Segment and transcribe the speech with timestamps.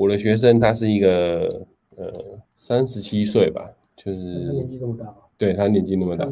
[0.00, 1.66] 我的学生他是一个
[1.96, 4.18] 呃三十七岁吧，就是
[4.52, 6.24] 年纪这么大，对他年纪那么大，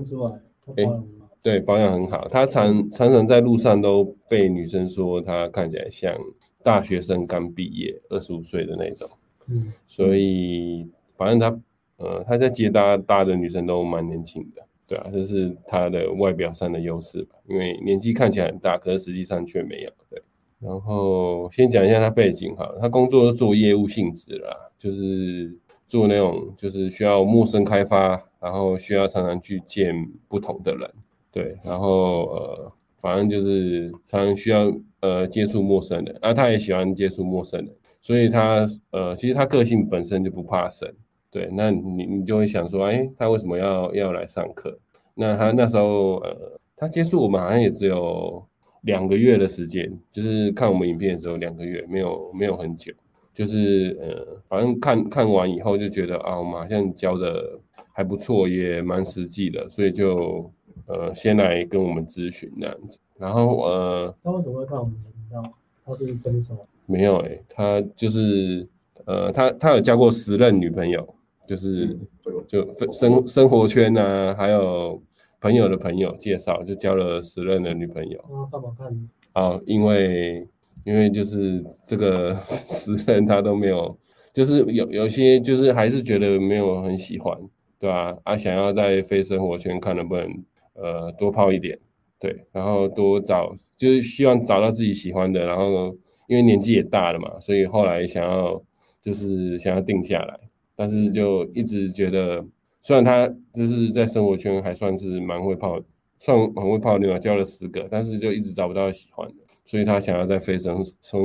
[0.77, 1.03] 哎、欸，
[1.43, 6.17] 对保养很好，他常常常在路上都被女生说他看起来像
[6.63, 9.07] 大学生刚毕业二十五岁的那种，
[9.49, 10.89] 嗯，所以
[11.19, 11.61] 反正他
[11.99, 14.63] 呃他在接搭搭的女生都蛮年轻的。
[14.87, 19.91] 对啊，这是他的外表上的优势吧，因为年纪看起来很大，可是实际上却没有。
[20.09, 20.23] 对，
[20.61, 29.95] 然后先讲一下他背景哈，他工作是做业务性质啦，就是做那种就是需要陌生开发，然后需要常常去见
[30.29, 30.91] 不同的人，
[31.31, 37.71] 对，然后呃，反正就是常常需要呃接触陌生人，啊，他也喜欢接触陌生人，
[38.01, 40.93] 所以他呃其实他个性本身就不怕生。
[41.31, 44.79] 对，那你你就会想说，哎，他为什么要要来上课？
[45.15, 48.43] 那他那时候，呃，他接触我们好像也只有
[48.83, 52.93] 两个月的时间，就是看我们影片的时候两个月，没有没有很久，
[53.35, 57.59] 就是呃，反正看看完以后就觉得啊，我们好像教的
[57.93, 60.51] 还不错，也蛮实际的，所以就
[60.87, 62.99] 呃先来跟我们咨询那样子。
[63.19, 65.53] 然后呃，他为什么会看我们的频道？
[65.85, 66.55] 他是分手？
[66.87, 68.67] 没有哎，他就是
[69.05, 71.07] 呃，他他有交过十任女朋友。
[71.49, 71.99] 就是
[72.47, 75.01] 就生生活圈啊，还有
[75.41, 78.19] 朋友的朋友介绍，就交了十任的女朋友。
[78.21, 79.09] 啊，干嘛看？
[79.33, 80.47] 啊，因为
[80.85, 83.97] 因为就是这个 十任他都没有，
[84.33, 87.37] 就是有有些就是还是觉得没有很喜欢，
[87.79, 88.17] 对吧？
[88.25, 90.45] 啊，想要在非生活圈看能不能
[90.75, 91.79] 呃多泡一点，
[92.19, 98.61] 对，然后多找就是希望找到自己喜欢的，然后因为年纪也大了嘛，所以后来想要
[99.03, 100.39] 就是想要定下来。
[100.75, 102.45] 但是就一直觉得，
[102.89, 105.79] 虽然他就是在生活圈还算是蛮会泡，
[106.19, 109.35] 算很会泡妞啊，交了十个，但是就一直找不到喜欢的，
[109.67, 111.21] 所以他想要在非生生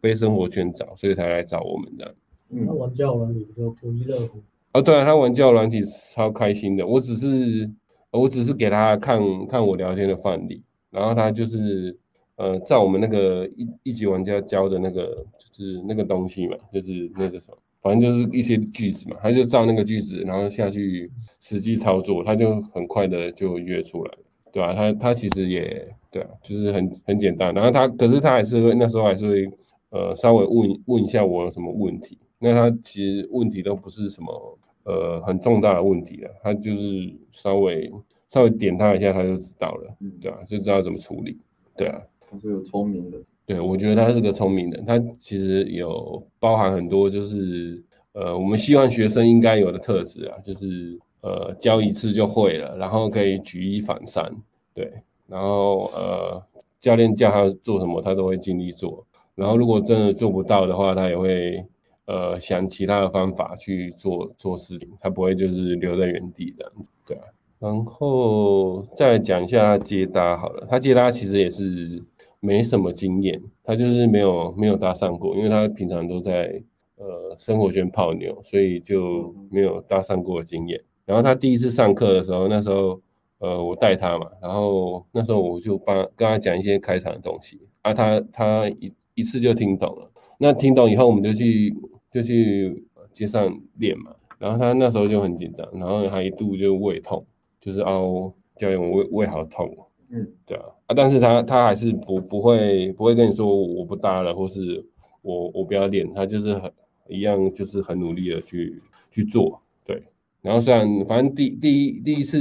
[0.00, 2.16] 非生活圈找，所以才来找我们的。
[2.48, 4.40] 嗯，他玩交友软体就不亦乐乎。
[4.72, 5.82] 哦，对啊，他玩交友软体
[6.12, 6.84] 超开心的。
[6.84, 7.70] 我只是
[8.10, 11.96] 我只是给他看看我聊天的范例，然后他就是
[12.34, 17.58] 呃，在我们那个一一级玩家教的那个就是那个东西嘛，就是那是什么？
[17.84, 24.18] 反正就是一些句子嘛，他就照那个句子，然后下去实际操作，他就很快的就约出来了，
[24.50, 24.72] 对吧？
[24.72, 27.52] 他他其实也对啊，就是很很简单。
[27.52, 29.46] 然后他可是他还是会那时候还是会
[29.90, 32.18] 呃稍微问问一下我有什么问题。
[32.38, 37.92] 那他其实问题都不是什么呃很重大的问题了，他就是稍微
[38.30, 41.38] 稍微点他一下他就知道了，对啊，就知道怎么处理，
[41.76, 42.00] 对啊。
[42.30, 43.18] 他是有聪明的。
[43.46, 47.82] 对，我觉得他是个聪明人，他其实有包含很多，就是
[48.12, 54.34] 呃，我们希望学生应该有的特质啊，就是呃，教一次就会了，然后可以举一反三，
[54.72, 54.90] 对，
[55.26, 56.42] 然后呃，
[56.80, 61.62] 教练叫他做什么，他都会尽力做，然后如果真的做不到的话，他也会
[62.06, 67.24] 呃想其他的方法去做做事情，他不会就是留在原地这样子，对啊，
[67.58, 72.02] 然后再讲一下他接搭好了，他接搭其实也是。
[72.44, 76.62] 没什么经验，他就是没有没有搭讪过，因为他平常都在
[76.96, 80.78] 呃生活圈泡妞，所以就没有搭讪过的经验。
[81.06, 83.00] 然后他第一次上课的时候，那时候
[83.38, 90.10] 呃我带他嘛，然后那时候我就帮跟他讲一些开场的东西，啊他他一一次就听懂了。
[90.38, 91.74] 那听懂以后，我们就去
[92.10, 94.14] 就去街上练嘛。
[94.38, 97.24] 然后他那时候就很紧张，然后他一度就胃痛，
[97.58, 99.74] 就是哦教练我胃胃好痛。
[100.10, 104.84] 嗯，对啊，啊，但是他他还是不不会不会跟你说我不搭了，或是
[105.22, 106.70] 我我不要练，他就是很
[107.08, 108.78] 一样，就是很努力的去
[109.10, 110.02] 去做，对。
[110.42, 112.38] 然后虽然反正第第一第一次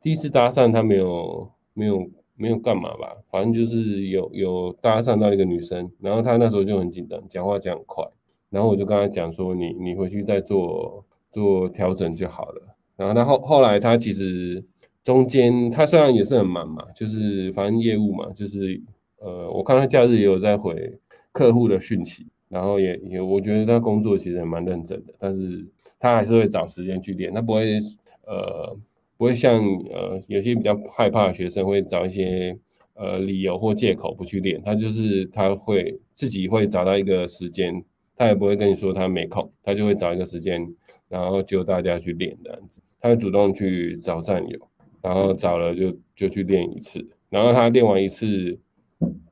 [0.00, 8.02] 第一次搭讪他没有没有没有干嘛吧，反正就是有有搭讪到一个女生，然后他那时候就很紧张，讲话讲很快，
[8.48, 12.76] 然后我就跟他讲说你你回去再做做调整就好了。
[12.96, 14.64] 然后他后后来他其实。
[15.04, 18.80] 中间他虽然也是很忙嘛，就是反正业务嘛，就是
[19.20, 20.98] 呃，我看他假日也有在回
[21.32, 25.66] 客户的讯息，然后也也我觉得他工作其实还蛮认真的，但是
[25.98, 27.78] 他还是会找时间去练，他不会
[28.26, 28.76] 呃
[29.16, 29.58] 不会像
[29.90, 32.56] 呃有些比较害怕的学生会找一些
[32.94, 37.82] 呃理由或借口不去练，他就是他会自己会找到一个时间，
[38.14, 40.64] 他也不会跟你说他没空，他就会找一个时间，
[41.08, 44.58] 然后就大家去练这样子，他会主动去找战友。
[45.02, 48.58] 然后找了就就去练一次，然后他练完一次，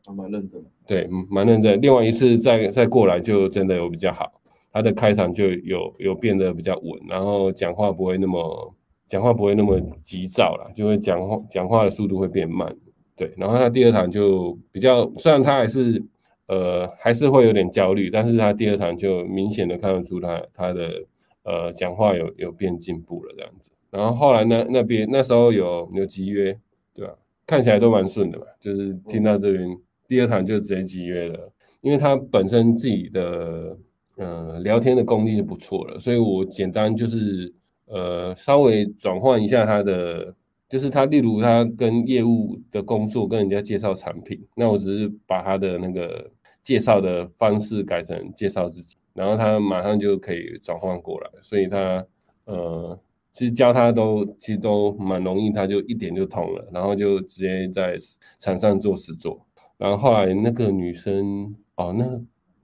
[0.04, 1.80] 他蛮认真，对，蛮认真。
[1.80, 4.40] 练完一次再再过来就真的有比较好，
[4.72, 8.74] 他的开场就有有变得比较稳，然后讲话不会那么
[9.08, 12.76] 讲话不会那么急躁了，就会讲话讲话的速度会变慢，
[13.16, 13.32] 对。
[13.36, 16.02] 然后他第二场就比较，虽然他还是
[16.46, 21.04] 呃还是会有点焦虑，但是他第二场就明显的看得出他他的
[21.42, 23.70] 呃讲话有有变进步了这样子。
[23.96, 26.56] 然后后来那那边那时候有有集约，
[26.94, 27.14] 对吧？
[27.46, 29.66] 看起来都蛮顺的嘛，就是听到这边、
[30.06, 33.76] 第二场就直接集约了，因为他本身自己的
[34.16, 37.52] 呃聊天的功力就不错了，所以我简单就是
[37.86, 40.34] 呃稍微转换一下他的。
[40.68, 46.28] 就是他，例如他跟业务的工作，跟人家介绍产品，那我只是把他的那个
[46.60, 52.04] 介绍的方式改成介绍自己，然后他马上就可以转换过来，所以他
[52.46, 52.98] 呃，
[53.36, 57.94] 其实教他都其实都蛮容易，他就一点就通了，然后就直接在
[58.38, 59.46] 场上做实做。
[59.76, 62.18] 然后后来那个女生哦，那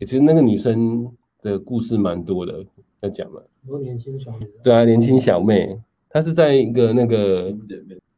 [0.06, 2.64] 其实那个女生的故事蛮多的，
[3.00, 3.42] 要讲嘛。
[3.60, 4.46] 很多年轻小妹。
[4.64, 5.78] 对啊，年轻小妹。
[6.08, 7.54] 她是在一个那个，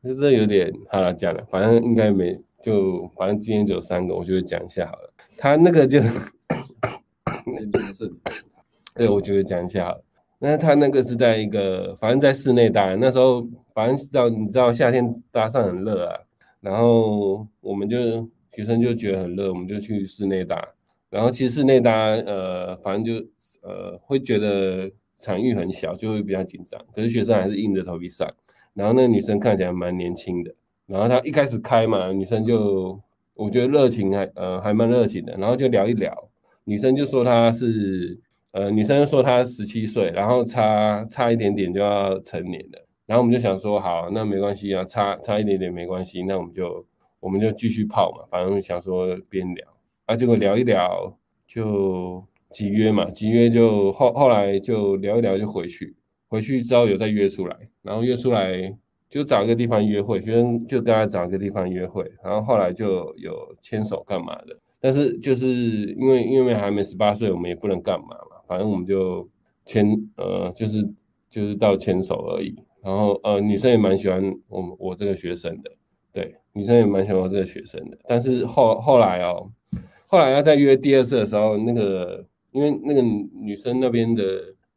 [0.05, 5.13] 就这有点好了讲了，反正应该没就，反正今天只有三个，我就会讲一下好了。
[5.37, 5.99] 她那个就，
[8.95, 10.05] 对，我就会讲一下好了。
[10.45, 16.21] 那他那个是在一个，反正在室内搭，那时候反正知道你知道夏天搭讪很热啊，
[16.61, 17.97] 然后我们就
[18.53, 20.63] 学生就觉得很热，我们就去室内搭。
[21.09, 23.27] 然后其实室内搭，呃，反正就
[23.63, 24.91] 呃会觉得。
[25.17, 26.79] 场域很小，就会比较紧张。
[26.95, 28.31] 可是学生还是硬着头皮上。
[28.75, 30.55] 然后那个女生看起来蛮年轻的。
[30.87, 33.01] 然后她一开始开嘛，女生就
[33.33, 35.35] 我觉得热情还呃还蛮热情的。
[35.39, 36.29] 然后就聊一聊，
[36.65, 38.21] 女生就说她是
[38.55, 42.87] 呃女生说她十七岁，然后差差一点点就要成年了。
[43.05, 46.87] 然后我们就想说好，那没关系啊，差差一点点没关系，那我们就
[47.21, 49.67] 我们就继续泡嘛，反正想说边聊
[50.07, 51.15] 啊，结果聊一聊
[51.47, 52.25] 就。
[52.51, 55.93] 集约嘛，集约就后后来就聊一聊就回去，
[56.29, 58.73] 回去之后有再约出来，然后约出来
[59.11, 65.49] 就找一个地方约会，学生就跟他找一个地方约会，然后后来就有牵手干嘛的，但是就是
[65.99, 68.15] 因为因为还没十八岁，我们也不能干嘛，
[68.47, 69.29] 反正我们就
[69.65, 69.87] 牵
[70.17, 70.83] 呃就是
[71.31, 75.71] 就是到牵手而已，然后呃女生也蛮喜欢我我这个学生的，
[76.13, 79.51] 对，女生也蛮喜欢我这个学生的，但是后后来哦，
[80.07, 82.25] 后来要再约第二次的时候，那个。
[82.55, 84.23] 因为那个女生那边的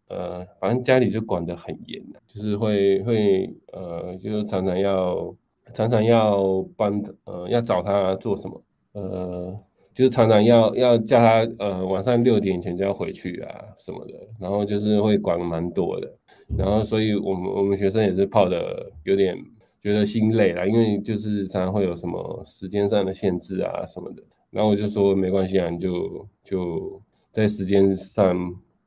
[0.07, 5.35] 呃，反正家里就管得很严，就是会会呃，就是常常要
[5.75, 9.55] 常常要帮呃，要找她做什么呃，
[9.97, 16.07] 就是常常要要叫他呃，晚上六点前就要回去啊什么的，然后就是会管蛮多的，
[16.55, 19.35] 然后所以我们我们学生也是泡的有点
[19.81, 24.21] 觉得心累了，因为就是常常会有什么时间上的限制啊什么的，
[24.51, 27.01] 然后我就说没关系啊，你就就。
[27.29, 28.35] 在时间上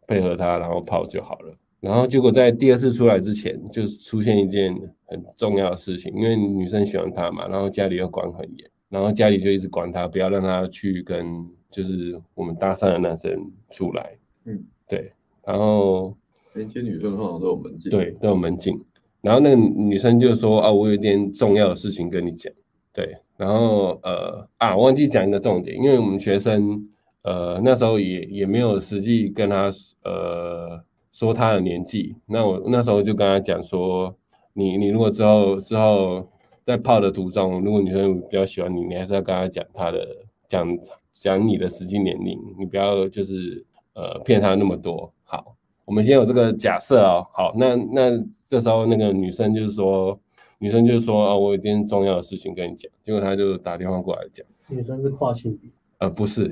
[0.09, 1.55] 配合他，然后泡就好了。
[1.79, 4.75] 然后结果在第二次出来之前，就出现一件
[5.07, 14.19] 很重要的事情，因为女生喜欢他嘛，然后家里又管很严，然后家里就一直管他，不要让他去跟就是我们搭讪的男生出来。
[14.45, 15.11] 嗯，对。
[15.47, 16.15] 然后
[16.53, 18.79] 年轻女生通常都有门禁，对，都有门禁。
[19.23, 22.53] 然后那个女生就说：“啊，我有一点重要的事情跟你讲。”
[22.93, 23.17] 对。
[23.39, 26.87] 然后呃啊，忘记讲一个重点，因为我们学生。
[27.23, 29.71] 呃，那时候也也没有实际跟他
[30.05, 30.83] 呃
[31.13, 34.17] 说他的年纪，那我那时候就跟他讲说，
[34.55, 36.27] 你你如果之后之后
[36.71, 40.07] 在泡的途中，如果女生比较喜欢你，你还是要跟她讲她的
[40.49, 40.79] 讲
[41.15, 45.13] 讲你的实际年龄，你不要就是呃骗她那么多。
[45.25, 47.27] 好，我们先有这个假设哦。
[47.33, 50.19] 好，那那这时候那个女生就是说，
[50.59, 55.69] 女生就是说啊，我有一件重要的事情跟你讲，结果她就打电话过来讲，女生是跨性别。
[55.99, 56.51] 呃，不是，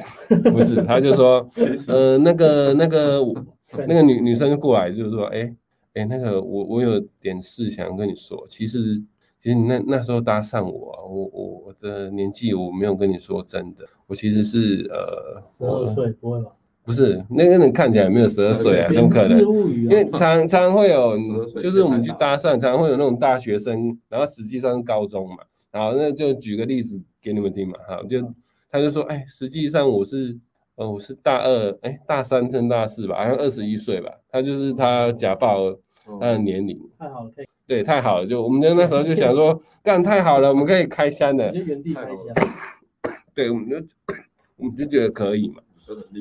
[0.52, 1.48] 不是，她就说，
[1.88, 3.18] 呃，那个，那个，
[3.88, 5.50] 那个女女生就过来，就是说，哎，
[5.94, 9.02] 哎，那个，我我有点事想跟你说，其实，
[9.42, 16.50] 其实你那那时候搭讪我啊，我我我的年纪我没有跟你说真的，我其实是呃，十二岁，不会吧？
[16.84, 19.38] 不是，那个人看起来没有十二岁啊，怎么可能？
[19.84, 21.16] 因为常常会有，
[21.60, 25.36] 就是我们去搭讪，常常会有那种大学生，然后实际上是高中嘛，
[25.70, 28.22] 然后那就举个例子给你们听嘛，好，就。
[28.70, 30.38] 他就说：“哎，实际上我是，
[30.74, 34.10] 呃，我是大二，哎，大三升大四吧，好像二十一岁吧。
[34.30, 35.74] 他就是他假报
[36.20, 38.26] 他的年龄，太好了，可以，对，太好了。
[38.26, 42.16] 就我们就那时候就想说， 干太好了，我们可以开箱的，就原地开箱。
[43.32, 43.76] 对，我们就
[44.56, 45.62] 我们就觉得可以嘛。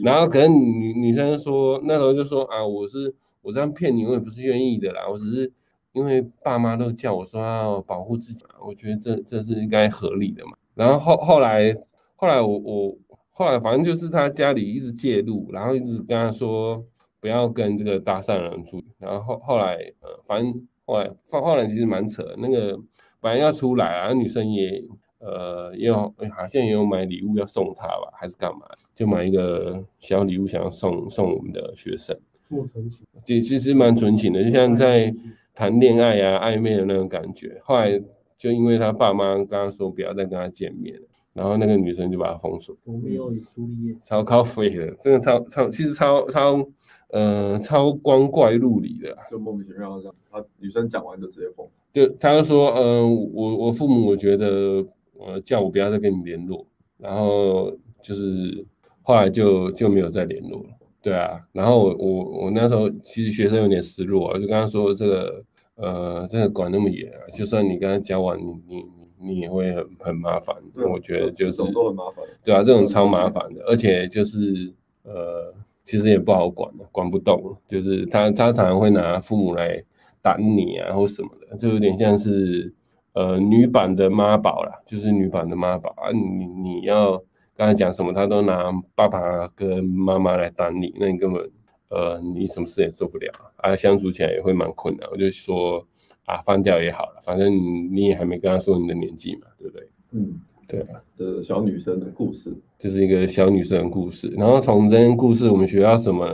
[0.03, 5.51] 然后可能女女生说，那时候就说啊，我是我这样骗你，我也不是愿意的啦，我只是
[5.93, 10.51] 因为爸妈都叫我说要保护自己，我觉得这这是应该合理的嘛。
[10.75, 11.73] 然后后后来。”
[12.19, 12.97] 后来我我
[13.29, 16.83] 后来反正就是他家里一直介入，然后一直跟他说
[17.19, 18.87] 不要跟这个搭讪的人出去。
[18.97, 22.75] 然后后后来呃反正后来后来其实蛮扯的，那个
[23.21, 24.83] 本来要出来啊，女生也
[25.19, 28.61] 呃，也有好像也有买礼物要送她吧，还是干嘛？
[28.95, 32.17] 就买一个小礼物想要送送我们的学生，
[32.49, 35.13] 这么纯情，其其实蛮纯情的，就像在
[35.53, 37.59] 谈恋爱啊暧昧的那种感觉。
[37.63, 37.99] 后来
[38.37, 41.01] 就因为他爸妈刚刚说不要再跟他见面了，
[41.33, 42.77] 然后那个女生就把他封锁。
[42.85, 46.63] 罗密欧与朱丽叶，超靠北的，真的超超，其实超超
[47.09, 50.15] 呃超光怪陆离的，就莫名其妙这样。
[50.31, 54.85] 他女生讲完就直接封，就他就说，嗯、呃，我我父母我觉得。
[55.19, 56.63] 呃，叫我不要再跟你联络，
[56.99, 58.63] 然后就是
[59.01, 60.69] 后来就就没有再联络了。
[61.01, 68.85] 对啊，然后我我我那时候其实学生有点失落啊，就跟他说这个呃，真的管那么严啊，就算你跟他交往，你你
[69.19, 70.55] 你也会很很麻烦。
[70.87, 72.23] 我觉得就是都很麻烦。
[72.43, 74.71] 对啊，这种超麻烦的，而且就是
[75.01, 75.51] 呃，
[75.87, 77.55] 其实也不好管的，管不动。
[77.67, 79.83] 就是他他常常会拿父母来
[80.21, 82.73] 打你啊，或什么的，就有点像是。
[83.13, 86.11] 呃，女版的妈宝啦，就是女版的妈宝啊！
[86.11, 87.17] 你你要
[87.55, 91.41] 刚才讲什么，他都拿爸爸跟妈妈来打你，那你根本
[91.89, 95.09] 呃，你什么事也做不了啊，相处起来也会蛮困难。
[95.09, 95.83] 我就说
[96.27, 99.89] 啊，放掉也好了，反正你也还没跟他说你的年纪嘛，对不对？
[100.11, 101.01] 嗯，对啊。
[101.17, 104.27] 的小女生的故事，这是一个小女生的故事。
[104.37, 106.25] 然后从这件故事，我们学到什么？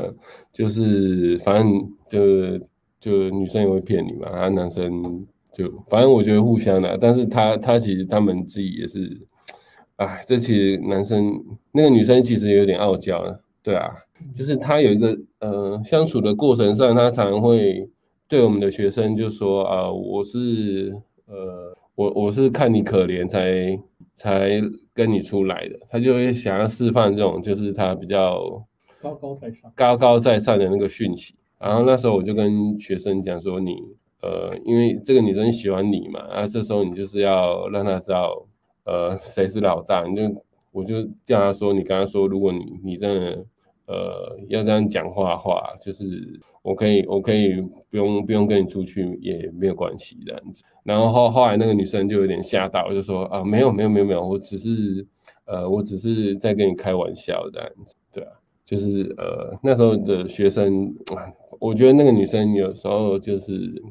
[0.51, 2.65] 就是反正就
[2.99, 5.25] 就女生也会骗你嘛，然后，男生。
[5.55, 9.21] 就反正我觉得互相的，但是他他其实他们自己也是，
[9.97, 11.31] 哎，这其实男生
[11.71, 13.23] 那个女生其实有点傲娇，
[13.61, 13.87] 对啊，
[14.35, 17.87] 就是他有一个呃相处的过程上，他常会
[18.27, 20.91] 对我们的学生就说啊，我是
[21.27, 23.79] 呃我我是看你可怜才
[24.13, 24.61] 才
[24.93, 28.39] 跟你出来的，他就会想要示范这种就是他比较
[29.01, 33.75] 高高在上高高在上的那个讯息，然后那时候我就跟学生讲说你。
[34.25, 38.47] 呃，因为这个女生喜欢你嘛，啊，这时候你就是要让她知道，
[38.85, 40.21] 呃，谁是老大，你就
[40.71, 43.45] 我就叫她说，你跟她说，如果你你真的
[43.87, 50.63] 呃要这样讲话的话，就是我可以我可以不用不用跟你出去也没有关系这样子。
[50.83, 55.05] 然后后后来那个女生就有点吓到，就说啊，没有没有没有没有，我只是
[55.45, 58.31] 呃我只是在跟你开玩笑这样子，对啊，
[58.65, 60.93] 就是呃那时候的学生，
[61.59, 63.81] 我觉得那个女生有时候就是。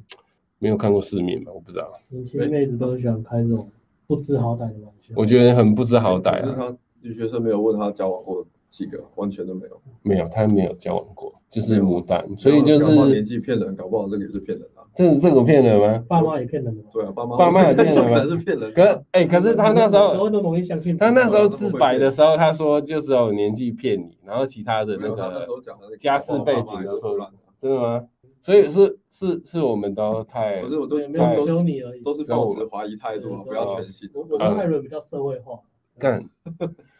[0.62, 1.50] 没有看过世面吧？
[1.52, 1.92] 我不知道。
[2.08, 3.68] 年轻妹子都喜欢开这种
[4.06, 5.12] 不知好歹的玩笑。
[5.16, 6.54] 我觉得很不知好歹啊。
[6.56, 9.80] 他女学生没有问他交往过几个，完全都没有。
[10.02, 12.26] 没有，他没有交往过，就是牡丹。
[12.36, 14.82] 所以就是年纪骗人，搞不好这个也是骗人啊。
[14.94, 16.04] 这是这个骗人吗？
[16.08, 16.82] 爸妈也骗人吗？
[16.92, 18.08] 对啊，爸妈爸妈也骗人吗？
[18.10, 18.72] 可能是骗人。
[18.72, 20.96] 可是哎，可是他那时候 都容易相信。
[20.96, 27.30] 他那时候自白的时候，他说就只有年纪骗你，然后其他的那个家世背景都说了。
[27.60, 28.04] 真的吗？
[28.42, 34.10] 所以是是是我们都太不是，我都没有只有你而已，都是保持怀疑态度，不要全信。
[34.12, 35.60] 我我跟艾伦比较社会化，
[35.96, 36.28] 干，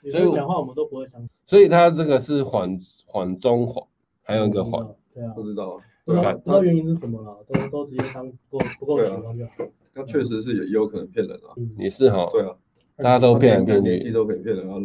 [0.09, 1.29] 所以讲话我们都不会相信。
[1.53, 3.87] 所以他这个是缓缓中缓，
[4.23, 9.53] 还有一个缓，对啊，不知道，不知道不知道原因是什么了，都都直接当不够不够喜欢就好。
[9.93, 12.57] 他确实是也有可能骗人啊，也是哈，对啊，
[12.97, 14.81] 大家都骗人骗年纪都可以骗人，然后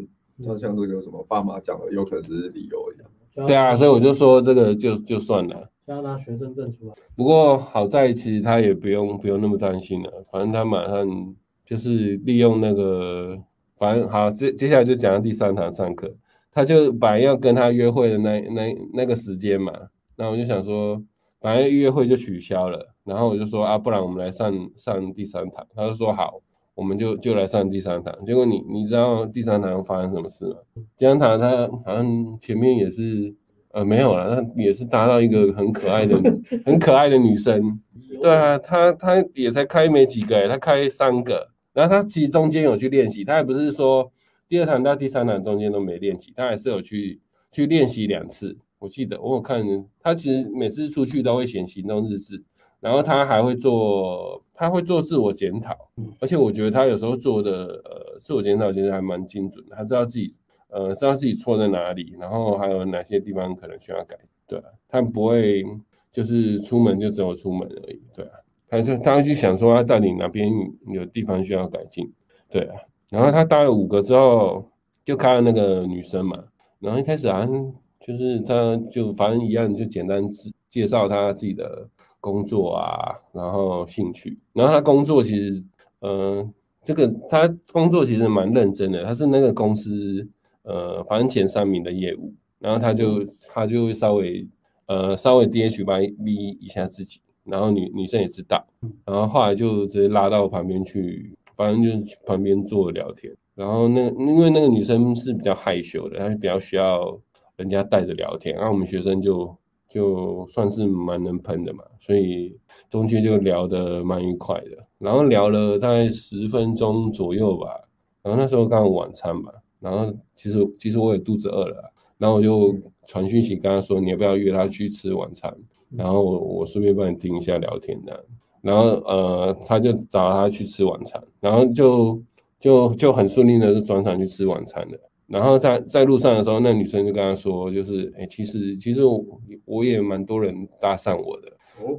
[0.45, 3.47] 他像这个什么爸妈讲的，有可能只是理由一样。
[3.47, 6.93] 对啊，所以我就说这个就就算了，要拿学生证出来。
[7.15, 11.33] 不过好在其实他也不用不用那么担心了，反正他马上
[11.65, 13.37] 就是利用那个，
[13.77, 16.13] 反正好接接下来就讲到第三堂上课，
[16.57, 19.71] 他就本来要跟他约会的那那那个时间嘛，
[20.15, 20.99] 那我就想说，
[21.39, 26.41] 反正约会就取消了，然后我就说啊，不然我们来上上第三堂，他就说好。
[26.73, 30.57] 我们就就来上第三堂，结果你你知道第三堂发生什么事吗？
[30.95, 32.05] 第三堂他好像
[32.39, 33.33] 前面也是
[33.71, 36.15] 呃没有了，他也是搭到一个很可爱的
[36.63, 37.79] 很可爱的女生，
[38.21, 44.11] 对啊，他他也才开没几个，他开三个，然后他其实中间有去练习，他也不是说
[44.47, 47.19] 第二堂到第三堂中间都没练习，他还是有去
[47.51, 49.63] 去练习两次，我记得我有看
[49.99, 52.43] 他其实每次出去都会写行动日志。
[52.79, 55.75] 然后他还会做，他会做自我检讨，
[56.19, 60.31] 而且我觉得他有时候做的呃自我检讨其实还蛮精准的，他知道自己
[60.69, 64.15] 呃知道自己错在哪里，然后还有哪些地方可能需要改，
[64.47, 65.65] 对啊，他不会
[66.11, 68.33] 就是出门就只有出门而已，对啊，
[68.69, 70.47] 他就他会去想说他到底哪边
[70.93, 72.07] 有地方需要改进，
[72.47, 72.75] 对啊，
[73.09, 74.69] 然后他搭了五个之后
[75.05, 76.43] 就看到那个女生嘛，
[76.79, 81.87] 然后一开始好像就是他就反正一样就简单自介绍他自己的。
[82.19, 85.63] 工作啊，然后兴趣，然后他工作其实，
[85.99, 86.45] 呃，
[86.83, 90.27] 这个他工作其实蛮认真的，他是那个公司，
[90.63, 93.23] 呃，反正前三名的业务，然后他就
[93.53, 94.45] 他就会稍微，
[94.87, 98.65] 呃，稍微 DHB 一下自己，然后女女生也知道，
[99.05, 103.35] 然后后来就直接拉到旁边去反正就是旁边坐着聊天。
[103.55, 107.19] 然后那因为那个女生是比较害羞的，她比较需要
[107.57, 109.57] 人家带着聊天，然后我们学生就
[109.89, 112.55] 就算是蛮能喷的嘛，所以
[112.89, 114.87] 中间就聊得蛮愉快的。
[114.99, 117.89] 然后聊了大概十分钟左右吧，
[118.21, 122.75] 然后那时候刚好晚餐嘛，然后其实其实我也肚子饿了，然后我就
[123.07, 125.51] 传讯息跟他说，你要不要约他去吃晚餐？
[125.89, 128.25] 然后我我顺便帮你听一下聊天的，
[128.61, 132.21] 然后呃他就找他去吃晚餐，然后就。
[132.59, 134.97] 就就很顺利的就转场去吃晚餐了，
[135.27, 139.23] 然后在在路上的时候，那女生就跟他说，就是哎、欸，其实其实我
[139.63, 141.51] 我也蛮多人搭讪我的，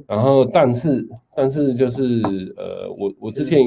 [0.05, 2.03] 然后但是但是就是
[2.57, 3.61] 呃我我之前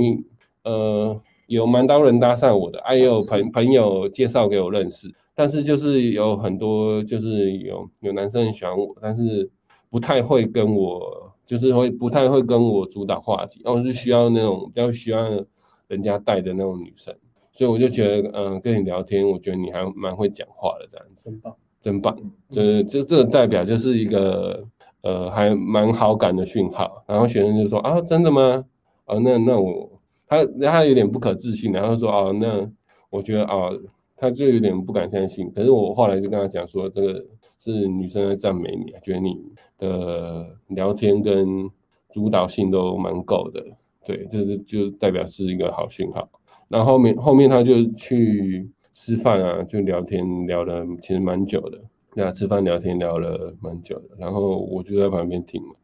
[0.65, 9.51] 呃有蛮多人搭讪我的，还有朋朋友介绍给我认识，但是就是有很多就是有有男生很喜欢我，但是
[9.89, 15.45] 不太会跟我就是会不太会跟我主导话题，然后是需要那种比较需要。
[15.89, 17.15] 人家带的那种女生，
[17.53, 22.17] 所以我就觉得，嗯，跟你聊天，我觉得你还蛮会讲话的，这样子，真棒，真棒，
[22.49, 24.67] 就是就这个代表就是一个，
[25.03, 27.05] 呃，还蛮好感的讯号。
[27.07, 28.65] 然后学生就说啊，真的吗？
[29.05, 32.67] 啊，那那我他他有点不可置信，然后说啊，那
[33.11, 33.69] 我觉得啊，
[34.17, 35.53] 他就有点不敢相信。
[35.53, 37.23] 可是我后来就跟他讲说，这个
[37.64, 39.37] 是女生在赞美你，觉得你
[39.78, 41.71] 的聊天跟
[42.11, 43.64] 主导性都蛮够的。
[44.04, 46.28] 对，这是就代表是一个好讯号。
[46.69, 51.78] 然后后面后面他就去吃饭啊，就聊天聊了其实蛮久的。
[52.14, 54.09] 对啊，吃饭聊天聊了蛮久的。
[54.19, 55.75] 然后我就在旁边听嘛。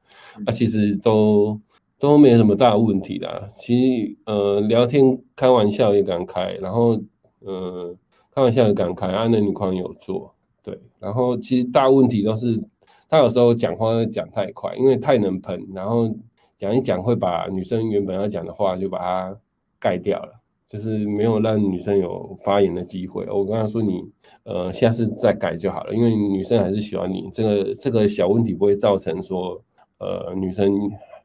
[0.46, 1.60] 啊，其实都
[2.00, 3.48] 都没什么大问题的。
[3.54, 7.00] 其实呃，聊天开玩笑也敢开，然后
[7.38, 7.94] 呃，
[8.34, 9.06] 开玩笑也敢开。
[9.06, 10.34] 啊，那女朋友有做。
[10.70, 12.60] 对，然后其实大问题都是
[13.08, 16.14] 他有时候讲话讲太快，因为太能喷，然后。
[16.58, 19.40] 讲一讲会把女生原本要讲的话就把它
[19.78, 20.32] 盖掉了，
[20.68, 23.24] 就是没有让女生有发言的机会。
[23.30, 24.02] 我跟她说你
[24.42, 27.30] 呃下次再改就好了，因为女生还是喜欢你。
[27.32, 29.62] 这个这个小问题不会造成说
[30.00, 30.68] 呃女生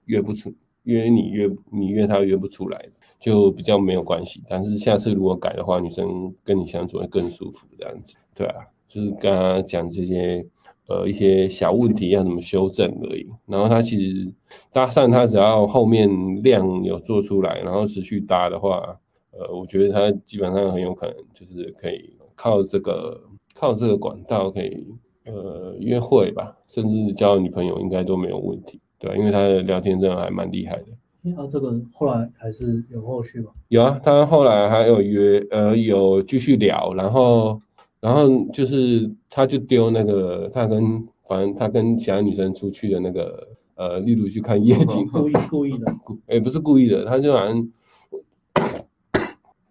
[0.05, 0.53] 约不出
[0.83, 2.85] 约你约你约她约不出来，
[3.19, 4.43] 就比较没有关系。
[4.47, 10.45] 但是下次如果改的话，女生跟你相处会更舒服，这样子，对啊，就是跟他讲这些。
[10.89, 13.25] 呃，一些小问题要怎么修正而已。
[13.47, 14.29] 然后他其实
[14.69, 16.09] 搭讪，他只要后面
[16.43, 18.99] 量有做出来，然后持续搭的话，
[19.31, 23.17] 呃，我觉得他基本上很有可能就是可以靠这个
[23.55, 24.85] 靠这个管道可以
[25.25, 29.15] 呃约会吧，甚至交女朋友应该都没有问题，对吧？
[29.15, 30.87] 因为他的聊天真的还蛮厉害的。
[31.21, 33.51] 那这个后来还是有后续吗？
[33.69, 37.61] 有啊，他后来还有约，呃，有继续聊，然后。
[38.03, 45.95] 然后就是，他就丢那个，他跟反正他跟其他女生出去的那个，呃，例如去看夜景，故意故意的，
[46.27, 47.65] 也不是故意的，他就好像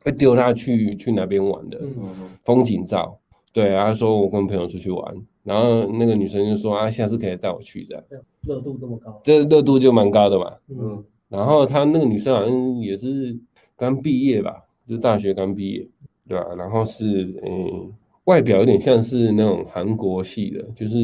[0.03, 1.79] 会丢他去去哪边玩的，
[2.43, 3.19] 风景照，
[3.53, 5.15] 对，他说我跟朋友出去玩，
[5.45, 8.03] 然后那个女生就说啊，下次可以带我去这样，
[8.41, 13.39] 热度这么高，这热度就蛮高的嘛，嗯，然后他那个女生好像也是
[13.77, 15.87] 刚毕业吧，就大学刚毕业，
[16.27, 16.47] 对吧？
[16.57, 17.93] 然后是嗯。
[18.25, 20.97] 外表有点像是那种韩国系的，就是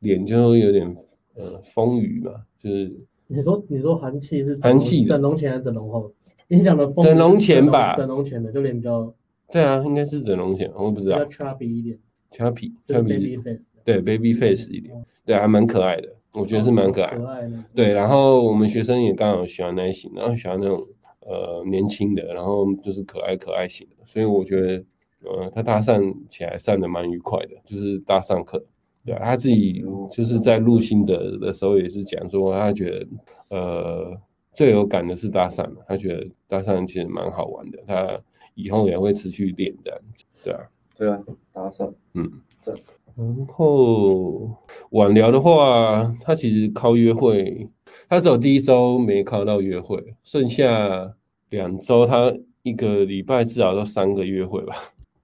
[0.00, 0.86] 脸就有点
[1.34, 2.94] 呃丰腴嘛，就是
[3.28, 6.12] 你说你说韩系是韩系整容前还是整容后？
[6.48, 9.14] 你讲的整容前吧，整容前的就脸比较
[9.50, 11.24] 对啊，应该是整容前，我不知道。
[11.24, 11.98] 比较 chubby 一点
[12.32, 14.94] ，chubby baby face，对 baby face 一点，
[15.24, 17.24] 对，还蛮可爱的，我觉得是蛮可爱的。
[17.24, 17.64] 可爱的。
[17.74, 20.78] 对，然后我们学生也刚好喜欢那一型，然后喜欢那种
[21.20, 24.84] 呃年轻的，然后就是可爱可爱型的，所以我觉得。
[25.24, 28.62] 呃，他搭讪起来上的蛮愉快的，就是搭讪课，
[29.04, 33.06] 对啊，他自己就是在录心得的时候也是讲说，他觉得
[33.48, 34.20] 呃
[34.52, 38.20] 最有感的是搭讪，他觉得搭讪其实蛮好玩的，他
[38.54, 40.02] 以后也会持续练的，
[40.42, 40.60] 对啊，
[40.96, 42.30] 对啊，搭讪，嗯，
[42.64, 42.74] 对。
[43.16, 44.48] 然后
[44.90, 47.68] 晚聊的话，他其实靠约会，
[48.08, 51.14] 他只有第一周没靠到约会，剩下
[51.50, 54.74] 两周他一个礼拜至少都三个约会吧。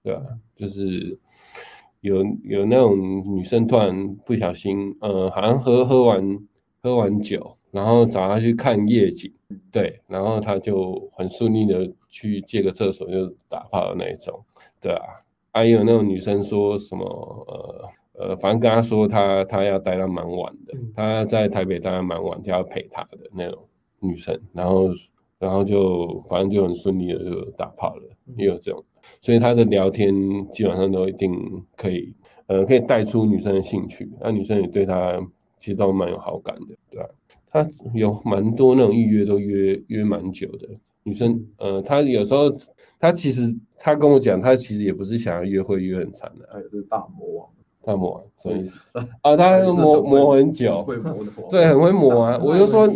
[0.07, 0.23] 对啊，
[0.55, 1.19] 就是
[1.99, 2.97] 有有那种
[3.35, 6.39] 女生突然不小心，呃，好像喝喝完
[6.81, 9.29] 喝完酒，然后找他去看夜景，
[9.69, 14.41] 对，然后他就很顺利的去借个厕所就打炮的那一种，
[14.79, 15.03] 对啊，
[15.51, 17.03] 还有那种女生说什么，
[18.13, 23.61] 呃呃，反正跟他说他他要待到蛮晚的，他在台北待到蛮晚，就要陪他的那种
[23.99, 24.87] 女生，然后
[25.37, 28.03] 然后就反正就很顺利的就打炮了，
[28.37, 28.81] 也有这种。
[29.21, 30.13] 所以他的聊天
[30.51, 31.31] 基本上都一定
[31.75, 32.13] 可以，
[32.47, 35.19] 呃，可以带出女生的兴趣，那女生也对他
[35.57, 37.09] 其实都蛮有好感的，对吧？
[37.49, 40.69] 他有蛮多那种预约都约约蛮久的
[41.03, 42.51] 女生，呃，他有时候
[42.99, 47.47] 他其实他跟我讲，他其实也不是想要约会约很长的，还有是大魔王，
[47.83, 48.79] 大魔王什么意思？
[49.21, 52.39] 啊， 他磨磨很久，会磨的对，很会磨啊。
[52.43, 52.87] 我就说，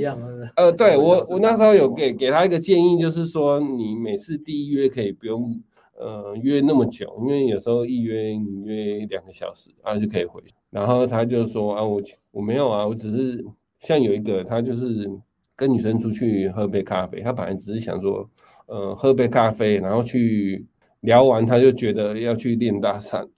[0.56, 5.60] 呃，对我我那时候有给给他一个建议，就是说你每次第一约可以不用。
[6.02, 10.42] 呃，约那么久，因为有时候一约你约两个小时，还是可以回。
[10.72, 13.46] 然后他就说啊，我我没有啊，我只是
[13.82, 15.08] 像有一个，他就是
[15.56, 18.28] 跟女生出去喝杯咖啡，他本来只是想说，
[18.66, 20.66] 呃，喝杯咖啡，然后去
[21.02, 23.30] 聊完，他就觉得要去练搭讪。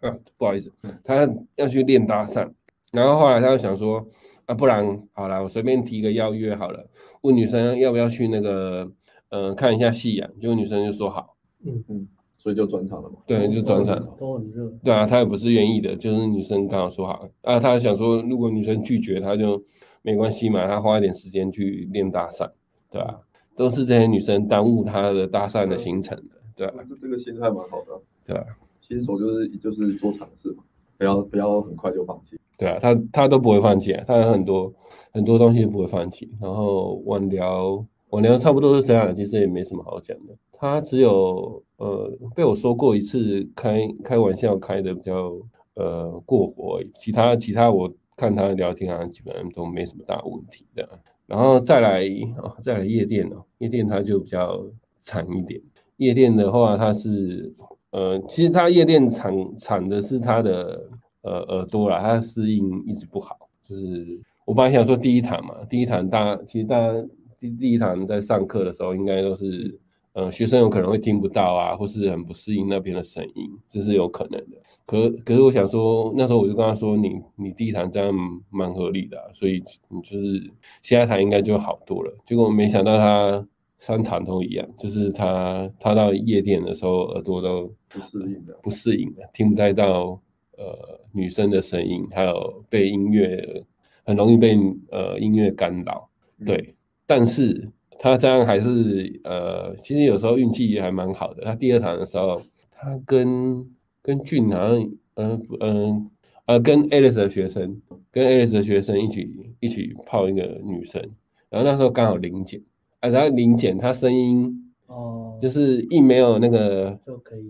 [0.00, 0.70] 啊，不好意思，
[1.02, 2.46] 他要去练搭讪，
[2.92, 4.06] 然后后来他就想说，
[4.44, 6.86] 啊，不然好了，我随便提个邀约好了，
[7.22, 8.92] 问女生要不要去那个。
[9.30, 13.16] 嗯、呃，看一下夕阳，结果女生就说好，嗯嗯，所以就转场了嘛。
[13.26, 14.16] 对，就转场了。
[14.18, 14.72] 都很热。
[14.84, 19.62] 对啊，他也不是愿意的，就是女生刚好说好啊，他想说如果女生拒绝，他就
[20.02, 22.48] 没关系嘛，他花一点时间去练搭讪，
[22.90, 23.18] 对吧、啊？
[23.56, 26.74] 都是这些女生耽误他的搭讪的行程的，对啊。
[26.88, 28.44] 这这个心态蛮好的，对啊。
[28.80, 30.62] 新手就是就是多尝试嘛，
[30.96, 32.38] 不要不要很快就放弃。
[32.56, 34.72] 对啊，他他都不会放弃，他有很多
[35.12, 37.84] 很多东西不会放弃，然后晚聊。
[38.16, 40.34] 我聊差不多是这样，其实也没什么好讲的。
[40.50, 45.36] 他只有呃被我说过一次开开玩笑开的比较
[45.74, 50.88] 呃过火，其他其他我看他聊天啊，基本上都没什么大问题的。
[51.26, 52.04] 然后再来
[52.42, 54.64] 啊、再来夜店哦，夜店他就比较
[55.02, 55.60] 惨一点。
[55.98, 57.54] 夜店的话，他是
[57.90, 60.88] 呃，其实他夜店惨惨的是他的
[61.20, 63.36] 呃耳朵啦，他适应一直不好。
[63.68, 67.06] 就是我本来想说第一堂嘛，第一堂大家其实大家。
[67.38, 69.78] 第第一堂在上课的时候，应该都是，
[70.12, 74.56] 呃，学生有可能会听不到啊，或是很不适应那边的声音，这是有可能的。
[74.86, 78.14] 可可是我想说，那时候我就跟他说，你你第一堂这样
[78.50, 82.16] 蛮合理的啊，所以你就是下一堂应该就好多了。
[82.24, 83.46] 结果没想到他
[83.78, 90.20] 三堂都一样，就是他他到夜店的时候耳朵都不适应的，不适应的，听不太到
[90.56, 93.64] 呃女生的声音，还有被音乐
[94.04, 94.56] 很容易被
[94.92, 96.08] 呃音乐干扰，
[96.46, 96.75] 对。
[97.06, 101.44] 嗯但是他这样还是呃，其实有时候运气也还蛮好的。
[101.44, 102.42] 他第二场的时候，
[102.72, 103.64] 他跟
[104.02, 106.10] 跟俊好像嗯嗯
[106.46, 109.28] 呃跟 Alice 的学生，跟 Alice 的学生一起
[109.60, 111.00] 一起泡一个女生，
[111.48, 112.60] 然后那时候刚好临检，
[112.98, 116.98] 啊，然后临检他声音哦，就是一没有那个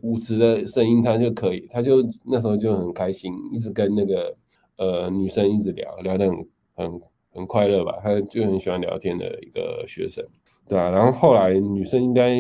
[0.03, 4.37] 舞池的声音，他就可以，他就那时候就很开心，一直跟那个
[4.77, 6.37] 呃女生一直聊聊得很
[6.75, 7.01] 很。
[7.37, 10.25] 很快乐吧，他就很喜欢聊天的一个学生，
[10.67, 12.35] 对啊，然后后来女生应该，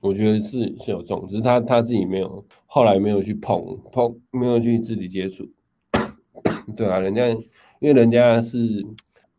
[0.00, 5.44] 我觉得是是有中，只是他他自己没有，后来没有去碰碰，没有去肢体接触，
[6.76, 7.28] 对啊，人家
[7.80, 8.86] 因为人家是，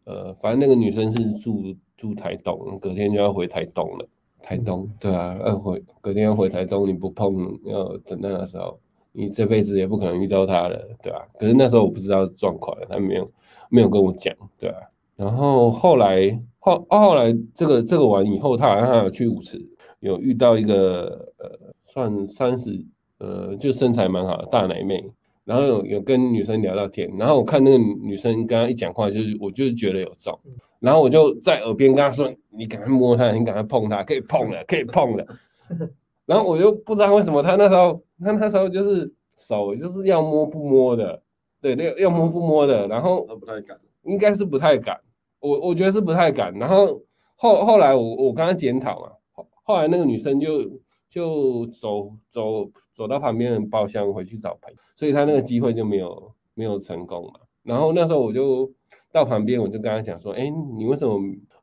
[0.03, 4.07] 呃，反正那个女生是住住台东，隔天就要回台东了，
[4.41, 8.79] 台东，对啊，要回隔天要回台东，你不碰，要等那个时候，
[9.11, 13.29] 你这辈子也不可能遇到他了，对啊，可是那时候我不知道状况，他没有。
[13.71, 14.77] 没有跟我讲，对啊，
[15.15, 19.63] 然后后来后后来这个这个完以后，他好像还有去舞池，
[19.99, 21.47] 有遇到一个呃，
[21.85, 22.83] 算三十
[23.19, 25.03] 呃，就身材蛮好的大奶妹，
[25.45, 30.35] 然后有有跟女生聊到天，然后我看那个女生跟他一讲话，就是我就是觉得有中，
[30.79, 35.23] 然后我就在耳边跟他说：“你赶快摸他，你赶快碰他，可以碰了，可以碰了。
[36.25, 41.21] ”然后我就不知道为什么他那时候他那时候就是手就是要摸不摸的。
[41.61, 44.97] 对，那个要摸不摸的，然后不太敢，应该是不太敢，
[45.41, 46.53] 我我觉得是不太敢。
[46.57, 47.01] 然后
[47.35, 50.63] 后后来我我跟他检讨嘛，后后来那个女生就
[51.09, 57.41] 就走走走到旁边的包厢回去找朋友，所以他那个机会就没有没有成功嘛。
[57.63, 58.71] 然后那时候我就
[59.11, 61.19] 到旁边，我就跟他讲说，哎，你为什么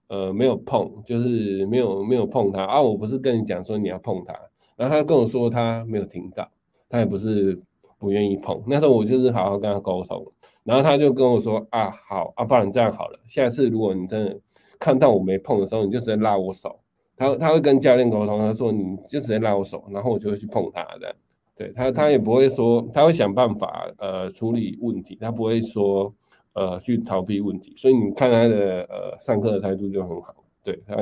[0.08, 2.82] 呃没有碰，就是没有没有碰他啊？
[2.82, 4.34] 我不是跟你讲说你要碰他，
[4.76, 6.48] 然后他跟我说他没有听到，
[6.88, 7.60] 他也不是。
[7.98, 10.22] 不愿意碰，那时候我就是好好跟他沟通，
[10.64, 14.38] 然后他就跟我说啊，好啊，不然这样好了，下次如果你真的
[14.78, 16.78] 看到我没碰的时候，你就直接拉我手。
[17.16, 21.16] 他他会跟教练沟通，他说你就直接拉我手，然后我就会去碰他的。
[21.56, 26.14] 对他，他也不会说，他会想办法呃处理问题，他不会说
[26.52, 27.72] 呃去逃避问题。
[27.78, 30.34] 所以你看他的呃上课的态度就很好。
[30.62, 30.94] 对他，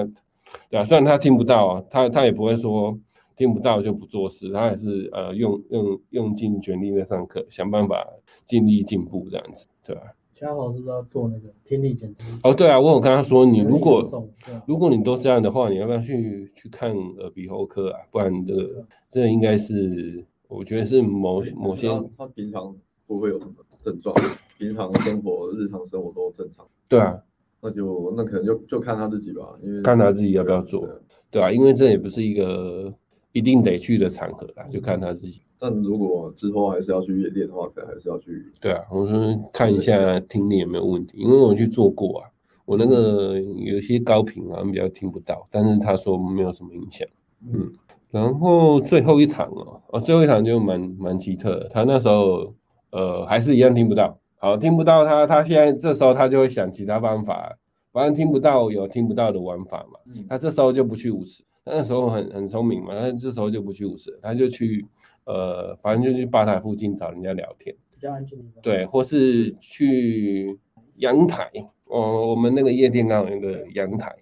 [0.71, 2.97] 对啊，虽然他听不到啊，他他也不会说。
[3.37, 8.07] 听不到就不做事，他还是呃用用用尽全力在上课，想办法
[8.45, 10.03] 尽力进步这样子，对吧？
[10.35, 12.27] 嘉豪是不是要做那个听力检查？
[12.49, 14.29] 哦，对啊，我有跟他说，你如果
[14.67, 18.01] 如果你都这样的话，你要不要去去看耳鼻喉科啊？
[18.11, 22.75] 不然这个这个应该是我觉得是某某些他平常
[23.07, 24.15] 不会有什么症状，
[24.59, 26.67] 平常生活、日常生活都正常。
[26.89, 27.17] 对啊，
[27.61, 30.87] 那就那可能就就看他自己吧，因为看他自己要不要做，
[31.31, 32.93] 对啊，因为这也不是一个
[33.35, 35.43] 一定得去的场合啦，就看他自己。
[35.59, 38.47] 但如果之后还是要去夜店的话，可能还是要去。
[38.61, 42.31] 对啊，我说看一下听力有没有问题，因为我去做过啊，
[42.65, 47.07] 我那个有些高频好像比较听不到，但是他说没有什么影响。
[47.53, 47.73] 嗯，
[48.11, 52.55] 然后最后一场哦，哦，最后一场就蛮蛮奇特的，他那时候
[52.93, 57.57] 呃还是一样听不到，好，听不到他，他现在这时候他就会想其他方法，
[57.93, 64.87] 反正听不到有听不到的玩法嘛，他这时候就不去舞池，那时候很很聪明嘛，他这时候就不去舞池，他就去。
[65.27, 68.39] 呃，反正就去吧台附近找人家聊天，比较安静。
[68.61, 70.59] 对，或是去
[70.97, 71.51] 阳台，
[71.89, 74.15] 哦，我们那个夜店刚好有个阳台，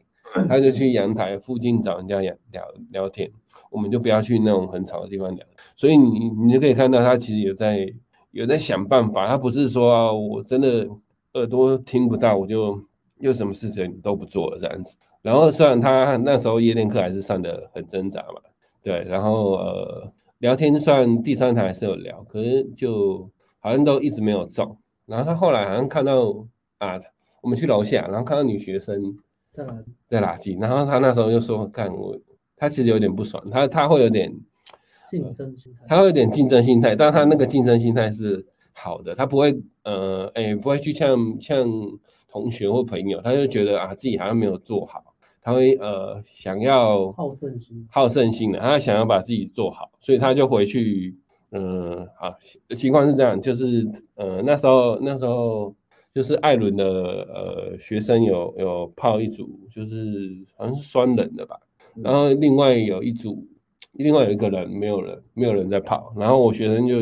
[0.48, 3.28] 他就去阳台附近找人家聊聊聊天。
[3.72, 5.44] 我们就不要去那种很吵的地方聊。
[5.74, 7.92] 所以你你就可以看到他其实有在
[8.31, 10.88] 有在想办法，他不是说、啊、我真的
[11.35, 12.81] 耳朵听不到，我就
[13.18, 14.96] 又什么事情都不做了这样子。
[15.22, 18.40] 然后虽然他那时候夜店课还是上的很挣扎嘛，
[18.82, 20.12] 对，然后呃。
[20.42, 23.30] 聊天算第三台还是有聊，可是就
[23.61, 24.76] 好像都一直没有中。
[25.06, 26.44] 然后他后来好像看到
[26.78, 26.98] 啊，
[27.40, 29.16] 我们去楼下，然后看到女学生
[29.52, 32.18] 在垃在垃圾，然后他那时候就说：“看我，
[32.56, 34.35] 他其实有点不爽，他他会有点
[35.12, 41.64] 竞争心态，他会有点竞争心态，但他那个竞争心态是好的，他不会呃，哎，不会去呛呛
[42.28, 45.04] 同学或朋友，他就觉得啊，自己好像没有做好。”
[45.44, 51.16] 他会呃想要好胜心，好胜心的，他想要把自己做好，所以他就回去，
[51.50, 52.37] 嗯、呃，好，
[52.76, 55.74] 情况是这样，就是呃那时候那时候
[56.14, 61.59] 就是艾伦的呃学生有有泡一组，就是好像是双人的吧，
[61.96, 63.44] 然后另外有一组，
[63.94, 66.98] 另外有一个人没有人没有人在泡，然后我学生就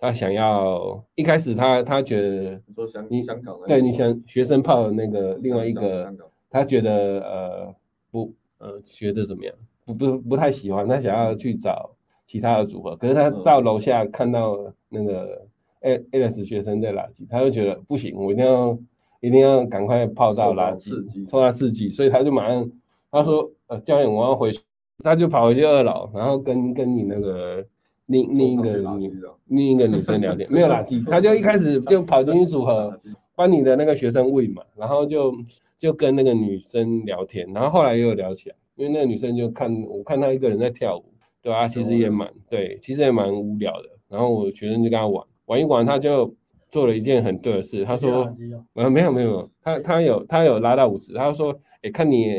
[0.00, 6.12] 他想要一开始他他觉得你说香你香港对你想学生泡的那个另外一个。
[6.50, 7.74] 他觉得呃
[8.10, 9.54] 不呃觉得怎么样？
[9.84, 11.90] 不不不太喜欢，他想要去找
[12.26, 12.96] 其他的组合。
[12.96, 14.56] 可是他到楼下看到
[14.88, 15.46] 那个
[15.80, 18.78] A Alex 学生在垃圾，他就觉得不行，我一定要
[19.20, 20.90] 一定要赶快泡到垃圾，
[21.28, 22.68] 抽他四季，所以他就马上
[23.12, 24.60] 他说呃教练我要回去，
[25.04, 27.64] 他就跑回去二楼，然后跟跟你那个
[28.06, 29.12] 另另一个女
[29.46, 32.98] 另一个女生聊天，没有垃圾， 他就一开始就跑进去组合。
[33.36, 35.30] 帮你的那个学生问嘛，然后就
[35.78, 41.04] 就跟那个女生聊天，然后后来又聊起来，因为那个女生就看我看她一个人在跳舞，
[41.42, 43.90] 对啊，其实也蛮对，其实也蛮无聊的。
[44.08, 46.34] 然后我学生就跟他玩玩一玩，他就
[46.70, 52.32] 做了一件很对的事，他说，啊没有没有，他他有他有拉到舞池，他就说，哎看你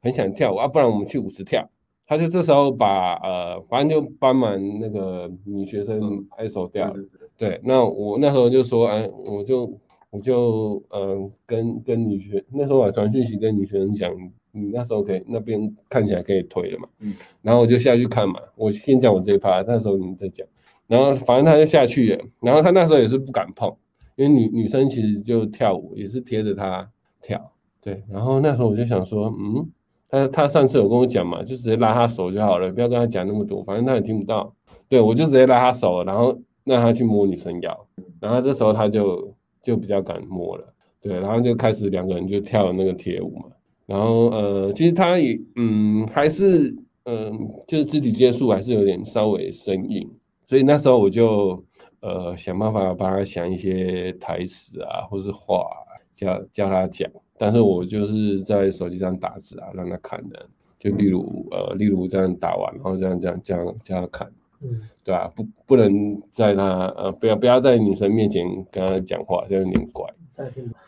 [0.00, 1.68] 很想跳舞啊，不然我们去舞池跳。
[2.06, 6.90] 他就这时候把呃反正就帮忙那个女学生拍手掉，
[7.36, 9.70] 对，那我那时候就说，哎我就。
[10.10, 14.12] 我就嗯、呃、跟跟女学那时候我传讯息跟女学生讲，
[14.50, 20.44] 你那时候可以那边看起来可以推了嘛，嗯，然后我就下去看嘛，我先讲我这一趴，那时候你再讲，
[20.88, 23.72] 然后反正他就下去了，然后他那时候也是不敢碰，
[24.16, 26.90] 因为女女生其实就跳舞也是贴着他
[27.22, 29.70] 跳，对，然后那时候我就想说，嗯，
[30.08, 34.52] 他他上次有跟我讲嘛，就直接拉他手就好了，不要跟他讲那么多，反正他也听不到，
[34.88, 37.86] 对，我就直接拉他手，然后让他去摸女生腰，
[38.20, 39.32] 然后这时候他就。
[39.62, 43.44] 就比较敢摸了，对，然后就开始两个人就跳那个铁舞嘛，
[43.86, 47.32] 然后呃，其实他也嗯还是嗯、
[47.66, 50.08] 就是肢体接触还是有点稍微生硬，
[50.46, 51.64] 所以那时候我就
[52.00, 55.66] 呃想办法帮他想一些台词啊，或是话
[56.14, 60.46] 教教他讲，但是我就是在手机上打字啊，让他看的，
[60.78, 64.30] 就例如呃例如这样打完，然后这样这样这样教他看。
[64.62, 70.06] 嗯，对啊，不不能在他呃，不要不要在女生面前跟他讲话，这样有点怪。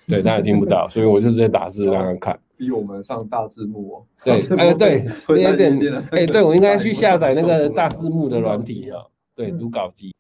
[0.07, 2.39] 对，他也听不到，所以我就直接打字让他看。
[2.57, 4.05] 逼我们上大字幕哦。
[4.25, 9.03] 对，哎对，有点哎，对我应该去 下载那个大字幕的软体啊。
[9.35, 10.15] 对，读稿机。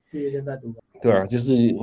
[1.01, 1.75] 对啊，就是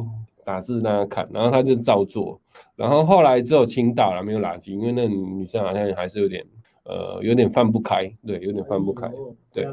[0.45, 2.39] 打字让他看，然后他就照做，
[2.75, 6.45] 然后后来只有倾倒了，没有垃圾，因为那女生好像还是有点
[6.83, 9.09] 呃，有点放不开，对，有点放不开，
[9.51, 9.67] 对。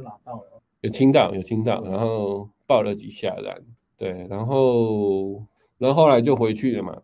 [0.87, 3.61] 有听到，有听到，然后抱了几下，然
[3.99, 5.45] 对，然后，
[5.79, 6.97] 然后后来就回去了嘛。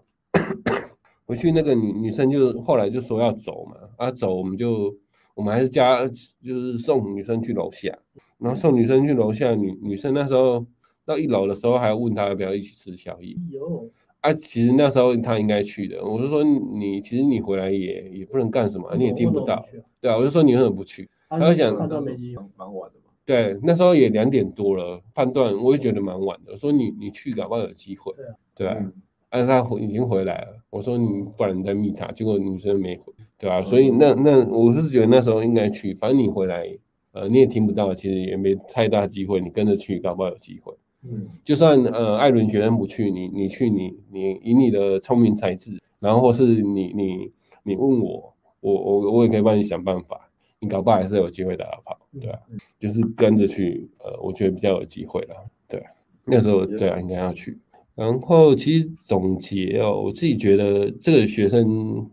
[1.27, 4.95] 回去那个女女生就后来就说要走嘛，啊走我们就
[5.35, 7.93] 我们还是加就是送女生去楼下，
[8.39, 10.65] 然后送女生去楼下，女女生那时候
[11.05, 13.35] 到一楼的时候还问她要不要一起吃宵夜。
[13.51, 13.91] 有
[14.21, 19.65] 啊，其实那时候她应该去的，我就说你其实你回来也也不能干什么，你也听不到，
[20.01, 21.11] 对啊，我就说你为什么不去？
[21.29, 23.02] 她就想蛮晚的。
[23.25, 26.57] 对，那时候也两点多了，判断我也觉得蛮晚的。
[26.57, 28.13] 说你你去，搞不好有机会。
[28.17, 28.93] 对啊，对啊。
[29.31, 30.63] 啊，他回已经回来了。
[30.69, 33.63] 我说你不然你再密他，结果女生没回，对吧、啊？
[33.63, 36.69] 所以那那我是觉得那时候应该去，反正你回来，
[37.13, 40.75] 呃，你也听不到，其实也没太大机会，你跟着去搞不好有机会。
[41.05, 47.33] 嗯，就算呃艾伦学生不去，你你去你你以你的聪明才智，然后或是你你
[47.63, 50.29] 你问我，我我我也可以帮你想办法，
[50.63, 52.39] 你搞不好还是有机会打到跑，对啊，
[52.79, 55.35] 就是跟着去，呃，我觉得比较有机会了，
[55.69, 55.91] 对、啊，
[56.25, 57.59] 那时候对啊，应该要去。
[57.97, 62.09] 然后其实总结哦，我自己觉得这个学生，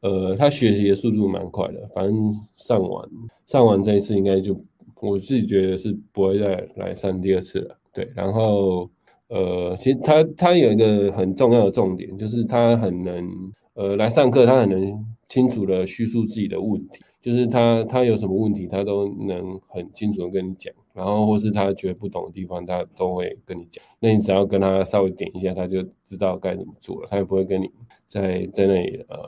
[0.00, 2.14] 呃，他学习的速度蛮快的，反正
[2.56, 3.08] 上完
[3.46, 4.54] 上完这一次应该就，
[5.00, 7.78] 我自己觉得是不会再来上第二次了。
[7.94, 8.88] 对，然后
[9.28, 23.84] 呃，其实他他有一个很重要的重点，就是他很能呃来上课，他很能清楚的叙述自己的问题，就是他他有什么问题，他都能很清楚的跟你讲，然后或是他觉得不懂的地方，他都会跟你讲。
[23.98, 27.68] 那你只要跟他稍微点一下，他就知道该怎么做了，他也不会跟你
[28.06, 29.18] 在在那里呃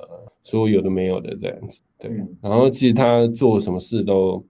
[0.44, 1.82] 说有的没有的这样子。
[1.98, 2.08] 对，
[2.40, 4.44] 然后其实他做什么事都。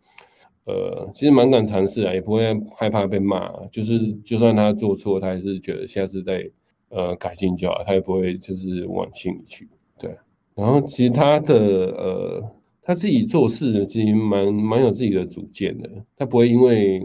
[0.70, 2.44] 呃，其实蛮敢尝试啊，也不会
[2.76, 3.50] 害怕被骂。
[3.68, 6.46] 就是就算他做错，他还是觉得下次再
[6.90, 9.66] 呃改进就好，他也不会就是往心里去。
[9.98, 10.14] 对，
[10.54, 12.44] 然后其实他的呃
[12.88, 15.90] 他自己做事呢，其实蛮蛮有自己的主见的。
[16.16, 17.02] 他不会因为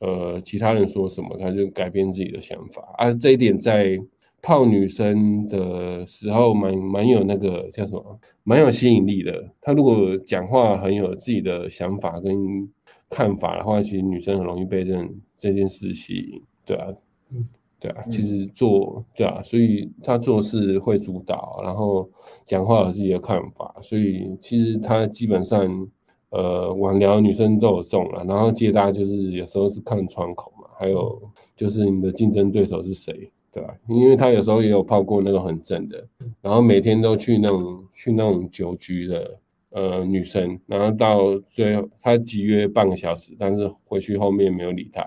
[0.00, 2.82] 呃其他人说什么，他就改变自己的想法。
[2.98, 3.96] 啊，这一点在
[4.42, 9.54] 泡女生的时候蛮蛮有那个叫什么，蛮有吸引力的。
[9.60, 12.68] 他如果讲话很有自己的想法跟。
[13.12, 16.86] 看法的话，其实女生很容易被这这件事吸引，对啊，
[17.32, 17.42] 嗯，
[17.80, 22.08] 对啊，其实做对啊，所以他做事会主导，然后
[22.44, 25.88] 讲话有自己的看法，所以其实他基本上
[26.28, 31.20] 呃晚聊女生都有中了，然后接搭就是有时候是看窗口嘛，还有
[31.56, 33.74] 就是你的竞争对手是谁，对吧？
[33.88, 36.06] 因为他有时候也有泡过那种很正的，
[36.40, 39.38] 然后每天都去那种去那种酒局的。
[39.72, 45.00] 呃，女生，然后到最后他集约半个小时，但是回去后面没有理他。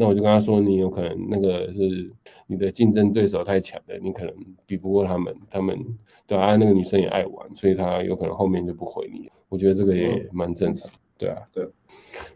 [0.00, 2.10] 那我就跟他说，你有可能那个是
[2.46, 4.34] 你的竞争对手太强了，你可能
[4.64, 5.36] 比不过他们。
[5.50, 5.78] 他们
[6.26, 9.28] 对啊，那个女生也爱玩，所以他有可能后面就不回你。
[9.50, 11.68] 我觉得这个也蛮正常，对啊，对。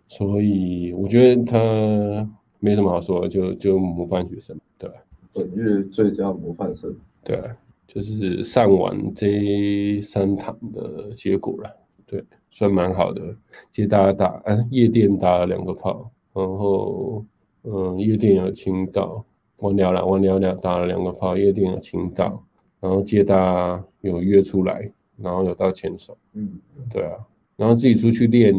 [0.07, 4.97] 所以我觉得他没什么好说，就就模范学生，对吧？
[5.33, 7.57] 本月最佳模范生，对啊。
[7.87, 11.71] 就是上完这三堂的结果了，
[12.05, 13.23] 对，算蛮好的。
[13.71, 17.25] 接大家打，嗯、啊，夜店打了两个炮，然后，
[17.65, 19.25] 嗯，夜店有亲到，
[19.59, 22.43] 完了了，完了了，打了两个炮，夜店有亲到，
[22.81, 27.17] 然后接大有约出来，然后有到牵手，嗯，对啊，
[27.57, 28.55] 然后自己出去练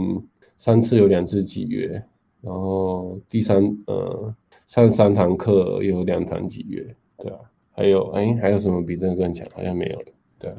[0.57, 2.03] 三次，有两次几约，
[2.41, 4.35] 然后第三，呃，
[4.67, 7.39] 上三堂课有两堂几约，对啊。
[7.77, 9.45] 还有哎，还有什么比这个更强？
[9.53, 10.05] 好像没有了。
[10.39, 10.53] 对，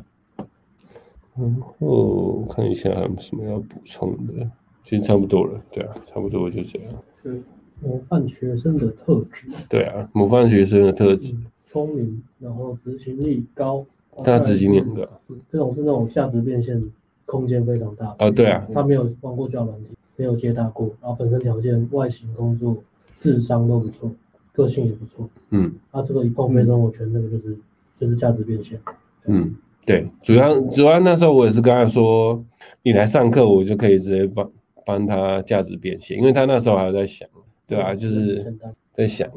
[1.34, 4.50] 然后看一下还有什么要补充的，
[4.84, 5.58] 其实差不多了。
[5.72, 6.92] 对啊，差不多就这样。
[7.22, 7.42] 是
[7.80, 9.46] 模范学生的特质。
[9.68, 11.34] 对啊，模范学生的特质，
[11.66, 13.84] 聪明，然后执行力高。
[14.24, 15.02] 他执行力很高，
[15.50, 16.82] 这种是那种价值变现
[17.24, 18.14] 空间非常大。
[18.18, 18.66] 啊，对啊。
[18.72, 22.76] 他没有玩过交友软体，没有接大过，然后本身条件、外形、工作、
[23.18, 24.10] 智商都不错。
[24.52, 27.54] 个性也不错，嗯，他、啊、这个一碰非生活圈，那个就是
[27.94, 28.80] 就是价值变现，
[29.26, 32.42] 嗯，对，主要主要那时候我也是跟他说，
[32.82, 34.50] 你来上课，我就可以直接帮
[34.86, 37.28] 帮他价值变现，因为他那时候还在想，
[37.66, 38.56] 对啊，就是
[38.94, 39.28] 在想，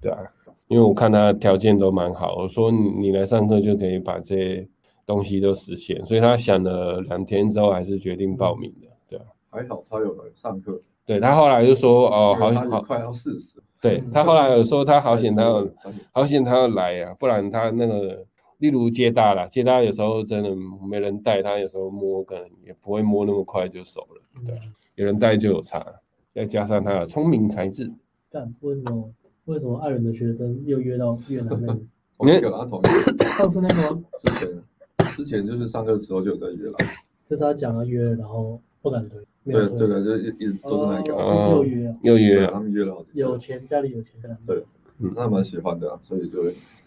[0.00, 0.18] 对啊，
[0.68, 4.68] 因为我看他条件都蛮好，我说你你来上课就可以把这些
[5.04, 13.58] 东西都实现，所以他想了两天之后还是决定报名的，对啊，还好他有来上课，对他后来就说哦，好好快要四十。
[13.80, 15.68] 对，他后来有说他好险他要
[16.12, 18.24] 好险他要来呀、啊，不然他那个
[18.58, 20.50] 例如接搭啦，接搭有时候真的
[20.88, 24.22] 没人带，他有时候摸可能也不会摸那么快就熟了。
[24.46, 24.54] 对，
[24.94, 25.84] 有人带就有差，
[26.34, 27.92] 再加上他的聪明才智。
[28.30, 29.12] 但为什么
[29.44, 31.80] 为什么爱人的学生又约到越南那个？
[32.18, 33.26] 同一个啦，同一个。
[33.26, 34.62] 上次那个之前
[35.16, 36.74] 之前就是上课的时候就有在约了，
[37.28, 39.18] 就是他讲了约，然后不敢推。
[39.44, 43.18] 对对对，就一一直都是那个，又约又约，他们约了好几次。
[43.18, 44.12] 有钱，家里有钱，
[44.46, 44.62] 对，
[45.00, 46.44] 嗯，那蛮喜欢的，所以就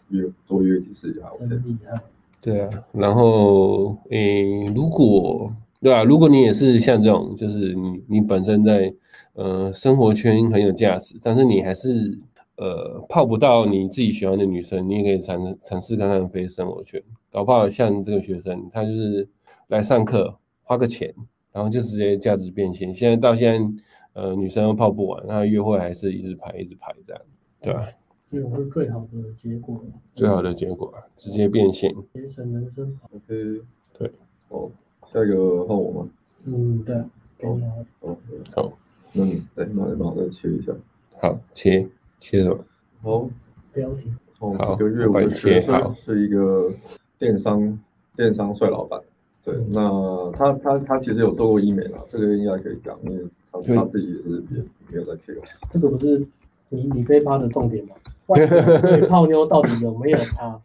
[0.10, 1.46] 约多约几次也还 OK。
[1.66, 2.02] 厉害。
[2.40, 8.94] 对啊，然后诶，如果对啊，如果你也是像这种，就是你你本身在
[9.36, 12.20] 呃生活圈很有价值，但是你还是
[12.58, 19.30] 呃泡不到你自己喜欢的女生，你也可以尝尝试看看非生活圈，搞不好像这个学生，他就是
[19.68, 21.14] 来上课花个钱。
[21.56, 23.82] 然后就直接价值变现，现在到现在，
[24.12, 27.22] 呃，女生都泡不完，那约会还是一直排一直排这样，
[27.62, 27.88] 对吧？
[28.30, 29.08] 这种是最好的
[29.42, 29.82] 结果，
[30.14, 33.00] 最好的结果啊，直接变现，节省人生。
[33.10, 33.62] OK，
[33.98, 34.12] 对，
[34.50, 34.70] 哦，
[35.14, 36.10] 下一个换我吗？
[36.44, 36.98] 嗯，对，
[37.42, 37.58] 好，
[38.02, 38.18] 好，
[38.54, 38.74] 好，
[39.18, 40.74] 那你来，那你帮我再切一下。
[41.22, 41.88] 好，切，
[42.20, 42.58] 切什么？
[43.02, 43.30] 好，
[43.74, 44.12] 标题。
[44.42, 46.70] 哦，这个月我的学生是一个
[47.18, 47.80] 电商，
[48.16, 49.00] 电商帅老板。
[49.44, 55.34] 对，那他他他其实有做过医美啦，这个应该可以讲，因为他他自己也是也没有在贴。
[55.72, 56.26] 这个不是
[56.68, 57.96] 你你被发的重点吗？
[58.28, 60.60] 外表泡妞到底有没有差？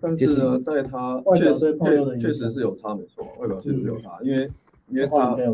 [0.00, 4.50] 但是呢，在他确实确确实是有差，没错，外表确实有差，因为
[4.88, 5.46] 因为他对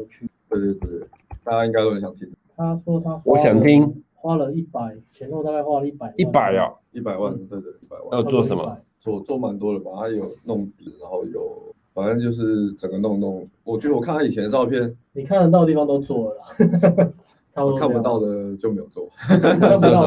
[0.49, 1.01] 对对，
[1.45, 2.29] 大家应该都很想听。
[2.57, 8.09] 他说他我想听，花了一百，前后大概花了一百一百啊，一百万，对对，一百万。
[8.13, 8.77] 要做什么？
[8.99, 11.75] 做做蛮多的吧，他有弄笔，然后有。
[11.93, 16.41] 反正就是整个弄弄，我觉得我看他以前的照片，你看得到的地方都做了，
[17.55, 19.09] 他看不到的就没有做，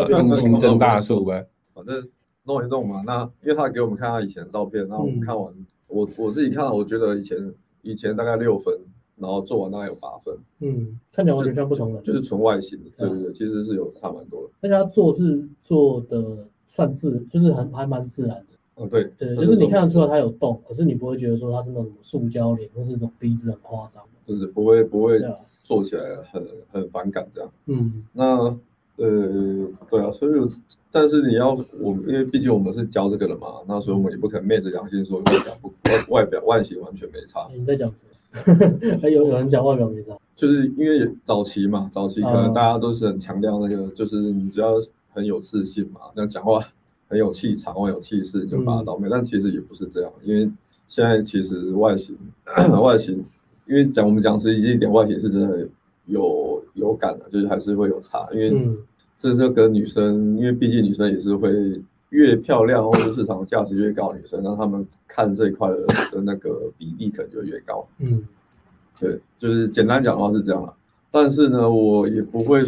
[0.09, 1.47] 用心增大数呗。
[1.73, 2.05] 反正
[2.43, 7.37] 弄一弄嘛，那因为他给我们看他以前的照片，然后我们看完，嗯、我我自己看，我觉得以前
[7.83, 8.77] 以前大概六分，
[9.19, 14.49] 然后做完大概有八分，嗯，看起来完全像不同的，就是纯外形的，对对对，其实是有差蛮多的。
[14.59, 18.45] 但他做是做的算自，就是很还蛮自然的。
[18.75, 25.19] 嗯，对对，就是你看得出来他有动，可是你不会觉得说他是那种塑胶脸，或是那种鼻子很夸张，就是不会不会
[25.63, 27.51] 做起来很很反感这样。
[27.65, 28.55] 嗯，那
[28.97, 30.31] 呃，对啊，所以
[30.91, 37.47] 但是你要我们，因为毕竟我们是教这个的嘛，那所以我们也不可能昧着良心说外表不外外表外形完全没差。
[37.55, 37.95] 你在讲什
[38.51, 38.97] 么？
[39.01, 44.73] 还有有人讲外表没差，就是因为早期嘛，早期可能大家都是很强调那个，就是你只要
[45.13, 46.61] 很有自信嘛，那讲话。
[47.09, 49.07] 很有气场，很有气势，你就把它倒霉。
[49.09, 50.41] 但其实也不是这样，因为
[50.89, 52.13] 现在其实外形，
[52.83, 53.23] 外形，
[53.65, 55.65] 因为讲我们讲实际一点，外形是真的
[56.07, 58.27] 有有感的，就是还是会有差。
[58.33, 58.77] 因为
[59.17, 61.79] 这是跟女生，因为毕竟女生也是会
[62.09, 67.87] 越漂亮或者市场价值越高的女生，那他们看这一块的的那个比例可能就越高。
[67.99, 68.27] 嗯，
[68.99, 70.73] 对，就是简单讲的话是这样啦。
[71.11, 72.63] 但是呢，我也不会，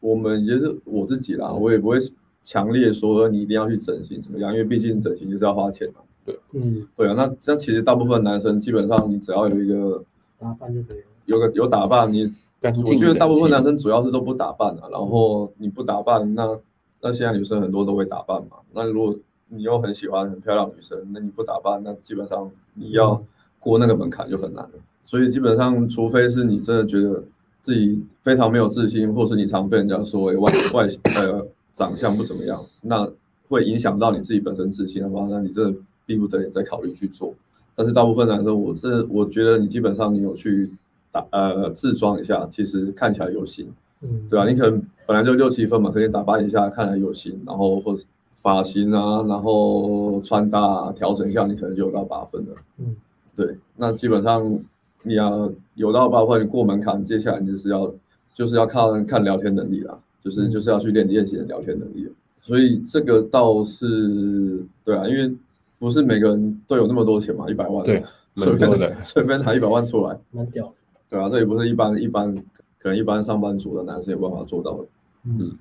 [0.00, 1.98] 我们也是我自己啦，我也不会。
[2.46, 4.52] 强烈说你一定要去整形怎么样？
[4.52, 6.02] 因为毕竟整形就是要花钱嘛。
[6.26, 7.14] 对，嗯，对啊。
[7.16, 10.04] 那像其实大部分男生基本上你只要有一个
[10.38, 11.04] 打扮就可以了。
[11.24, 12.30] 有个有打扮，你
[12.70, 14.88] 我觉得大部分男生主要是都不打扮啊。
[14.90, 16.58] 然后你不打扮，那
[17.00, 18.56] 那现在女生很多都会打扮嘛。
[18.72, 19.16] 那如果
[19.48, 23.22] 你又很喜欢很漂亮女生，那你不打扮，那基本上你要
[23.58, 24.72] 过那个门槛就很难了。
[25.02, 27.22] 所以基本上，除非是你真的觉得
[27.62, 31.46] 自己非常没有自信，或是你常被人家说外外形呃。
[31.76, 33.10] 长相不怎么样，那
[33.48, 37.34] 会影响到你自己本身自信的话，那你真的逼不得已再考虑去做。
[37.74, 40.70] 但是大部分男生，我是我觉得你基本上你有去
[41.14, 44.48] 打呃自装一下，其实看起来有型，嗯，对吧？
[44.50, 48.02] 你可能本来就六七分嘛，可以打扮一下，看起来有型，然后或者
[48.42, 52.96] 发型啊，然后穿搭啊，调整一下，你可能就有到八分了，嗯，
[53.36, 53.56] 对。
[53.76, 54.58] 那基本上
[55.04, 57.94] 你要有到八分，你过门槛，接下来你就是要
[58.34, 59.96] 就是要看看聊天能力啦。
[60.24, 62.10] 就是就是要去练练习的聊天能力，
[62.40, 65.36] 所以这个倒是对啊，因为
[65.78, 68.02] 不是每个人都有那么多钱嘛，一百万，对，
[68.34, 70.72] 随便的随便拿一百万出来，蛮屌，
[71.10, 72.34] 对啊，这也不是一般一般
[72.78, 74.86] 可能一般上班族的男生有办法做到的，
[75.24, 75.56] 嗯，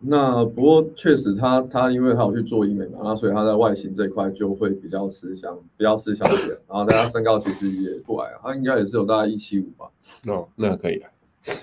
[0.00, 9.90] 那不过确实他他因为他有去做医美嘛，那所以他在外形这一块就会比较吃香，比较吃香一点，然后他身高其实也不矮啊，他应该也是有大概一七五吧，
[10.28, 11.10] 哦，那可以啊。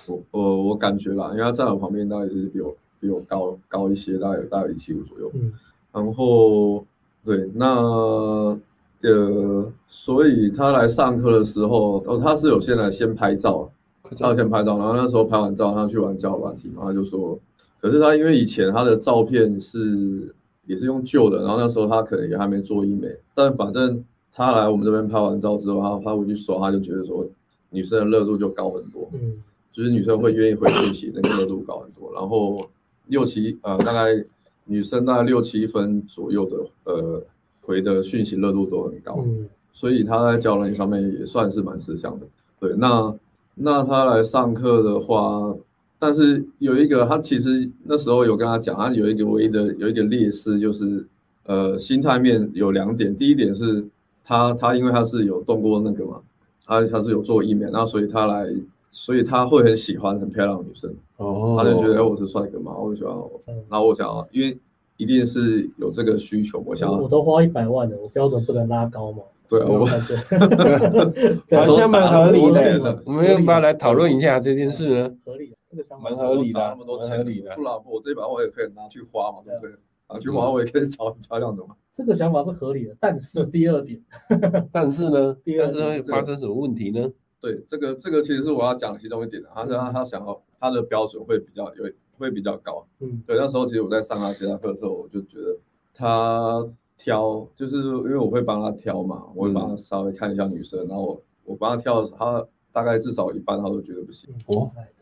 [0.08, 5.32] 我我我感觉啦，因为他站我旁边，大概是比我比我高高一些，大概有大概一七五左右。
[5.34, 5.52] 嗯，
[5.92, 6.86] 然后
[7.26, 8.56] 对，那
[9.04, 13.72] 呃，所以他来上课的时候，哦，他是有先来先拍照，
[14.18, 17.40] 他先拍照，然后那时候拍完照，他去玩交友软体，然后他就说，
[17.80, 20.34] 可是他因为以前他的照片是
[20.66, 27.28] 也是用旧的，然后那时候他可能也还没做医美，但反正他来我们这边拍完照之后，他他回去刷，他就觉得说
[27.70, 29.10] 女生的热度就高很多。
[29.14, 29.42] 嗯。
[29.74, 32.12] 就是女生会愿意回讯息，那个热度高很多。
[32.14, 32.70] 然后
[33.08, 34.22] 六七呃，大概
[34.66, 36.58] 女生大概六七分左右的
[36.92, 37.24] 呃
[37.62, 42.26] 回的讯息热度都很高，嗯、所以他在交友软件上面也算是蛮吃香的。
[42.60, 43.14] 对，那
[43.56, 45.56] 那他来上课的话，
[45.98, 51.06] 但是有一个他其实那时候有跟他讲，他有一个唯一的有一个劣势就是
[51.46, 53.86] 呃心态面有两点，第一点是
[54.24, 56.22] 他他因为他是有动过那个嘛，
[56.66, 58.54] 他他是有做医美，那所以他来。
[58.94, 64.60] 所以他会很喜欢很漂亮的女生，哦，他就觉得哎，我是帅哥嘛，我喜欢我，然后我想要，因为
[65.02, 69.24] 一定是有这个需求，我想，我都花一百万了，我标准不能拉高嘛。
[69.50, 69.84] 对啊，我，
[71.58, 75.12] 好像蛮合理的，我们要不要来讨论一下这件事呢？
[75.26, 77.56] 合理，这个想法蛮合理的，那么多，合理的。
[77.56, 79.76] 不然我这把我也可以拿去花嘛，对不对？
[80.08, 81.76] 拿去花我也可以找很漂亮的嘛。
[81.96, 84.00] 这个想法是合理的，但是第二点，
[84.72, 87.10] 但是呢，第二是会发生什么问题呢？
[87.42, 91.86] 对，这个这个其实是我要讲的其中一点的，他他他想要他的标准会比较有
[92.22, 95.58] 会比较高，嗯，对，那时候其实我在上他吉他课的时候，我就觉得
[95.94, 96.66] 他
[96.98, 104.34] 挑，就是因为我会帮他挑嘛，我会帮他稍微看一下女生，然后我我帮他挑，他大概至少一半他都觉得不行，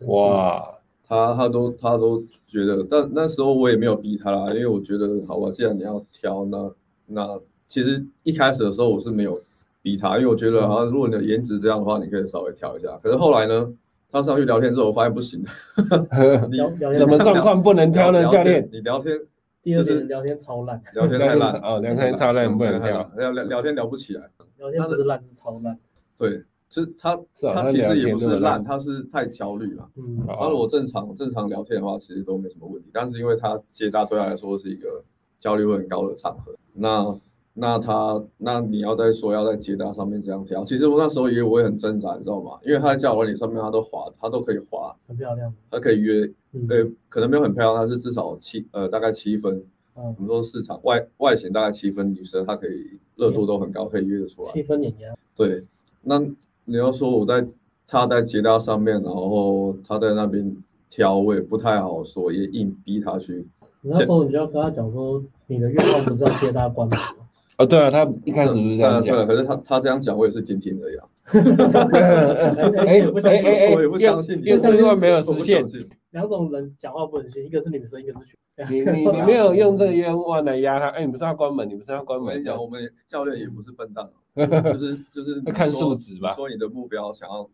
[0.07, 0.63] 哇，
[1.07, 6.71] 他他都他都觉得，但那时候我也没有逼他啦，因为我觉得好吧，既然你要挑，那
[7.05, 9.41] 那其实一开始的时候我是没有。
[9.81, 12.99] 逼他，因为我觉得好像，如果你的颜值这样的话，你可以稍微挑一下。
[13.01, 13.73] 可是后来呢，
[14.11, 15.39] 他上去聊天之后，我发现不行。
[16.49, 16.57] 你
[16.93, 18.23] 什么状况不能挑呢？
[18.29, 19.19] 教练，你聊天，
[19.61, 23.11] 第二天聊天超烂，聊天太烂哦，聊天超烂，不能挑。
[23.17, 25.77] 聊聊聊天聊不起来，聊天不是烂是超烂。
[26.17, 27.15] 对，其实他
[27.53, 29.87] 他其实也不是烂，他是太焦虑了。
[29.95, 32.89] 嗯，然后我正常正常聊天的话，其实都没什么问题。
[32.91, 35.03] 但是因为他接大对他来说是一个
[35.39, 37.19] 焦虑会很高的场合，那。
[37.59, 42.57] 那他，那你要再说要在接搭上面这样挑，其实我那时候也我也很挣扎，你知道吗？
[42.63, 46.25] 因为他在交友软体上面他都滑，他都可以滑，很漂亮，他可以约，
[46.69, 49.61] 对、嗯，可能没有很漂亮，但是至少七呃大概七分，
[49.97, 55.65] 嗯，我们说市场外外形大概七分，女生她可以热度都很高，可以约得出来，七分碾压，对，
[56.01, 56.17] 那
[56.63, 57.45] 你要说我在
[57.85, 60.55] 他在接搭上面，然后他在那边
[60.89, 63.45] 挑，我也不太好说，也硬逼他去。
[63.81, 66.97] 那时候你就要跟他讲说，你的愿望不是要接搭关吗？
[67.59, 71.03] 啊，对啊，他一开始是这样讲，对，可是他他这样讲，我也是听听的呀。
[71.25, 71.39] 哎
[71.99, 75.65] 哎哎哎，我也不相信，因为因为没有实现。
[76.11, 78.37] 两种人讲话不能信，一个是女生，一个是学。
[78.69, 82.41] 你你你没有用这个愿望来压他，哎，你不是要关门，你不是要关门。
[82.45, 84.09] 讲我们教练也不是笨蛋，
[84.73, 86.33] 就是就是看数值吧。
[86.35, 87.47] 说你的目标想要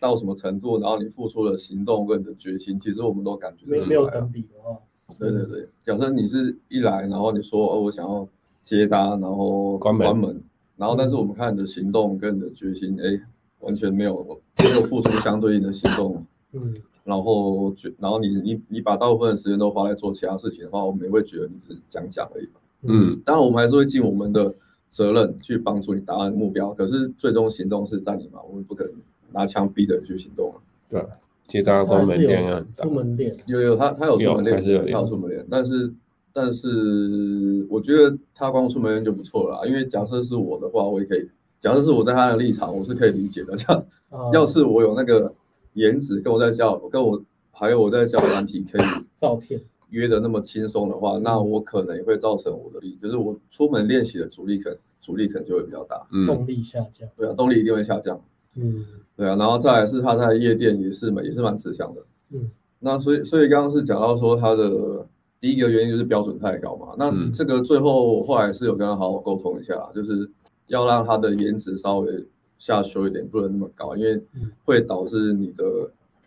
[0.00, 4.78] 到什么程度，然后你付出的行动跟你的决心，其实我们都感觉没没有等比的话。
[5.18, 8.28] 对对对，假设你是一来，然后你说哦，我想要。
[8.62, 10.42] 接搭，然后关门，关门，
[10.76, 13.20] 然后但是我们看你的行动跟你的决心，哎，
[13.60, 22.48] 完全没有没有付出相对应的行动，嗯，然后觉，然后你你你把大部分的时间都花在做其他事情的话，我们也会觉得你是讲讲而已，
[22.82, 24.54] 嗯，当然我们还是会尽我们的
[24.88, 28.92] 责任去帮助你达到目标，可是最终行动是在你嘛，我们不可能
[29.32, 30.56] 拿枪逼着你去行动啊，
[30.88, 31.04] 对，
[31.48, 35.92] 接搭关门店啊，出门店，有有他他有出门店，他有出门店，但是。
[36.32, 41.28] 但是我觉得他光出门就不错了，因为假设是我的话，我也可以。
[41.60, 43.54] 假设是我在他的立场，我是可以理解的。
[43.58, 43.84] 这样，
[44.32, 45.32] 要是我有那个
[45.74, 47.22] 颜值，跟我在交，跟我
[47.52, 48.82] 还有我在交软体可以
[49.20, 49.60] 照片
[49.90, 57.08] 约的那么轻松的话，那我可能也会造成我的力，就是我出门练习的阻力可能阻力可能就会比较大，嗯，动力下降。
[57.16, 58.20] 对啊，动力一定会下降。
[58.56, 58.84] 嗯，
[59.16, 62.00] 对啊，然后再来是他在夜店也是蛮也是蛮吃香的。
[62.30, 65.06] 嗯，那所以所以刚刚是讲到说他的。
[65.42, 70.30] 第一个原因就是标准太高嘛，那这个最后后来是有跟他好好沟通一下，就是
[70.68, 72.24] 要让他的颜值稍微
[72.58, 74.22] 下修一点，不能那么高，因为
[74.64, 75.64] 会导致你的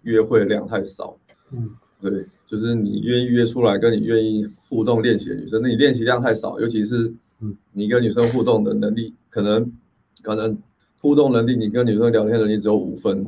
[0.01, 1.18] 约会量太少。
[1.51, 1.70] 嗯，
[2.01, 7.13] 对，就是你愿意约出来跟你愿意互动练习的女生，那你练习量太少，尤其是
[7.72, 9.72] 你跟女生互动的能力，可能
[10.22, 10.57] 可能
[10.99, 13.26] 互动能力，你跟女生聊天能力只有五分，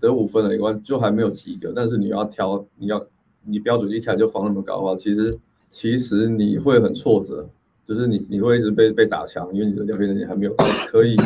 [0.00, 3.06] 得五分了一关就还没有及格，但是你要挑，你要。
[3.48, 5.38] 你标准一开就放那么高的话，其实
[5.70, 7.48] 其实你会很挫折，
[7.86, 11.16] 就是你你会一直被被打墙，因为你的聊天能力还没有到可以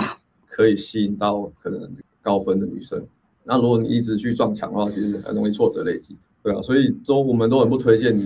[0.46, 3.04] 可以吸引到可能高分的女生。
[3.44, 8.24] 那如果你一直去撞墙的话，其实很容易挫折累积，对啊，所以都我们都很不推荐你。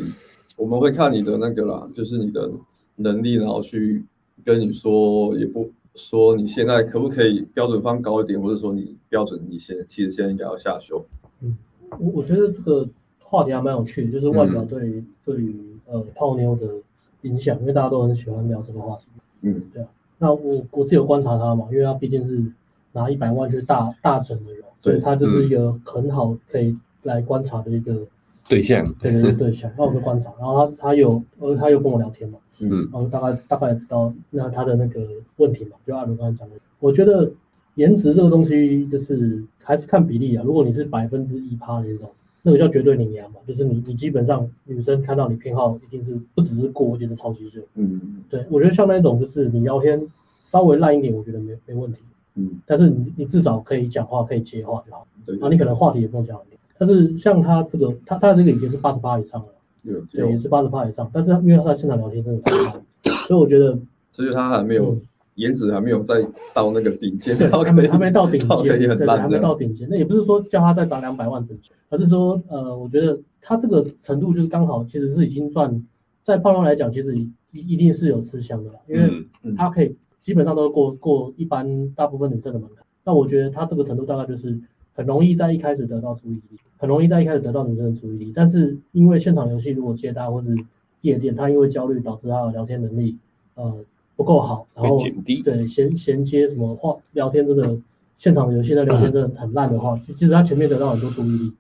[0.57, 2.51] 我们会看你的那个啦，就是你的
[2.97, 4.05] 能力，然后去
[4.45, 11.05] 跟你说，也不说你现在可不可以标准放高一点，或者说你标准你现其实现在应该要下修。
[11.41, 11.57] 嗯，
[11.99, 12.89] 我我觉得这个。
[13.29, 15.55] 话题还蛮有趣的，就是外表对于、嗯、对于
[15.87, 16.69] 呃泡妞的
[17.23, 19.07] 影响，因为大家都很喜欢聊这个话题。
[19.43, 19.89] 嗯，对啊。
[20.19, 22.43] 那我我自己有观察他嘛，因为他毕竟是
[22.93, 28.07] 拿一百万去大大整的人，所以他就是一个很好可以来观察的一个
[28.49, 28.85] 对象。
[29.01, 29.71] 对对对，对象。
[29.77, 35.01] 那我就观察，然后他他有呃他又跟我聊天嘛，嗯，然后大概大概也知道那他的那个
[35.37, 37.31] 问题嘛，就阿伦刚才讲的，我觉得
[37.75, 42.09] 颜值这个东西就是还是看比例啊，如果你是百分之一趴的那种。
[42.47, 47.61] 那个叫绝对碾压嘛，就是你你基本上女生看到你偏好一定是不只是过，而且是超级热。
[47.75, 50.01] 嗯嗯对，我觉得像那种就是你聊天
[50.47, 51.99] 稍微烂一点，我觉得没没问题。
[52.37, 52.61] 嗯。
[52.65, 55.05] 但是你你至少可以讲话，可以接话就好。
[55.25, 55.37] 对。
[55.41, 56.57] 啊，你可能话题也不用讲很多。
[56.79, 59.49] 但是像他这个，他他这个已经是八十八以上了。
[59.83, 60.01] 对。
[60.13, 61.11] 对，也是八十八以上。
[61.13, 62.81] 但是因为他现场聊天真的太烂，
[63.27, 63.77] 所以我觉得。
[64.13, 64.97] 所以他还没有
[65.37, 66.23] 颜值还没有再
[66.53, 69.87] 到那个顶尖， 还没还没到顶尖，对，还没到顶尖。
[69.91, 71.57] 那也不是说叫他再砸两百万整，
[71.89, 75.83] 而是说，呃，我觉得他这个程度就是刚好，其实是已经算
[76.25, 79.27] 在泡妞来讲，其实一一定是有吃香的了，因为
[79.57, 82.85] 他可以基本上都过过一般大部分女生的门槛。
[83.05, 84.59] 那我觉得他这个程度大概就是
[84.95, 88.33] 很容易在一开始得到注意力，很容易在一开始得到女生的注意力。
[88.35, 90.57] 但是因为现场游戏如果接大或是
[91.03, 93.19] 夜店，他因为焦虑导致他的聊天能力，
[93.55, 93.85] 呃。
[94.17, 94.99] 不够好，然后
[95.45, 97.79] 对衔衔接什么话聊天，真的
[98.19, 101.53] 现场游戏的聊天真的很烂的话，其实他前面得到很多注意力，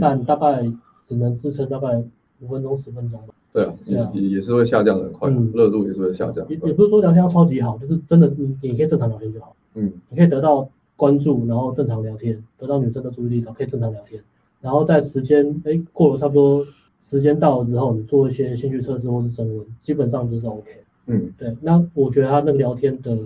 [0.00, 0.62] 但大概
[1.06, 2.02] 只能支撑大概
[2.40, 3.34] 五分钟十分钟吧。
[3.52, 6.44] 对啊，也也是会下降的很快，热度也是会下降。
[6.48, 9.54] 也也不是说聊天要超级好，就是真的你你可以正常聊天就好。
[9.74, 14.20] 嗯，你可以得到关注，然后正常聊天，得到女生的注意力，然后可以正常聊天，
[14.60, 16.66] 然后在时间哎过了差不多
[17.02, 20.64] 时间到了之后，你做一些兴趣测试或是升温，基本上就是 OK。
[21.06, 23.16] 嗯，对，那我觉得他那个聊天的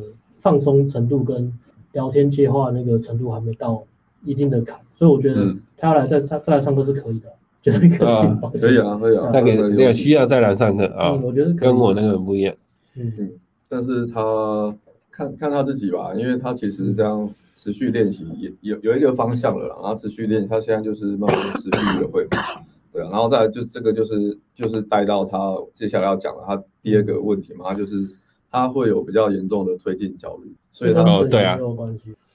[0.40, 1.52] 放松程度跟
[1.92, 3.84] 聊天接话那个程度还没到
[4.24, 7.28] 一定的坎，所以我觉得他要来再上再来上课是可以的，
[7.62, 12.54] 觉得可以，可以啊，可以啊，那个那个需要再来上课啊，我觉得跟我那个不一样，
[12.96, 13.12] 嗯。
[13.18, 13.30] 嗯，
[13.68, 14.74] 但是他
[15.10, 22.26] 看看他自己吧，因为他其实这样持续练习也有有一个方向了，然后持续练，他现在就是慢慢持续的会。
[22.94, 28.08] 对啊，然后再来就这个就是就是带到他接下来要讲的他第二个问题嘛，他就是
[28.52, 31.58] 他会有比较严重的推进焦虑，所以他哦对啊，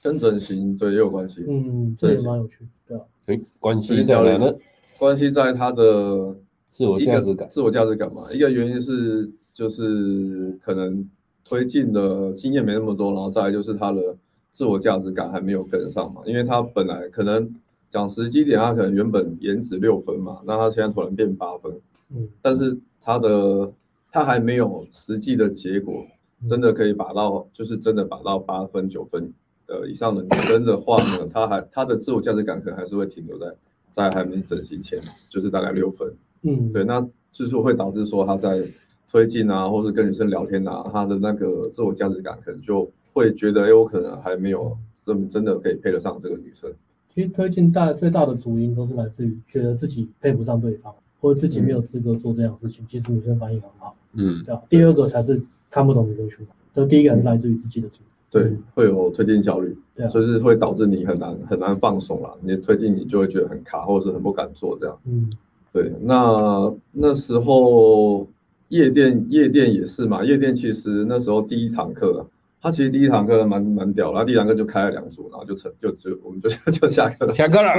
[0.02, 4.54] 跟整形对也有关系，嗯，这也蛮有趣，对啊，哎，关系在哪呢？
[4.98, 6.36] 关系在他的
[6.68, 11.08] 自我价值感，自我价值感嘛，一个原因是就是可能
[11.42, 14.14] 推进的经验没那么多，然后再来就是他的
[14.52, 17.50] 自我价值感还没有跟上嘛，因为他本来可能。
[17.90, 21.72] 讲实际点，他可能原本颜值六分嘛，那他现在突然变八分，
[22.14, 23.72] 嗯，但是他的
[24.10, 26.04] 他还没有实际的结果，
[26.48, 29.32] 真的可以把到，就是真的把到八分九分
[29.66, 33.46] 呃以上的女生的话呢，他还他的自我价值感可能还是会停留在
[33.90, 38.62] 在还没整形前，就是大概六分，嗯，对，那就是会导致说他在
[39.10, 46.72] 推进啊，或是跟女生聊天啊，他的那个自我价值感可能就会觉得，哎，我可能还没有真真的可以配得上这个女生。
[47.14, 52.84] 其实推进大最大的主因都是来自于觉得自己配不上对方，或者自己没有资格做这样的事情。
[52.84, 54.62] 嗯、其实女生反应很好，嗯，对吧？
[54.68, 58.04] 第二个才是看不懂女生说话，这第一个是来自于自己的主因。
[58.30, 62.32] 对，嗯、会有推进焦虑，对、啊，所以是会导致你很难很难放松啦。
[62.42, 64.96] 你推进你就会觉得很卡，或者是很不敢做这样。
[65.04, 65.30] 嗯，
[65.72, 65.92] 对。
[66.02, 68.26] 那那时候
[68.68, 72.24] 夜店夜店也是嘛，夜店其实那时候第一堂课。
[72.62, 77.32] 他其实第一堂课蛮蛮屌，然后第一堂课就开了两组，然后就成就就我们就就下课了。
[77.32, 77.72] 下课了，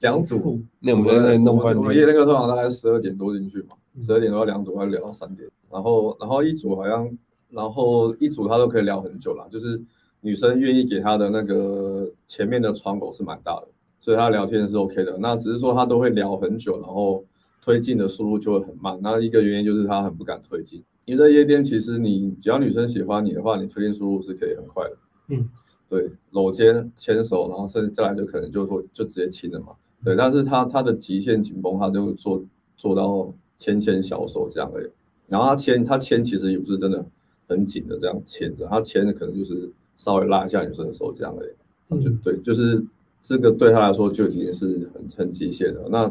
[0.00, 0.60] 两组。
[0.78, 1.78] 那我们在弄半天。
[1.78, 3.74] 我们夜那个通常大概十二点多进去嘛，
[4.06, 5.48] 十二点多两组，还聊到三点。
[5.68, 7.10] 然后然后一组好像，
[7.50, 9.82] 然后一组他都可以聊很久了，就是
[10.20, 15.18] 女生愿意给他的那个前面的窗口是蛮大的，所以他聊天是 OK 的。
[15.18, 17.24] 那只是说他都会聊很久，然后
[17.60, 18.96] 推进的速度就会很慢。
[19.02, 20.84] 那一个原因就是他很不敢推进。
[21.06, 24.96] 因为在夜店，其实你只要女生喜欢你的话，你推进速度是可以很快的。
[25.28, 25.48] 嗯，
[25.88, 29.74] 对，搂肩、牵手，然后甚至再来就可能就说就直接亲了嘛。
[30.02, 32.42] 对，但是他他的极限紧绷，他就做
[32.76, 34.88] 做到牵牵小手这样而已。
[35.28, 37.04] 然后他牵他牵其实也不是真的
[37.46, 41.50] 很紧的这样牵着，他牵的可能就是稍微拉一下女生的手这样而已。
[41.90, 42.82] 嗯，就对，就是
[43.20, 45.86] 这个对他来说就已经是很很极限了。
[45.90, 46.10] 那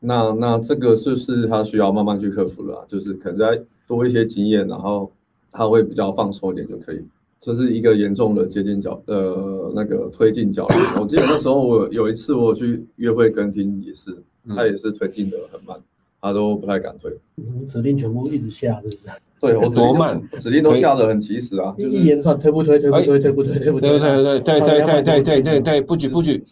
[0.00, 3.64] 那那这个是是他需要慢慢去克服的，就是可能在。
[3.88, 5.10] 多一些经验，然后
[5.50, 7.02] 他会比较放松一点就可以。
[7.40, 10.74] 这是一个严重的接近角呃那个推进焦虑。
[11.00, 14.10] 我记得那时候我有一次我去约会跟听也是，
[14.48, 15.76] 他也是推进的很慢，
[16.20, 17.16] 他都不太敢推。
[17.36, 18.98] 你指令全部一直下，是不是？
[19.40, 26.42] 对，我指令指令都下得很及时啊，就是一言算推不推推不推推不推推不推，对对对对对对对对对对，不举不举，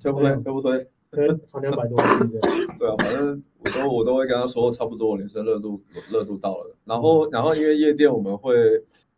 [0.00, 2.26] 推不推推不推，推长两百多次
[2.78, 3.42] 对啊，反正。
[3.62, 5.78] 我都我都会跟他说，差不多女生热度
[6.10, 8.56] 热度到了，然后然后因为夜店我们会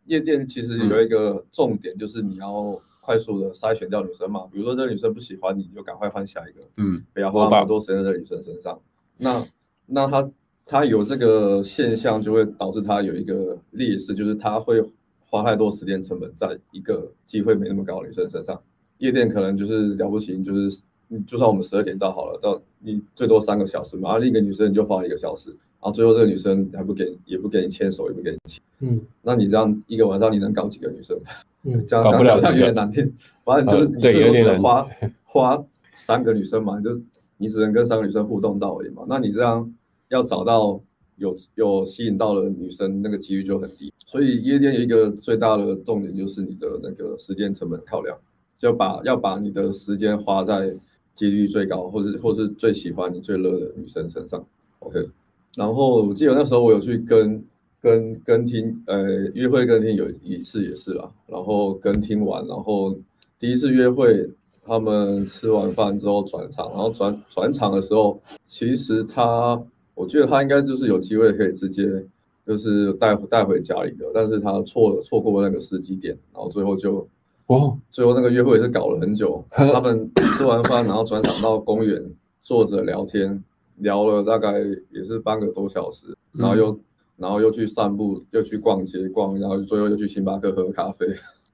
[0.03, 8.77] 夜店其实有一个重点，就是你要快速的筛选掉女生嘛，比如说这个女生不喜欢你，就赶快换下一个，嗯，不要花那么多时间在女生身上。
[9.17, 9.47] 那
[9.85, 10.29] 那他
[10.65, 14.83] 他有这个现象，就会导致他有一个劣势，就是他会
[15.21, 18.61] 花太多时间成本在一个机会没那么高的女生身上。
[18.97, 20.81] 夜店可能就是了不起，就是。
[21.21, 31.17] 就算我们十二点到好了，到你最多三个小时嘛，然后另一个女生你就花一个小时，然后最后这个女生还不给，也不给你牵手，也不给你亲，嗯，那你这样一个晚上你能搞几个女生？
[31.63, 33.11] 嗯， 这样搞不了，有点难听。
[33.43, 34.87] 反正就是你最多只能花
[35.23, 36.99] 花三个女生嘛，就
[37.37, 39.03] 你只能跟三个女生互动到而已嘛。
[39.07, 39.73] 那你这样
[40.09, 40.79] 要找到
[41.17, 43.91] 有有吸引到的女生，那个几率就很低。
[44.05, 48.17] 所以夜店有一个最大的重点就是你的那个时间成本考量，
[48.57, 50.73] 就把要把你的时间花在
[51.15, 54.45] 几率最高，或是或是最喜欢你最热的女生身上。
[54.79, 55.07] OK，
[55.55, 57.43] 然后我记得那时候我有去跟
[57.79, 59.03] 跟跟听，呃，
[59.33, 62.97] 约会跟听有一次也是啦，然后跟听完，然后
[63.37, 64.29] 第一次约会，
[64.65, 69.61] 他们吃完饭之后转场，然后转转场的时候，其实他，
[69.95, 72.05] 我觉得他应该就是有机会可以直接
[72.47, 77.07] 就是带带回家里的，但是他错了错过那个时机点，然后最后就
[77.47, 82.03] 哦，最后那个约会也是搞了很久， 他们吃完饭然后转场到公园
[82.41, 83.43] 坐着聊天。
[83.77, 84.59] 聊了大概
[84.91, 86.79] 也是半个多小时，然后又、嗯、
[87.17, 91.07] 然后又去散步，又去逛街逛，然后最后又去星巴克喝咖啡。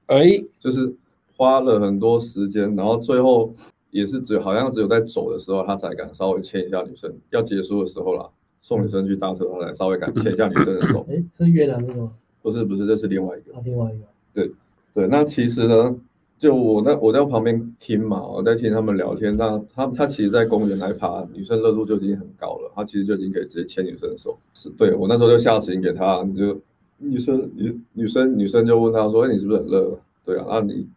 [0.06, 0.94] 哎， 就是
[1.34, 3.50] 花了很多时间，然后最后
[3.90, 7.10] 也是只好像只有在走的时候，他才敢稍微牵一下女生。
[7.30, 8.28] 要结束的时候啦，
[8.60, 11.04] 送女生去搭车，他才稍微敢牵一下女生的手。
[11.08, 12.06] 哎，是越南那个？
[12.42, 13.56] 不是不是，这是另外一个。
[13.56, 14.04] 啊，另外一个。
[14.34, 14.52] 对
[14.92, 15.96] 对，那其实呢？
[16.38, 19.36] 就我在我在旁边听嘛，我在听他们聊天。
[19.36, 22.72] 那他他其实，在公园来爬，女生热度就已经很高了。
[22.74, 24.38] 他其实就已经可以直接牵女生的手。
[24.54, 26.58] 是对我那时候就下指令给他，你就
[26.96, 30.88] 女生女女生女生就问他说：“哎，你是不是很热？”对啊，那你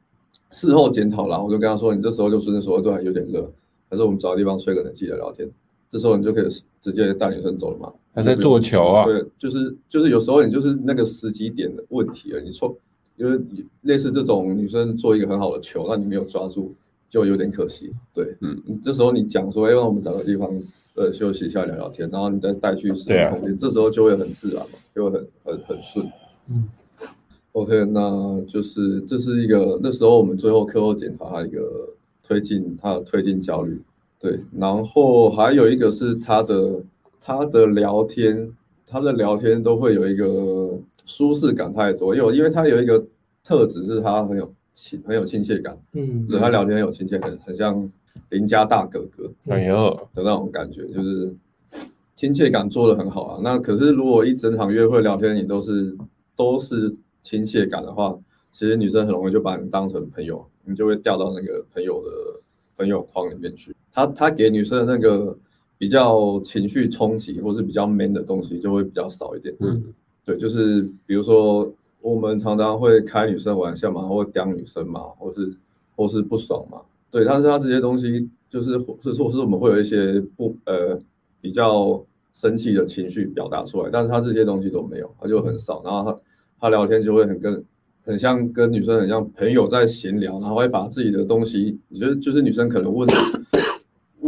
[0.51, 3.51] 事后检讨啦，我就跟他说：“你这时候就顺着说，对，还有点热，
[3.89, 5.45] 还是我们找个地方吹个冷气来聊天。”
[5.91, 6.47] 这时候你就可以
[6.81, 7.91] 直接带女生走了嘛。
[8.13, 9.03] 还在做球啊？
[9.03, 12.73] 对，就是就是有时候你就是那个时机点的问题了，你错。
[13.15, 13.39] 因为
[13.81, 16.73] 类似这种女生做一个很好的球，那你没有抓住，
[17.09, 17.93] 就有点可惜。
[18.13, 20.49] 对，嗯，这时候你讲说，哎，让我们找个地方，
[20.95, 26.05] 呃，休息一下，聊聊天，然后你再带去使用空间，啊、这时候就会很自然嘛，就会很很很顺。
[26.49, 26.67] 嗯
[27.51, 31.89] ，OK，那就是这是一个那时候我们最后课后检查他一个
[32.23, 33.79] 推进他的推进焦虑，
[34.19, 36.81] 对，然后还有一个是他的
[37.21, 38.51] 他的聊天，
[38.93, 40.79] 他的聊天都会有一个。
[41.05, 43.05] 舒适感太多，因为因为他有一个
[43.43, 47.91] 特质是他很有亲很有亲切感，嗯，他聊天很有亲切感，很像
[48.29, 51.35] 邻家大哥哥，哎呦的那种感觉，就是
[52.15, 53.41] 亲切感做的很好啊。
[53.43, 55.93] 那可是如果一整场约会聊天你都是
[56.37, 58.17] 都是亲切感的话，
[58.53, 62.39] 其实女生很容易就把你当成朋友，你就会掉到那个朋友的
[62.77, 63.75] 朋友框里面去。
[63.91, 65.37] 他他给女生的那个
[65.83, 69.83] 比较情绪冲击或是比较 man 的东西就会比较少一点，嗯。
[70.23, 71.69] 对，就是比如说，
[71.99, 75.53] 我们常常会开女生玩笑嘛，或刁女生嘛，或是
[75.93, 76.77] 或是不爽嘛。
[77.11, 80.97] 对，但是他这些东西就是，是说，是我们会有一些不呃
[81.41, 82.01] 比较
[82.33, 85.81] 生气的情绪表达出来，但是他这些东西都没有，他就很少。
[85.83, 86.19] 然后他
[86.61, 87.61] 他聊天就会很跟
[88.05, 93.05] 很像跟女生很像朋友在闲聊，然后会把自己的东西，你觉得就是女生可能问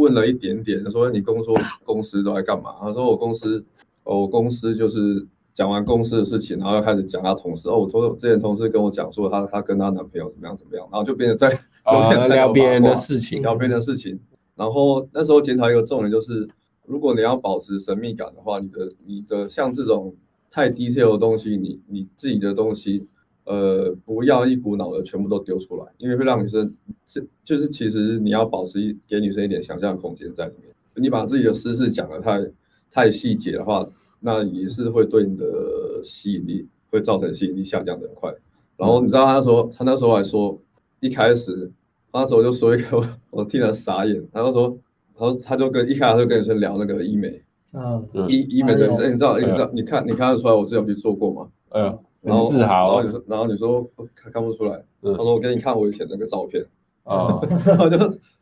[0.05, 2.75] 问了一点点，说你公说公司都在干嘛？
[2.79, 3.65] 他说我公司，
[4.03, 5.27] 我公司就是。
[5.55, 7.69] 讲完公司的事情，然后又开始讲他同事。
[7.69, 11.47] 哦，我同之前同事跟我讲说，他他跟他男朋友怎么样怎么样，然后就变成在
[12.27, 14.19] 聊别人的事情，聊别人的事情。
[14.53, 16.45] 然后那时候检讨一个重点就是，
[16.85, 20.13] 如果你要保持神秘感的话，你的你的像这种
[20.51, 23.07] 太 detail 的东西，你你自己的东西，
[23.45, 26.75] 呃，不要一股脑的全部都丢出来，因为会让女生，
[27.05, 30.75] 这就是其实你要保持一给女生一点想象空间在里面。
[30.95, 32.51] 你把自己的私事讲的太
[32.91, 33.87] 太细节的话。
[34.21, 38.33] 那也是会对你的吸引力会造成吸引力下降的很快。
[38.75, 40.59] 然后你知道他那时候，他那时候还说，
[40.99, 41.71] 一开始
[42.11, 44.25] 他那时候就说一个， 我听了傻眼。
[44.33, 44.69] 他就说，
[45.15, 47.39] 然后他就跟一开始就跟女生聊那个医美，
[47.73, 51.47] 嗯，医医美的，你知道，你知道，你看你看得出来我之前有去做过吗？
[51.69, 56.65] 嗯，然后然后你说，然后你说看看不出来，他说我给你看我以前那个照片，
[57.03, 57.97] 啊， 然后就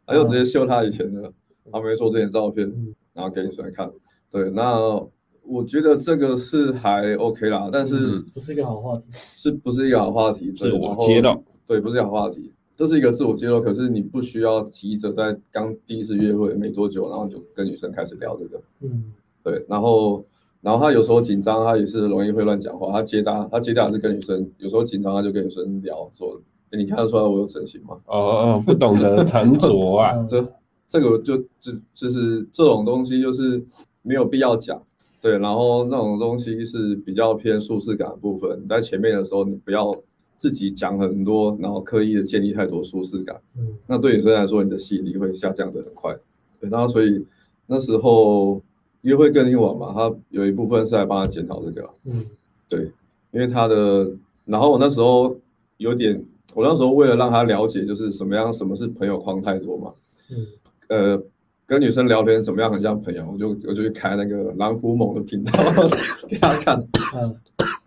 [0.06, 1.32] 他就直接秀他以前的，
[1.72, 2.66] 他没说这些照片，
[3.14, 3.92] 然后给你出来看，
[4.32, 5.06] 对，那。
[5.46, 10.50] 我觉得这个是还 OK 啦，但是不是一个好话题，是不是一个好话题？
[10.54, 13.60] 自我揭露，对，不是一个好话题，这是一个自我揭露。
[13.60, 18.62] 可是你不需要急着在刚第一次约会没多久，然后就跟女生开始聊这个。
[18.80, 19.12] 嗯，
[19.44, 20.24] 对，然后
[20.64, 22.91] 然后他有时候紧张，他也是容易会乱讲话。
[22.91, 26.41] 他接搭，他接搭是跟女生，有时候紧张他就跟女生聊说
[26.72, 30.43] ：“哎，你看得出来我有整形吗？”哦哦，不懂得沉着 啊，这
[30.88, 33.61] 这个就就就是这种东西就是
[34.01, 34.82] 没有必要讲。
[35.22, 38.59] 对，然后那种东西是比较偏舒适感的部分。
[38.61, 39.95] 你在前面的时候，你不要
[40.38, 43.36] 自己讲很多，然后刻意的建立太多舒适感。
[43.57, 46.14] 嗯，那对女生来说，你的吸引力会下降的很快。
[46.59, 47.26] 对，然后所以
[47.68, 48.61] 那时候
[49.04, 51.89] 约会更听网嘛，他有一部分是来帮他检讨这个。
[52.06, 52.26] 嗯，
[52.68, 52.91] 对，
[53.32, 54.12] 因为他的，
[54.43, 55.34] 然后我那时候
[55.78, 56.22] 有点，
[56.54, 59.93] 我那时候为了让他了解，就是什么样，什么是朋友框太多嘛。
[60.30, 60.47] 嗯，
[60.89, 61.24] 呃。
[61.66, 62.70] 跟女生聊天怎么样？
[62.70, 65.51] 很像朋友，我就我就去开那个蓝狐猛的频道
[66.28, 66.78] 给他看。
[67.16, 67.34] 嗯，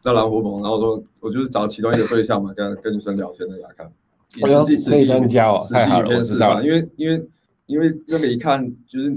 [0.00, 3.92] 在蓝狐猛，然后说我就是找其中一个对象嘛，跟跟女生聊天的给他看。
[4.90, 6.64] 可以这样教哦，太好了，我知道了。
[6.64, 7.22] 因为因为
[7.66, 9.14] 因为那个一看就是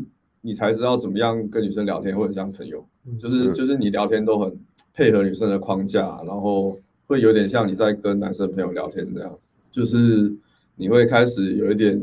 [0.50, 2.84] 你才知道怎么样跟女生聊天或者像朋友，
[3.22, 4.52] 就是就是你聊天都很
[4.94, 6.76] 配合女生的框架，然后
[7.06, 9.38] 会有点像你在跟男生朋友聊天这样，
[9.70, 10.34] 就是
[10.76, 12.02] 你会开始有一点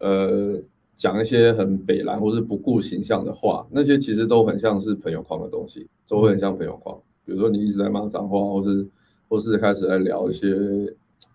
[0.00, 0.60] 呃。
[0.98, 6.96] 讲一些很北蓝或是不顾形象的话，那些其实都很像是朋友框的东西，都会很像朋友框。
[7.22, 8.86] 比如说你一直在骂脏话，或是
[9.28, 10.56] 或是开始来聊一些，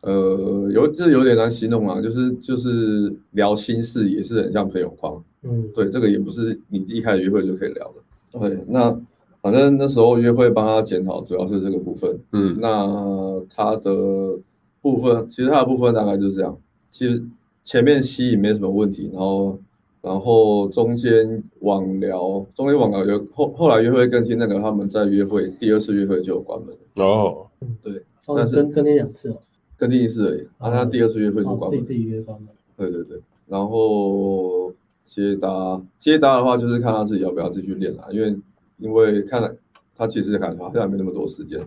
[0.01, 5.23] 呃，有这有点难形容啊，就是就是聊心事也是很像朋友框。
[5.43, 8.39] 嗯，对，这个也不是你一开始约会就可以聊的。
[8.39, 8.99] 对，那
[9.41, 12.19] 反正那时候约会帮他检讨，主要是这个部分。
[12.31, 14.39] 嗯，那他的
[14.81, 16.57] 部分其实他的部分大概就是这样，
[16.89, 17.23] 其实。
[17.63, 19.59] 前面吸引没什么问题，然后，
[20.01, 27.45] 然后中间网聊，中间网聊有后后来约会更新那个他们在约会第二次约会就有关门哦，
[27.83, 29.37] 对，但是跟跟你两次哦，
[29.77, 34.73] 跟第一次而已，然后他第二次约会就关门，自己自己约关门，对对对，然后
[35.03, 38.35] 接搭接搭的话就是看他自己要不要继续练啦，因为
[38.77, 39.51] 因为看来
[39.95, 41.59] 他其实感觉好像没那么多时间，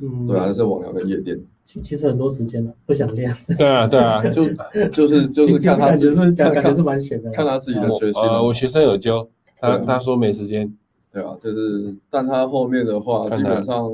[0.00, 1.38] 嗯，对，还是网聊跟夜店。
[1.64, 3.34] 其其实很多时间了，不想练。
[3.56, 4.46] 对啊，对啊， 就
[4.88, 7.30] 就是就是看他自己，感觉是感觉是蛮闲的。
[7.30, 8.22] 看他自己的决心。
[8.22, 9.26] 呃，我学生有教，
[9.58, 10.70] 他他说没时间。
[11.12, 13.90] 对啊，就是，但他后面的话，基本上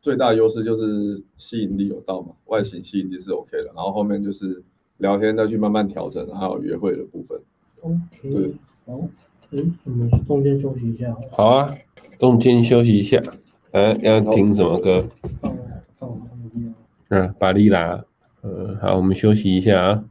[0.00, 4.62] 最大优势就是吸引力有到嘛，外形吸引力是 OK 的，然后后面就是
[4.98, 7.38] 聊天再去慢慢调整，还有约会的部分。
[7.84, 8.54] OK。
[8.86, 8.98] 好，
[9.52, 11.14] 哎，我们中间休息一下。
[11.30, 11.74] 好啊，
[12.18, 13.22] 中间休息一下。
[13.72, 15.06] 哎，要听什么歌？
[17.10, 18.02] 嗯，巴莉拉，
[18.42, 20.04] 嗯，好，我们休息一下啊。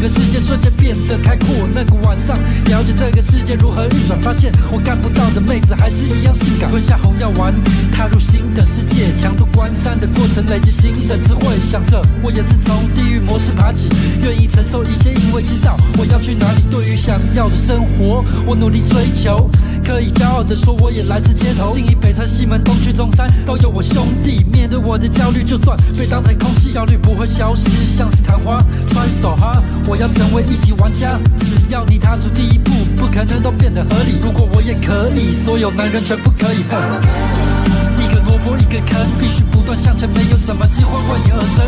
[0.00, 6.70] 个世界瞬间变得开阔，那个晚上了解这个世界如何运转，发现我干不到的妹子还是一样性感。
[6.70, 7.54] 吞下红药丸，
[7.92, 11.58] 踏入新的世界，强度关山的过程，累积新的智慧。
[11.62, 13.88] 想着我也是从地狱模式爬起，
[14.22, 16.62] 愿意承受一切，因为知道我要去哪里。
[16.70, 19.50] 对于想要的生活，我努力追求。
[19.84, 24.44] 可以骄傲地说，我也来自街头，信义、北城、西门、东区、中山，都有我兄弟。
[24.52, 28.62] 面对我的焦虑，就算被当成空气，焦虑不会消失，像是昙花。
[28.88, 31.18] Try so hard，我要成为一级玩家。
[31.40, 34.22] 只要你踏出第一步，不可能都变得合理。
[34.22, 36.62] 如果我也可以，所有男人全部可以。
[36.62, 41.66] 一个萝卜一个坑，必须不断向前，没有什么机会为你而生。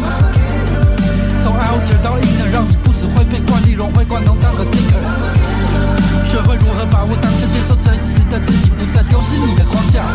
[1.43, 5.03] 从 outer 到 inner，让你不只会被惯例融会贯通，当个 thinker。
[6.31, 10.07] 学会如何把握当下，接受真实的自己，不再丢失你的框架。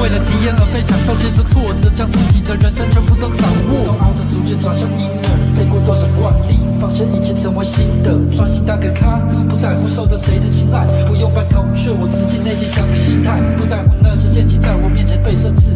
[0.00, 3.84] 为了体验而非享受，接受挫折，将自己的人生全部都掌握。
[3.84, 5.47] 从 outer 逐渐转向 inner，
[5.88, 8.12] 多少惯例，放下一切成为新的。
[8.30, 9.18] 专心当个卡，
[9.48, 15.72] 不在乎受到谁的青睐，不用扮孔雀，我自己内心橡皮心态，不在乎那些陷阱在我面前被设置。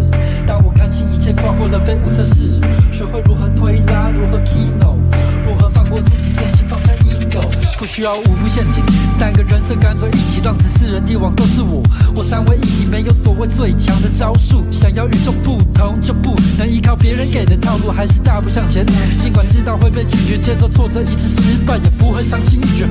[0.46, 2.60] 当我看清一切，跨过了飞舞测试，
[2.92, 5.00] 学会如何推拉，如何 kino，
[5.48, 7.40] 如何放过自己，真心放下 ego。
[7.78, 8.84] 不需要五步陷阱，
[9.23, 11.81] 三个人设干脆一起让子四人帝王都是我。
[12.16, 14.66] 我三位一体，没有所谓最强的招数。
[14.73, 18.85] 想要与众不同，就不能依靠别人给的套路，还是大步向前。
[19.23, 22.85] 尽管知道会被拒绝，接受挫折，一次失败也不会伤心欲绝。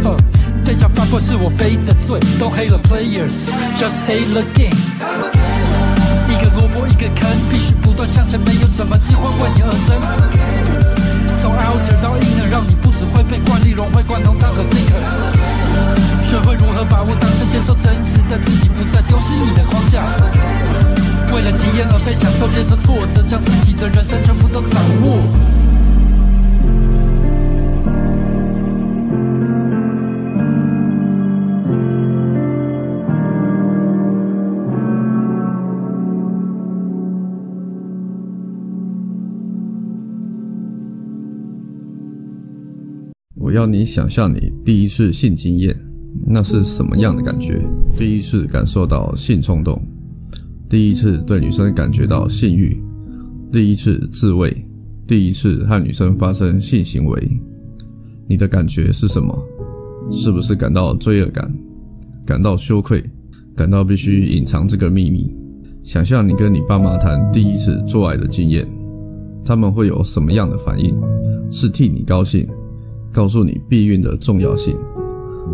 [0.64, 4.72] 被抢发过是我背的罪，Don't hate the players，just hate the game。
[6.30, 10.00] 一个萝卜一个坑，必须不断向前，没有什么机会为你而生。
[11.42, 15.51] 从 outer 到 inner，让你不只会被惯例融会贯通，当个 thinker。
[16.28, 20.03] 学会如何把握当下，接受真实的自己，不再丢失你的框架。
[21.34, 25.51] 为了体验而非享受，接受挫折，将自己的人生全部都掌握。
[43.62, 45.76] 要你想象你第一次性经验，
[46.26, 47.64] 那是什么样的感觉？
[47.95, 49.80] 第一次感受到性冲动，
[50.68, 52.76] 第一次对女生感觉到性欲，
[53.51, 54.51] 第一次自慰，
[55.05, 57.39] 第一次和女生发生性行为，
[58.28, 59.38] 你的感觉是什么？
[60.12, 61.53] 是不是感到罪恶感，
[62.26, 63.03] 感到羞愧，
[63.55, 65.32] 感到必须隐藏这个秘密？
[65.84, 68.68] 想象你跟你爸妈谈第一次做爱的经验，
[69.45, 70.99] 他们会有什么样的反应？
[71.51, 72.47] 是替你高兴？
[73.12, 74.76] 告诉你避孕的重要性，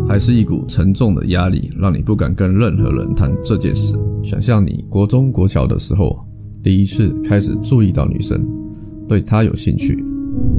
[0.08, 3.98] 还是一股沉重的压力，让你不敢跟任何人谈这件事。
[4.22, 6.18] 想象你国中、国小的时候，
[6.62, 8.46] 第一次开始注意到女生，
[9.08, 10.02] 对她有兴趣，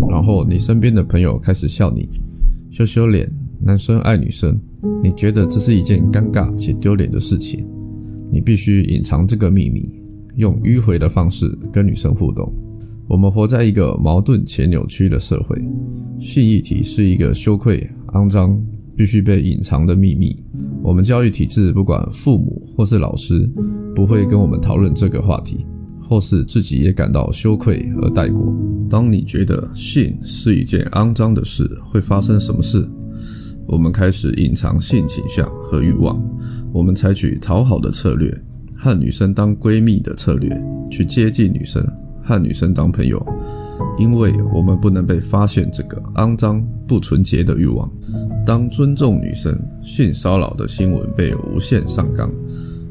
[0.10, 2.08] 然后你身边的朋友开始笑你，
[2.72, 3.32] 羞羞脸，
[3.62, 4.60] 男生爱女生，
[5.04, 7.66] 你觉得这是一件尴尬且丢脸的事情，
[8.32, 9.90] 你必须隐藏这个秘密，
[10.36, 12.52] 用迂回的方式跟女生互动。
[13.10, 15.60] 我们活在一个矛盾且扭曲的社会，
[16.20, 18.56] 性议题是一个羞愧、肮脏、
[18.96, 20.38] 必须被隐藏的秘密。
[20.84, 23.50] 我们教育体制，不管父母或是老师，
[23.96, 25.66] 不会跟我们讨论这个话题。
[26.08, 28.52] 或是自己也感到羞愧而带过。
[28.90, 32.84] 当你觉得性是一件肮脏的事，会发生什么事？
[33.68, 36.20] 我们开始隐藏性倾向和欲望，
[36.74, 38.36] 我们采取讨好的策略，
[38.76, 40.50] 和女生当闺蜜的策略，
[40.90, 41.86] 去接近女生，
[42.30, 43.20] 和女生当朋友，
[43.98, 47.92] 因为我们不能被发现这个肮脏不纯洁的欲望。
[48.46, 52.32] 当尊重女生性骚扰的新闻被无限上纲。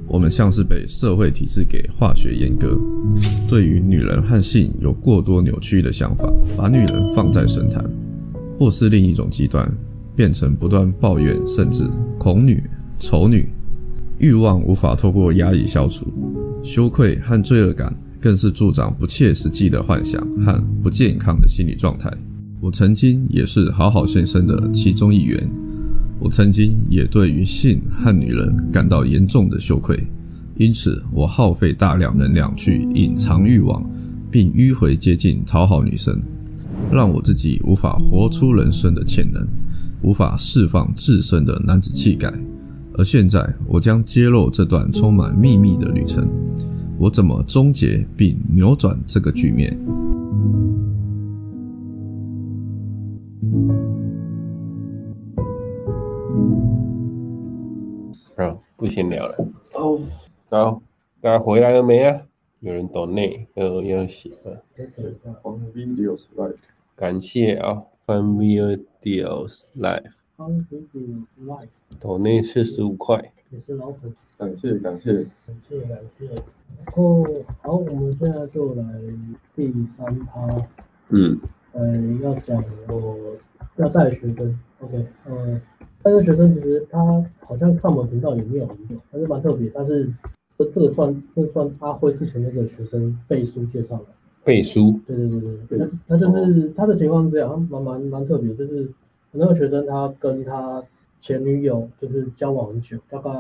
[0.09, 2.77] 我们像是被社会体制给化学阉割，
[3.49, 7.85] 对于女人和性有过多扭曲的想法，把女人放在神坛，
[8.59, 9.71] 或是另一种极端，
[10.17, 12.61] 变成不断抱怨甚至恐女、
[12.99, 13.49] 丑女，
[14.19, 16.07] 欲望无法透过压抑消除，
[16.65, 20.53] 羞愧和罪恶感更是助长不切实际的幻想和
[20.83, 22.13] 不健康的心理状态。
[22.61, 25.49] 我曾经也是好好先生的其中一员。
[26.21, 30.05] 我曾经也对于性和女人感到严重的羞愧，
[30.57, 33.89] 因此我耗费大量能量去隐藏欲望，
[34.29, 36.21] 并迂回接近讨好女生，
[36.91, 39.47] 让我自己无法活出人生的潜能，
[40.03, 42.33] 无法释放自身的男子气概。
[42.95, 46.29] 而现在，我将揭露这段充满秘密的旅程，
[46.99, 49.79] 我怎么终结并扭转这个局面？
[58.77, 59.35] 不闲聊了
[59.75, 60.01] 哦，
[60.49, 60.81] 好，
[61.21, 62.23] 大家回来了没啊？
[62.61, 64.63] 有人懂内，有有写了。
[65.43, 66.55] Fun Videos Live，
[66.95, 71.69] 感谢啊，Fun Videos Live，Fun Videos Live，
[71.99, 76.27] 抖内四十五块，也是老粉，感谢感谢感谢感谢。
[76.27, 77.25] 然后
[77.63, 78.85] 好，我们现在就来
[79.57, 80.47] 第三趴，
[81.09, 81.39] 嗯，
[81.73, 83.37] 呃，要讲我
[83.77, 85.61] 要带学生，OK，呃。
[86.01, 89.69] 但是学生其实他好像看我们频道也没有很久，还是蛮特别。
[89.75, 90.09] 但是
[90.57, 94.05] 这这个算这算阿辉之前那个学生背书介绍的。
[94.45, 94.99] 背书？
[95.07, 98.89] 对对对对，他他就是他的情况是这样，他蛮蛮蛮特别，就是
[99.33, 100.83] 那个学生他跟他
[101.21, 103.31] 前女友就是交往很久，大概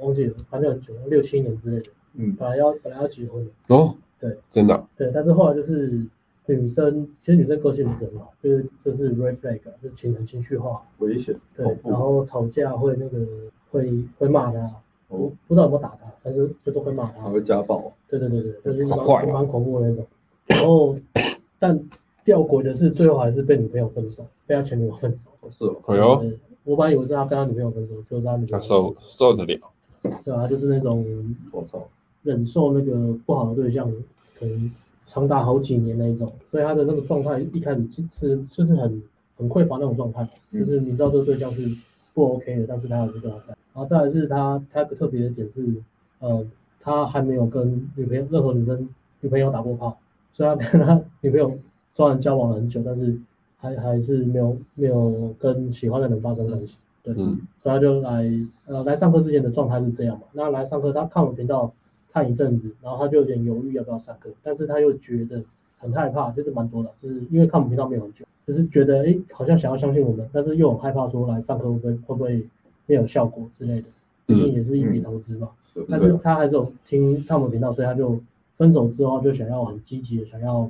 [0.00, 1.90] 忘记了，反正很久，六七年之类的。
[2.14, 4.86] 嗯，本来要本来要结婚的哦，对，真的。
[4.96, 6.04] 对，但是后来就是。
[6.50, 11.38] 女生其实女生个性不是很好，就是就是 red flag，就是情很情绪化，危险。
[11.54, 13.18] 对，然后吵架会那个
[13.70, 14.58] 会会骂他，
[15.08, 17.20] 我不知道有没有打他，但是就是会骂他。
[17.24, 17.92] 还会家暴。
[18.08, 20.06] 对对对对，就是蛮蛮恐怖的那种。
[20.46, 20.96] 然后，
[21.58, 21.78] 但
[22.24, 25.28] 吊诡的是，最后还是被女朋友分手，被他前女友分手。
[25.50, 25.76] 是哦。
[25.88, 26.24] 哎呦。
[26.68, 28.58] 我本来以为是他跟他女朋友分手，就是他女朋友。
[28.58, 29.60] 他受受得了。
[30.24, 31.04] 对啊，就是那种
[31.50, 31.88] 我操，
[32.22, 33.90] 忍受那个不好的对象，
[34.38, 34.70] 可能。
[35.10, 39.02] 长达好几年那一种，所以他的那个状态一开始是就是很
[39.38, 41.66] 很匮乏那种状态，就是你知道这个对象是
[42.12, 43.56] 不 OK 的，但是他还是跟他在。
[43.72, 45.82] 然后再来是他他有个特别的点是，
[46.18, 46.46] 呃，
[46.82, 48.86] 他还没有跟女朋友任何女生
[49.22, 49.96] 女朋友打过炮，
[50.34, 51.58] 虽然跟他女朋友
[51.94, 53.18] 虽然交往了很久，但是
[53.58, 56.76] 还还是没有没有跟喜欢的人发生关系。
[57.02, 58.30] 对，嗯、所以他就来
[58.66, 60.24] 呃来上课之前的状态是这样嘛。
[60.32, 61.72] 那来上课他看我频道。
[62.10, 65.44] 看一阵子，然后他就有点犹豫要不要上课，但是他又觉得
[65.78, 72.46] 很害怕，就是蛮多的，就是因为看我们频道没有很久，就是觉得哎，好像想要相信我们，但是又很害怕说来上课会不会会不会
[72.86, 73.88] 没有效果之类的，
[74.24, 75.50] 毕竟也是一笔投资嘛。
[75.76, 78.18] 嗯嗯、但是他还是有听看我们频道，所以他就
[78.56, 80.68] 分手之后就想要很积极的想要，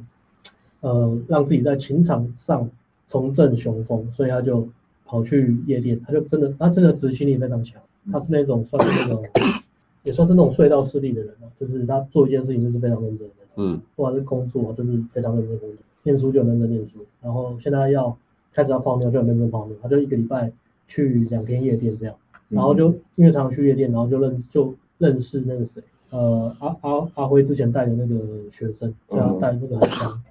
[0.80, 2.68] 呃，让自己在情场上
[3.08, 4.68] 重振雄风，所以他就
[5.04, 7.80] 跑去夜店，他就真的他真的执行力非常强，
[8.12, 9.24] 他是那种算是那种。
[10.04, 18.16] 也算是那种隧道势力的人了，就是他做一件事情就是非常认真的，嗯，不管是工作就是非常认真工作，念书就很认真念书，然后现在要
[18.54, 20.50] 开始要泡妞就很认真泡妞，他就一个礼拜
[20.86, 22.14] 去两天夜店这样，
[22.48, 28.18] 然后就因为常常去夜店，然后就认就认识那个谁，呃，阿阿阿辉之前带的那个
[28.50, 30.22] 学生，就要带那个很强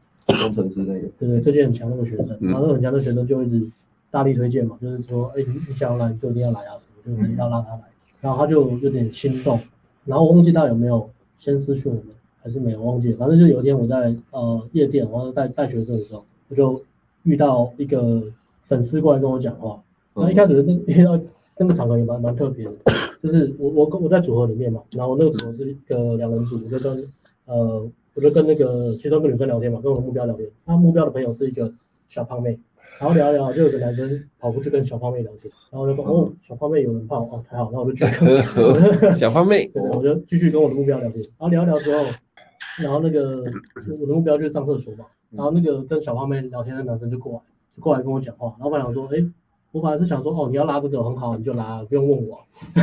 [0.41, 3.69] 工程师那个，对对，最近很强那个学生，然后那个很强的学生就一直
[4.09, 7.81] 大力推荐嘛，就是说，哎，你你想要来你就一定要来啊，什么就是要让他来。
[8.19, 9.59] 然后他就有点心动，
[10.05, 12.05] 然后我忘记他有没有先私讯我们，
[12.41, 13.13] 还是没有忘记。
[13.13, 16.81] 反正就有一天我在呃夜店，然后带带学生的时候，我就
[17.23, 18.23] 遇到一个
[18.67, 19.79] 粉丝过来跟我讲话。
[20.15, 21.19] 然后一开始那 遇到
[21.59, 22.73] 那个场合也蛮蛮特别的，
[23.21, 27.07] 就是我我我在组合里面嘛，然后那个组合是一个两人组，我就跟
[27.45, 30.49] 呃我就跟那个其中一个女生聊天嘛，跟我的目标聊天。
[30.65, 31.71] 他目标的朋友是一个
[32.09, 32.59] 小胖妹，
[32.99, 38.25] 然后聊一聊，就有个男生跑过去跟小胖妹聊天，然后就说：“哦，小胖妹有人泡哦，还好。”那我就继续
[39.15, 41.23] 小胖妹，对，我就继续跟我的目标聊天。
[41.37, 42.03] 然后聊一聊之后，
[42.81, 43.43] 然后那个
[43.99, 47.39] 我的目标就是上厕所嘛，然后那个跟小胖妹聊天的男生就过来，
[47.75, 48.55] 就过来跟我讲话。
[48.59, 49.23] 然后我想说：“哎。”
[49.73, 52.39] 我本来是想说，哦，你要拉这个很好，你就拉，不用问我。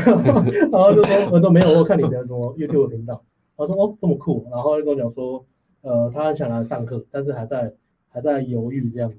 [0.70, 3.20] 然后就说，我都没有，我看你的什么 YouTube 频道。
[3.56, 4.46] 他说，哦，这么酷。
[4.50, 5.44] 然后就跟我讲说，
[5.82, 7.72] 呃，他很想来上课，但是还在
[8.08, 9.16] 还在犹豫这样子。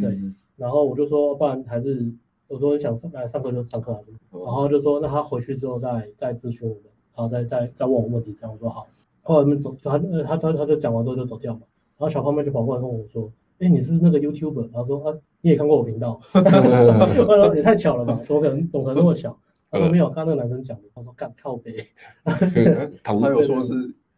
[0.00, 0.10] 对。
[0.10, 2.12] 嗯、然后我就说，不然还是
[2.48, 4.10] 我说想上来上课就上课还是。
[4.30, 6.84] 然后就说，那他回去之后再再咨询我们，
[7.16, 8.32] 然后再再再问我问题。
[8.34, 8.86] 这样我说好。
[9.22, 11.60] 后来我们走，他他他他就讲完之后就走掉嘛。
[11.98, 13.30] 然后小胖妹就跑过来跟我说。
[13.58, 14.70] 哎，你是不是那个 YouTuber？
[14.70, 18.20] 然后说啊，你也看过我频道， 我说也太巧了吧？
[18.26, 19.34] 怎么可能，怎么可能那么巧？
[19.70, 20.88] 他说没有，刚刚那个男生讲的。
[20.94, 21.74] 他说干靠背，
[23.02, 23.72] 他有说是，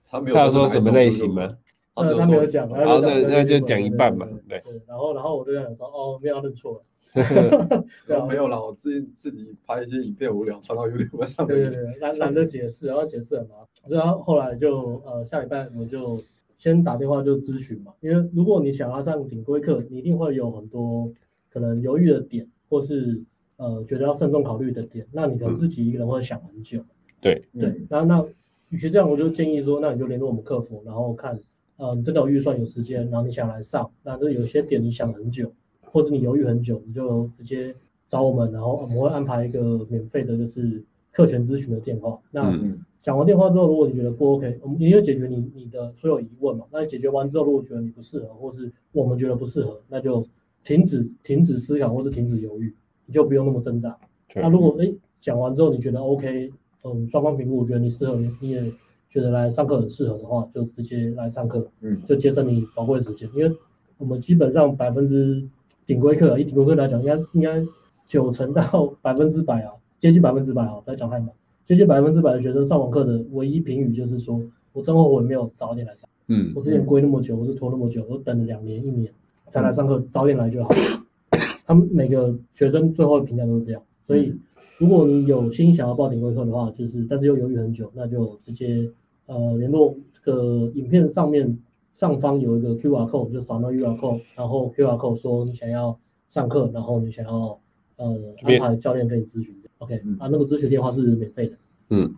[0.06, 1.56] 他没有，他有说什么类型吗？
[1.94, 4.60] 呃，他没有讲，然后那那就讲一半嘛，对。
[4.86, 6.82] 然后然后我就想说，哦，没有认错了，
[8.06, 13.66] 对，没有啦，我自己自己拍一些影片无聊传到 YouTube 上面，对对对，懒懒得解释，然后解释很麻烦。
[13.88, 16.22] 然后后来就呃下礼拜我就。
[16.60, 21.08] 先打电话就咨询嘛，因为如果你想要上顶规课，你一定会有很多
[21.52, 23.22] 可能犹豫的点，或是
[23.58, 26.78] 呃觉得要慎重考虑的点，那你可能自己一个人会想很久。
[26.78, 26.86] 嗯、
[27.20, 28.24] 对对，那那
[28.70, 31.38] 与其这样，我就建议说，那你就联络我们客服，然后看，
[31.76, 35.52] 呃，你真的有预算有时间，然后你想来上，那这有些点你想很久，
[35.82, 37.74] 或者你犹豫很久，你就直接
[38.08, 40.82] 找我们，然后我们会安排一个免费的，就是
[41.12, 42.18] 课前咨询的电话。
[42.30, 42.50] 那。
[42.50, 46.66] 嗯讲完电话之后，如果你觉得不 OK，我们也有解决你你的所有疑问嘛。
[46.70, 50.26] 那解决完之后，如果觉得你不适合，或是我们觉得不适合，那就
[50.62, 52.74] 停止停止思考，或是停止犹豫，
[53.08, 53.98] 你就不用那么挣扎。
[54.32, 56.52] 对那如果哎讲完之后你觉得 OK，
[56.84, 58.62] 嗯，双方评估，我觉得你适合，你也
[59.10, 63.28] 觉得来上课很适合的话，就直接来上课，嗯，就节省你宝贵的时间。
[63.34, 63.56] 因为
[63.96, 65.42] 我们基本上百分之
[65.86, 67.66] 顶规课，以顶规课来讲，应该应该
[68.06, 71.30] 九成到百分之百啊，接近百分之百啊，不要讲太满。
[71.64, 74.40] 接近百分之百的学生上网课的唯一评语就是说，
[74.72, 76.08] 我真后悔没有早点来上。
[76.28, 79.12] 嗯，我之前规那么久，我是拖那么久，我等了两年一年
[79.48, 80.70] 才来上课，早点来就好。
[81.68, 84.34] 他们每个学生最后的评价都是这样，所以
[84.78, 88.90] 如果你有心想要报顶规课的话，就是但是又犹豫很久，那就直接
[89.26, 91.58] 呃联络这个影片上面
[91.92, 95.98] 上方有一个 QR code，就扫那 QR code，然后 QR code 说你想要
[96.30, 97.60] 上课，然后你想要
[97.96, 99.54] 呃安排教练跟你咨询。
[99.76, 101.56] OK，啊，那个咨询电话是免费的。
[101.90, 102.14] 嗯，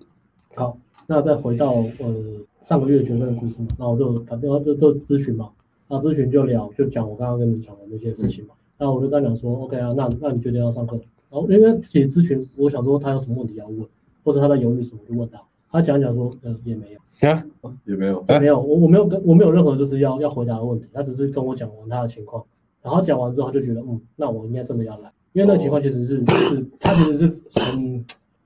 [0.55, 0.78] 好，
[1.09, 2.14] 那再回到呃
[2.62, 5.51] 上个月学生的故事嘛，那我就打电话就就咨询嘛，
[5.88, 10.96] 那咨询就聊就讲我刚刚跟你讲的那些事情嘛，那、嗯、我就跟他讲说，OK 啊，那那你决定要上课，
[11.30, 13.86] 然后因为其实咨询，我想说他有什么问题要问，
[14.24, 17.44] 或者他在犹豫什么，就问他，他讲讲说，呃，也没有，啊，
[17.84, 22.42] 也没有，没有，我我没有跟我没有任何就是要要回答的问题，他只是跟我讲完他的情况，
[22.82, 25.12] 然后讲完之后他就觉得，嗯，那我应该真的要来。
[25.32, 27.26] 因为那个情况其实是，就是他其实是
[27.60, 28.04] 很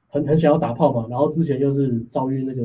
[0.08, 2.62] 很很想要打炮嘛，然后之前又是遭遇那个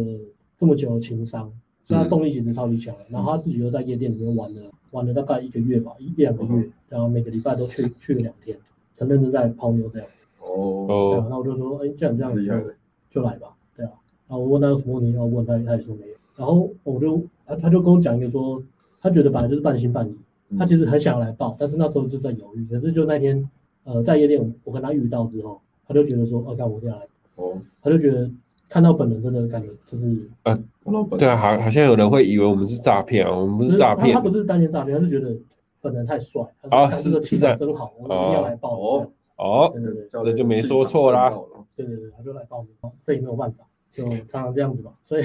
[0.57, 1.53] 这么久的情伤，
[1.89, 2.95] 所以他动力其实超级强。
[3.09, 4.61] 然后他自己又在夜店里面玩了
[4.91, 8.55] 玩了大概一个月吧，一两个月，然后每个礼拜都去去了两天，
[8.97, 10.07] 很认真在泡妞这样。
[10.39, 11.17] 哦。
[11.19, 12.41] 然后我就说，哎，既然这样就
[13.09, 13.91] 就来吧，对啊。
[14.27, 16.13] 然后我问他有什么问题要问他，他也说没有。
[16.37, 18.63] 然后我就他他就跟我讲一个说，
[19.01, 20.15] 他觉得本来就是半信半疑，
[20.57, 23.49] 他其实很想来报，但是那时候就在犹豫，可是就那天。
[23.85, 28.29] 呃，在夜店我跟他遇到之后，他就觉得说，哦，干我这样来，哦，他就觉得
[28.69, 30.55] 看到本人真的感觉就是，呃，
[31.17, 35.35] 对啊，好，好像有人会以为我们是诈骗啊，我们不是诈骗，他不是单纯诈骗，他是觉得
[35.81, 41.33] 本人太帅，啊，是个，气质真好，我一定要来报名，哦，对对对，这就没说错啦，
[41.75, 42.69] 对对对，他就来报名，
[43.03, 45.23] 这也没有办法，就常常这样子吧， 所以，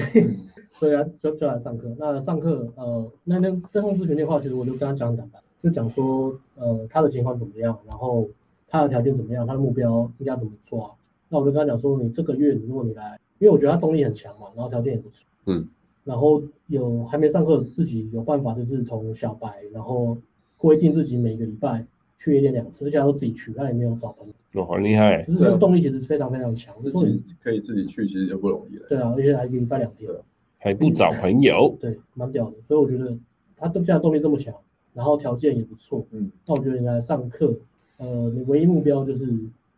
[0.71, 8.27] 所以啊，就就来上课，那上课，呃，那那在通咨询电话，其实我就跟他讲讲吧，就讲说，呃，他的情况怎么样，然后。
[8.67, 9.47] 他的条件怎么样？
[9.47, 10.91] 他的目标应该怎么做啊？
[11.29, 15.67] 那我就跟他讲说，你这个月如果你来，因为我觉得他动力很强嘛，然后条件也不错，嗯，
[16.03, 20.17] 然后有还没上课，自己有办法就是从小白，然后
[20.57, 21.85] 规定自己每个礼拜
[22.17, 30.09] 去夜店两次，而且他都自己去，他也没有找朋友，哦，好厉害，就是这个动力其实非常非常强，自己可以自己去，其实就不容易了，对啊，而且还一个礼拜两天，
[30.57, 33.17] 还不找朋友，对，蛮屌的，所以我觉得
[33.57, 34.53] 他对现在动力这么强，
[34.93, 37.53] 然后条件也不错，嗯，那我觉得你来上课。
[37.97, 39.25] 呃，你唯一目标就是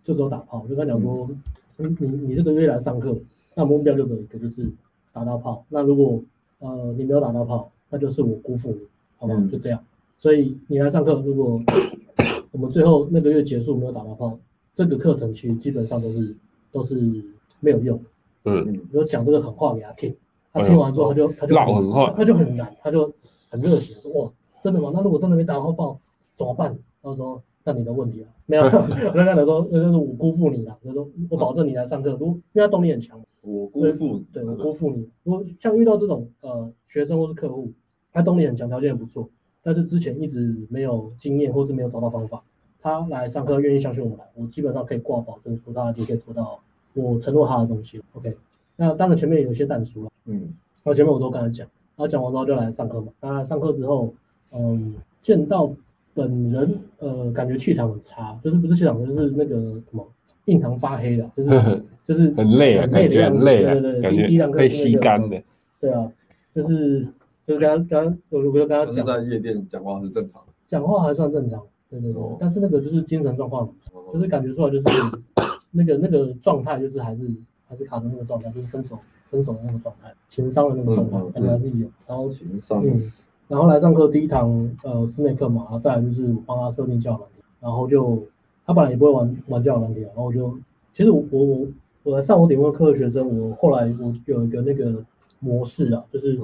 [0.03, 1.29] 就只有打炮，就跟他讲说，
[1.77, 3.15] 嗯、你你这个月来上课，
[3.57, 4.69] 那目标就只有一个，就是
[5.11, 5.65] 打到炮。
[5.69, 6.21] 那如果
[6.59, 8.77] 呃你没有打到炮，那就是我辜负你，
[9.17, 9.33] 好吗？
[9.35, 9.83] 嗯、就这样。
[10.19, 11.59] 所以你来上课，如果
[12.51, 14.37] 我们最后那个月结束没有打到炮，
[14.75, 16.35] 这个课程其实基本上都是
[16.71, 16.95] 都是
[17.59, 17.99] 没有用。
[18.45, 20.15] 嗯，你就讲这个狠话给他听，
[20.53, 21.55] 他听完之后他就他就
[22.15, 23.11] 他就很难，他就
[23.49, 24.31] 很热情说哇，
[24.61, 24.91] 真的吗？
[24.93, 25.99] 那如果真的没打到炮
[26.35, 26.77] 怎么办？
[27.01, 28.63] 他说那你的问题啊，没有，
[29.15, 30.77] 那那他说那就是我辜负你了。
[30.85, 35.09] 他说我保证你来上课，如因为他动力很强，我辜负，对我辜负你。
[35.23, 37.71] 如果像遇到这种呃学生或是客户，
[38.11, 39.29] 他动力很强，条件也不错，
[39.63, 42.43] 但是之前一直没有经验或是没有找到方法，
[42.81, 46.59] 他来上课愿意相信我们来，我基本上可以挂保证说他就可以做到
[46.93, 48.01] 我承诺他的东西。
[48.13, 48.35] OK，
[48.75, 53.13] 那当然前面有一些但书了，嗯，然后前面我都跟他讲，他讲完之后就来上课嘛。
[53.21, 54.13] 那上课之后，
[54.53, 55.73] 嗯，见到。
[56.13, 60.03] 本人呃，感觉气场很差，就是不是气场，就是那个什么
[60.47, 65.41] 印堂发黑的， 就是就是很累啊，感觉很累啊，对对对，第一堂课被吸干的，
[65.79, 66.11] 对啊，
[66.53, 67.07] 就是
[67.45, 73.69] 就是刚刚刚我就跟他讲，在夜店讲话是正常，讲话还算正常，对对对，但是那个就是精神状况，
[74.11, 74.87] 就是感觉出来就是
[75.71, 77.29] 那个那个状态，就是还是
[77.67, 78.97] 还是卡在那个状态，就是分手
[79.29, 83.11] 分手的那个状态，情商的那个状态，感觉还是有，然后情商，嗯。
[83.49, 87.29] 然后来上课第一堂呃室内课嘛，然后再来就是帮他设定交友软，
[87.61, 88.21] 然后就
[88.67, 90.53] 他本来也不会玩玩这样的软体，然后我就
[90.93, 91.67] 其实我我
[92.03, 95.03] 我来上我点问课的学生，我后来我有一个那个
[95.39, 96.37] 模式啊，就是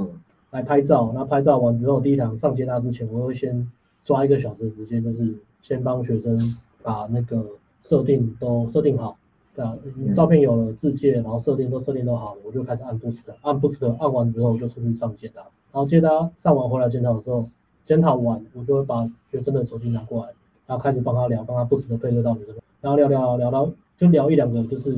[0.52, 3.70] 来拍照，那拍照完之后，第一堂上接他之前，我会先
[4.06, 6.34] 抓一个小时的时间，就是先帮学生
[6.82, 7.46] 把那个
[7.82, 9.18] 设定都设定好，
[9.54, 9.78] 对啊，
[10.16, 15.42] 照片有了，自介，然后设定都设定都好了，我就开始按 boost，按 boost，按完之后就出去上接他。
[15.42, 17.44] 然后接他上完回来检讨的时候，
[17.84, 20.32] 检讨完我就会把学生的手机拿过来，
[20.66, 24.96] 然后开始帮他聊，帮他不时的配对到女生，然后聊聊聊到就聊一两个就是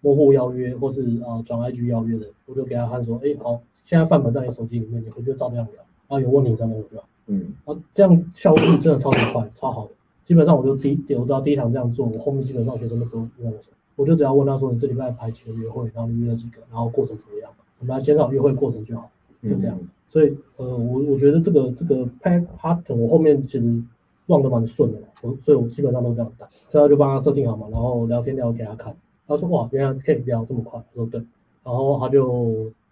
[0.00, 7.08] 模糊邀约或是啊转 IG 邀约的，我就给他看说，哎好，现在范本在你手机里面，你回去照这样聊，然后有问题你再问我就好。
[7.26, 9.92] 嗯，然后这样效率真的超级快，超好的。
[10.24, 13.58] 基本上我就第一，我知道第一堂这样做，我后面基本上学生都不用问我，
[13.96, 19.10] 我就只要问他说，你这礼拜排几个约会，然后你约了几个，然后过程怎么样，我们来减少约会过程就好，
[19.42, 19.76] 就这样。
[19.80, 23.82] 嗯所以，呃，我我觉得这个这个拍 pattern 我后面其实
[24.26, 28.96] 忘得蛮顺的，我所以我基本上都这样打，所以他就帮他设定好嘛，然后聊天聊给他看，
[29.26, 31.20] 他说哇，原来可以聊这么快，我说对，
[31.62, 32.26] 然后他就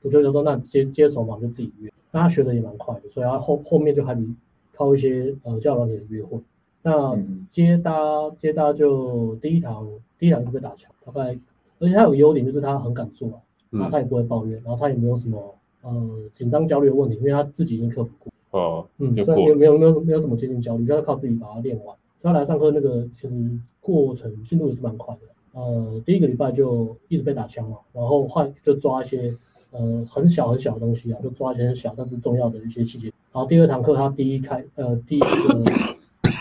[0.02, 4.26] 我就就说那接接手嘛，就自己约，那他学的也蛮快的，所以他后后面就开始
[4.74, 6.38] 靠一些呃交流软体的约会，
[6.82, 7.18] 那
[7.50, 7.92] 接搭
[8.38, 9.88] 接搭就第一堂
[10.18, 11.38] 第一堂就被打枪，大概
[11.78, 13.40] 而且他有优点就是他很敢做啊，
[13.70, 15.54] 然后他也不会抱怨，然后他也没有什么。
[15.84, 15.90] 呃，
[16.32, 18.31] 紧张焦虑的问题，因为他自己已经克服过。
[18.52, 21.96] 哦，嗯，所以没有没有没有没有什么接近焦虑，就要靠自己把它练完。
[22.22, 23.50] 他来上课那个其实
[23.80, 25.20] 过程进度也是蛮快的。
[25.60, 29.34] 呃，第一个礼拜就一直被打枪嘛，然后换就抓一些
[29.70, 33.06] 呃很小很小的东西啊，就抓一些很小但是重要的一些细节。
[33.32, 35.62] 然后第二堂课他第一开呃第一个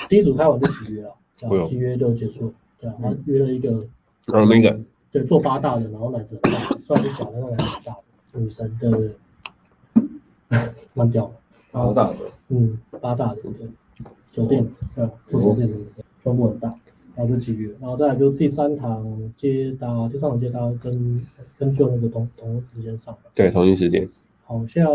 [0.08, 2.54] 第一组开完就集约了， 然后集约就结束了。
[2.80, 3.84] 对啊，他约了一个
[4.28, 4.80] 呃那个
[5.12, 7.94] 对做八大的，然后奶子很大，算是小的那个很大
[8.34, 9.12] 的女生的。
[10.94, 11.34] 蛮屌的，
[11.72, 12.16] 八大的，
[12.50, 13.68] 嗯，八大的，对，
[14.32, 15.76] 酒店，对，住酒店的，
[16.22, 16.68] 胸部很大，
[17.16, 17.62] 然后就几个。
[17.62, 21.26] 月，然后再来就第三堂接搭，第三堂接搭跟
[21.58, 24.08] 跟就那个同同一时间上的，对，同一时间，
[24.44, 24.86] 好像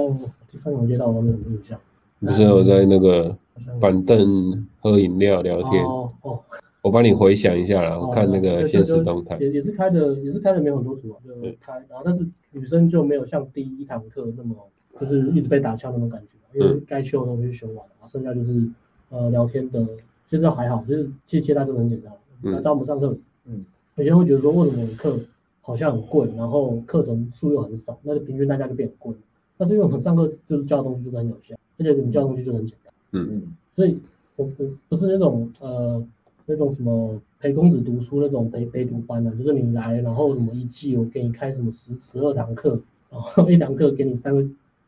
[0.50, 1.80] 第三堂接搭我没有印象，
[2.20, 3.36] 不是我在那个
[3.80, 6.38] 板凳喝饮料聊天，哦哦，
[6.82, 14.54] 我帮你回想一下然后看那个现实动态，也也是开的，也是开的没有很多组啊，就开，然后但是女生就没有像第一堂课那么。
[14.98, 18.66] 就是一直被打枪那种感觉，因为该修的东西修完了，然后剩下就是
[19.10, 19.86] 呃聊天的，
[20.28, 22.12] 其实还好，就是其实接待真的很简单。
[22.52, 23.16] 来找我们上课，
[23.46, 23.64] 嗯，
[23.96, 25.18] 有些人会觉得说，为什么我们课
[25.62, 29.14] 好像很贵，然后课程数又很少，那就平均单价就变贵。
[29.56, 33.42] 但是因为我们上课就是教的东西就是很有效，而且我们教的东西就很简单，嗯嗯，
[33.74, 33.98] 所以
[34.36, 36.06] 我我不是那种呃
[36.44, 42.80] 那种什么陪公子读书那种陪陪读班的，就是你来然后什么一季我给你开什么十十二堂课，
[43.10, 44.44] 然后一堂课给你三个。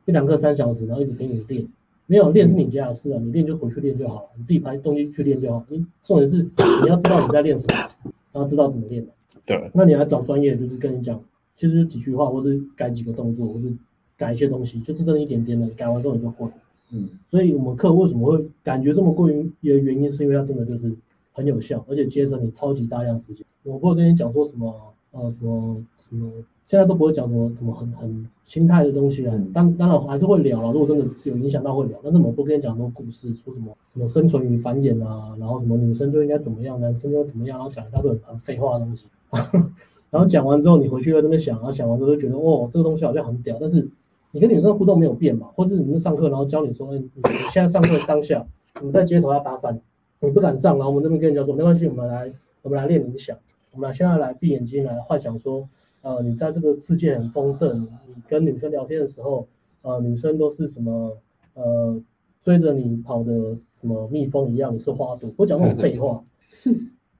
[0.08, 1.68] 一堂课三小时，然后一直给你练，
[2.06, 5.62] 没有练是你家的事啊，你练就回去练就好了，你自己拍东西去练就好。
[5.68, 9.06] 你重点是你要知道你在练什么，然后知道怎么练。
[9.44, 11.22] 对，那你来找专业，就是跟你讲，
[11.56, 13.70] 其实几句话，或是改几个动作，或是
[14.16, 16.48] 改一些东西，就是这么一点点的，改完之后你就会。
[16.90, 19.46] 嗯，所以我们课为什么会感觉这么贵？
[19.60, 20.90] 一的原因是因为它真的就是
[21.34, 23.44] 很有效，而且节省你超级大量时间。
[23.62, 24.74] 我不会跟你讲说什么，
[25.10, 26.32] 呃，什么什么。
[26.68, 30.70] 现在都不会讲什么什么很很心态的东西啊，当当然还是会聊了。
[30.70, 39.06] 如果真的有影响到会聊，但是我不跟你讲很多故事，说什么什么生存与繁衍啊，然后什么女生就应该怎么样，男生就怎么样，然后讲一大堆很废话的东西。
[40.10, 43.56] 然后讲完之后，你回去又在那边想，然后想完之后就觉得哦，这个东西好像很屌。
[43.58, 43.88] 但是
[44.32, 45.48] 你跟女生互动没有变嘛？
[45.54, 47.10] 或是你们上课然后教你说，哎，你
[47.50, 48.46] 现在上课当下，
[48.82, 49.74] 你在街头要搭讪，
[50.20, 52.30] 你不敢上，然后我们这边跟人家说没关系，我们来
[52.60, 53.38] 我们来练冥想，
[53.72, 55.66] 我们来现在来闭眼睛来幻想说。
[56.02, 59.46] 呃，你在这个世界很丰盛，你跟女生聊天的时候，
[59.82, 61.16] 呃，女生都是什么
[61.54, 62.00] 呃
[62.42, 66.74] 追着你跑的什么蜜蜂一样，你是花朵，我讲那种废话， 是，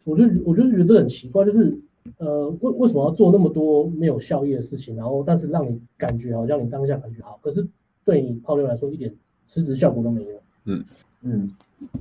[0.05, 1.77] 我就我就觉得这很奇怪，就是
[2.19, 7.67] 呃为为什么要做那么多没有效益的事情，然后但是让你感觉好像你当下感觉好，可是
[8.05, 9.13] 对你泡妞来说一点
[9.47, 10.41] 实质效果都没有。
[10.65, 10.85] 嗯
[11.23, 11.51] 嗯，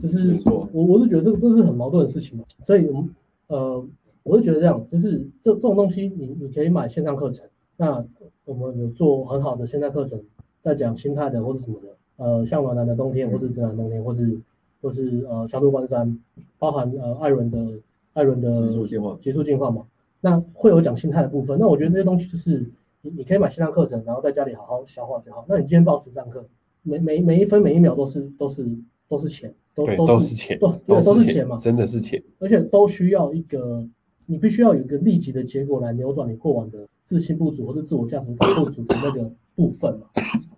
[0.02, 3.10] 就是我我是觉得这个这是很矛盾的事情嘛，所以我们
[3.48, 3.86] 呃。
[4.28, 7.46] 我是觉得这样，就是这这种东西你，你你可以买线上课程。
[7.78, 8.06] 那
[8.44, 10.22] 我们有做很好的线上课程，
[10.62, 14.40] 在讲心态的或者什么的，呃，像暖男的冬天，或是直男冬天，或是
[14.82, 16.20] 或是呃强度关山，
[16.58, 17.80] 包含呃艾伦的
[18.14, 19.86] 艾伦的极速进化，极速进化嘛。
[20.20, 21.58] 那会有讲心态的部分。
[21.60, 22.70] 那我觉得这些东西就是
[23.02, 25.46] 你你可以买线上课程，然后在家里好好消化就好。
[25.48, 26.46] 那你今天报实战课，
[26.82, 28.68] 每每每一分每一秒都是都是
[29.08, 33.88] 都是钱，都都是钱，都对都是钱嘛，真的是钱，而且都需要一个。
[34.30, 40.08] 你必须要有一个立即的结果来扭转你过往的自信不足或者自我价值感不足的那个部分嘛？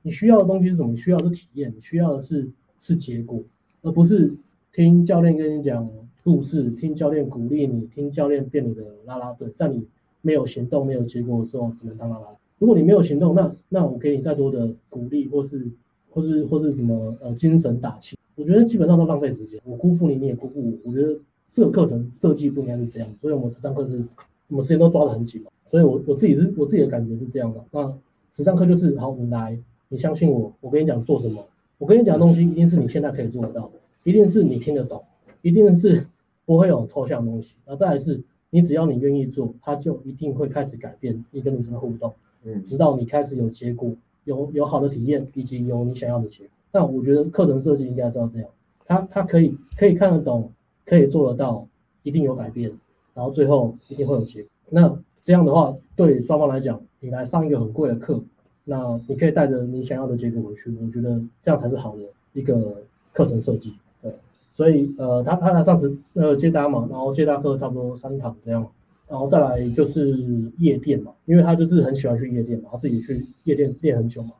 [0.01, 0.89] 你需要的东西是什么？
[0.89, 3.43] 你需要的是体验，你需要的是是结果，
[3.83, 4.33] 而不是
[4.73, 5.87] 听教练跟你讲
[6.23, 9.85] 故事，听教练鼓励你，听教练变你的啦啦队，在你
[10.21, 12.25] 没有行动、没有结果的时候，只能当啦啦。
[12.57, 15.69] 如果你没有行动，那那我给你再多的鼓励，或是
[16.09, 19.61] 或是或是什么呃精神打气，我觉得基本上都浪费时间。
[19.63, 20.73] 我辜负你，你也辜负我。
[20.83, 21.19] 我觉得。
[21.51, 24.03] 这个课程设计不应该是这样，所以我们实战课是，
[24.47, 27.63] 我们时间都抓得很紧嘛，所以我我自己是我自己的感觉是这样的。
[27.71, 27.87] 那
[28.35, 29.57] 实战课就是，好，你来，
[29.89, 31.43] 你相信我，我跟你讲做什么，
[31.77, 33.71] 我跟你讲的东西一定是你现在可以做得到，
[34.03, 35.03] 一定是你听得懂，
[35.41, 36.05] 一定是
[36.45, 37.53] 不会有抽象的东西。
[37.65, 38.21] 然后再来是，
[38.51, 42.13] 你只要你愿意做，它就一定会开始改变你跟女生的互动，
[42.45, 43.91] 嗯，直到你开始有结果，
[44.23, 46.47] 有有好的体验，以及有你想要的结果。
[46.71, 48.49] 那我觉得课程设计应该是要这样，
[48.85, 50.51] 它它可以可以看得懂。
[50.89, 51.67] 可以做得到，
[52.01, 52.71] 一定有改变，
[53.13, 54.49] 然后最后一定会有结果。
[54.71, 58.19] 那这样的话，对双方来讲，你来上一个很贵的课，
[58.65, 60.75] 那你可以带着你想要的结果回去。
[60.83, 62.01] 我觉得这样才是好的
[62.33, 62.81] 一个
[63.13, 63.75] 课程设计。
[64.01, 64.11] 对，
[64.55, 68.67] 所以呃，他他来上时呃接搭嘛，然后接搭课差不多三堂这样，
[69.07, 74.31] 然后再来就是夜店嘛，因为他就是很喜欢去夜店嘛，他自己去夜店练很久嘛，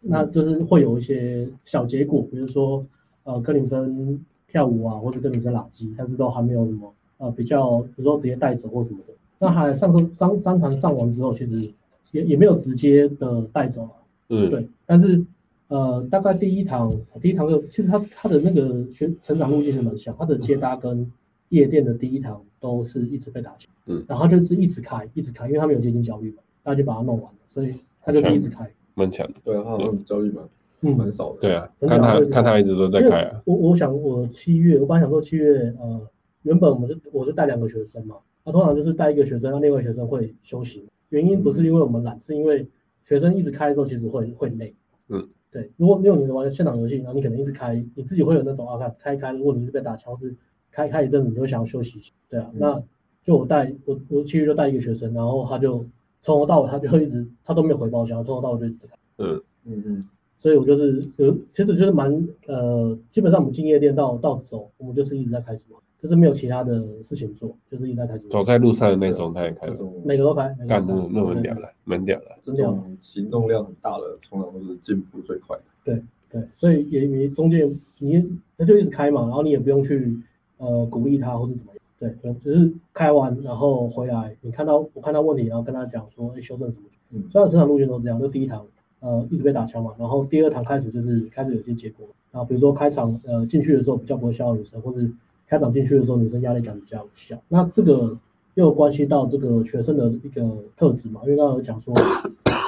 [0.00, 2.84] 那就是会有一些小结果，比如说
[3.22, 4.18] 呃跟女生。
[4.48, 9.14] 跳舞啊，或者跟女生拉机，但是都还没有什么呃比较，比如说直接带走或什么的。
[9.38, 11.72] 那还上课三三堂上完之后，其实
[12.10, 13.92] 也也没有直接的带走啊，
[14.30, 14.68] 嗯，对。
[14.84, 15.24] 但是
[15.68, 21.12] 呃，大概第一堂第一堂课，其实他他的那个学成长路径是蛮像，他的接搭跟
[21.50, 27.72] 夜店的第一堂都是一直被打枪，嗯，然后就是一直开一直开，因为他没有接近焦虑嘛，他就把它弄完了，所以
[28.02, 30.42] 他就是一直开，蛮强的，对啊，他好像焦虑嘛。
[30.80, 31.38] 嗯，蛮少的。
[31.40, 33.42] 对啊，看他看他一直都在开啊。
[33.44, 36.00] 我我想我七月，我本来想说七月，呃，
[36.42, 40.88] 原本我们是我是带两个学生嘛，那通常就是带一个学生，让另外一个学生会休息。
[41.08, 42.68] 原因不是因为我们懒，是因为
[43.02, 44.74] 学生一直开的时候其实会会累。
[45.08, 45.70] 嗯，对。
[45.76, 50.36] 如果没有你玩现场游戏，然后你可能一直开，你自己会有那种啊，看开开，如果你是被打枪是
[50.70, 52.12] 开开一阵子，你就想要休息一下。
[52.28, 52.82] 对啊，那
[53.24, 55.84] 就我带我我七月就带一个学生，然后他就
[56.22, 58.94] 从头到尾他就一直他都没有回包厢，从头到尾就一直开。
[59.16, 60.08] 嗯嗯嗯。
[60.40, 68.16] 所以我就是有，其实就是蛮呃，基本上我们进夜店到到走，我们就是一直在开什么，就是没有其他的事情做，就是一直在开。
[68.30, 69.66] 走在路上的那种，他也开。
[70.04, 70.54] 每个都开。
[70.68, 72.38] 干那那么屌了，蛮屌了。
[72.44, 75.62] 真的行动量很大的，通常都是进步最快的。
[75.84, 80.16] 对对，所以也你中间你那就一直开嘛，然后你也不用去
[80.58, 81.82] 呃鼓励他或是怎么样。
[81.98, 86.84] 对，就只是开完然后回来，你看到我看到问题，然后跟他讲说，哎，修正什么？
[87.10, 88.64] 嗯，所有的成长路线都这样，就第一堂。
[89.00, 94.98] 呃，一直被打枪嘛，然后第二堂开始就是开始有些结果，然后比如说开场呃进去的时候比较不会消耗女生，或者
[95.46, 98.16] 开场进去的时候女生压力感比较小，那这个
[98.54, 100.42] 又关系到这个学生的一个
[100.76, 101.94] 特质嘛，因为刚刚有讲说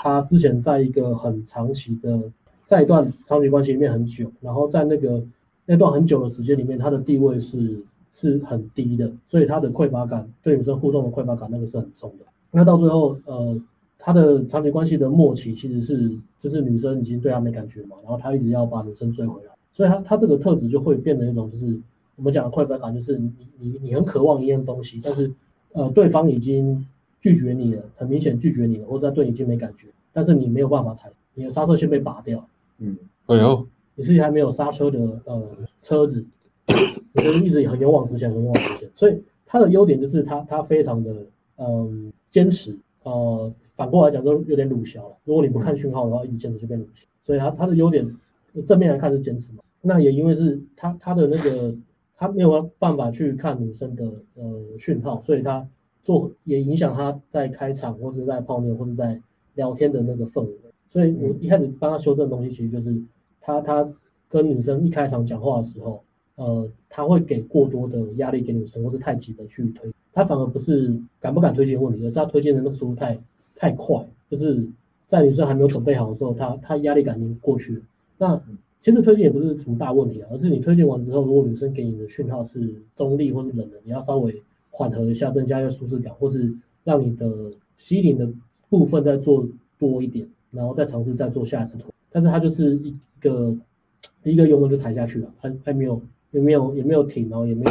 [0.02, 2.20] 他之前在一个很长期的
[2.66, 5.20] 在一段长期关系里面很久，然后在那个
[5.66, 7.82] 那段很久的时间里面，他的地位是
[8.14, 13.60] 是很低的，所以他的匮乏感对女生互动的匮乏感那个是很重的，那到最后呃。
[14.02, 16.10] 他的长期关系的末期其实是，
[16.40, 21.78] 就是女生已经对他没感觉嘛，然后他一直要把女生追回来，所以他他这个特质就会变成一种，就是
[22.16, 25.30] 我们讲的匮乏感，就是你你你很渴望一样东西，但是
[25.72, 26.86] 呃对方已经
[27.20, 32.48] 拒绝你了，很明显拒绝你了，或者他对你已经没感觉，但是你没有办法踩，你的刹车线被拔掉，
[32.78, 32.96] 嗯，
[33.26, 33.66] 哎呦，
[33.96, 35.42] 你是还没有刹车的呃
[35.82, 36.24] 车子，
[37.12, 41.14] 你就是一直很勇往直前，很勇往直前，所以他的优点就是他他非常的
[41.58, 43.52] 嗯坚持，呃。
[43.80, 45.16] 反过来讲，都有点鲁小了。
[45.24, 47.06] 如果你不看讯号的话，一直坚持就变鲁小。
[47.22, 48.14] 所以他他的优点，
[48.66, 49.62] 正面来看是坚持嘛。
[49.80, 51.74] 那也因为是他他的那个
[52.14, 54.04] 他没有办法去看女生的
[54.34, 55.66] 呃讯号，所以他
[56.02, 59.18] 做也影响他在开场或是在泡面或是在
[59.54, 60.52] 聊天的那个氛围。
[60.86, 63.02] 所以我一开始帮他修正的东西，其实就是
[63.40, 63.90] 他他
[64.28, 66.04] 跟女生一开场讲话的时候，
[66.34, 73.18] 呃，他会给过多的压力给女生，或是太急的去推，他反而不是敢不敢推荐的问题，而是他推荐的那个速度太
[73.60, 74.66] 太快，就是
[75.06, 77.82] 在女生还没有准备好的时候，她她压力感已经过去了。
[78.16, 78.40] 那
[78.80, 86.54] 其实推荐也不是什么大问题啊，而是你推荐完之后，如果女生给你的讯号是中立或是冷的，你要稍微缓和一下，增加一个舒适感，或是
[86.84, 88.26] 让你的吸引的
[88.70, 89.46] 部分再做
[89.78, 90.26] 多一点。
[90.52, 93.56] 然后再尝试再做下一次推，但是他就是一个
[94.24, 97.70] 一个油门就踩下去了，还还没有也没有也没有停，然后也没有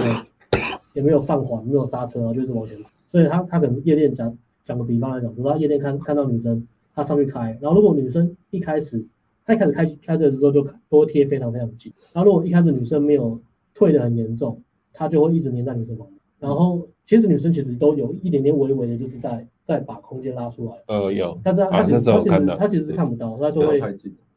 [0.93, 2.89] 也没有放缓，没有刹车，然后就是往前走。
[3.09, 4.37] 所以他他可能夜店讲
[4.69, 9.03] 讲个比方来讲，比如说他夜店看看到女生，他上去开，然后如果女生一开始
[9.43, 13.41] 他一开始开开的时候就都会贴非常非常紧，然后如果一开始女生没有
[13.73, 14.61] 退的很严重，
[14.93, 16.19] 他就会一直黏在女生旁边。
[16.39, 19.45] 然后其实女生其实都有一点点微微的，就是在。
[19.69, 23.79] 在把空间拉出来，呃，有，但是他其实、啊、他其实他其实是看不到，他就会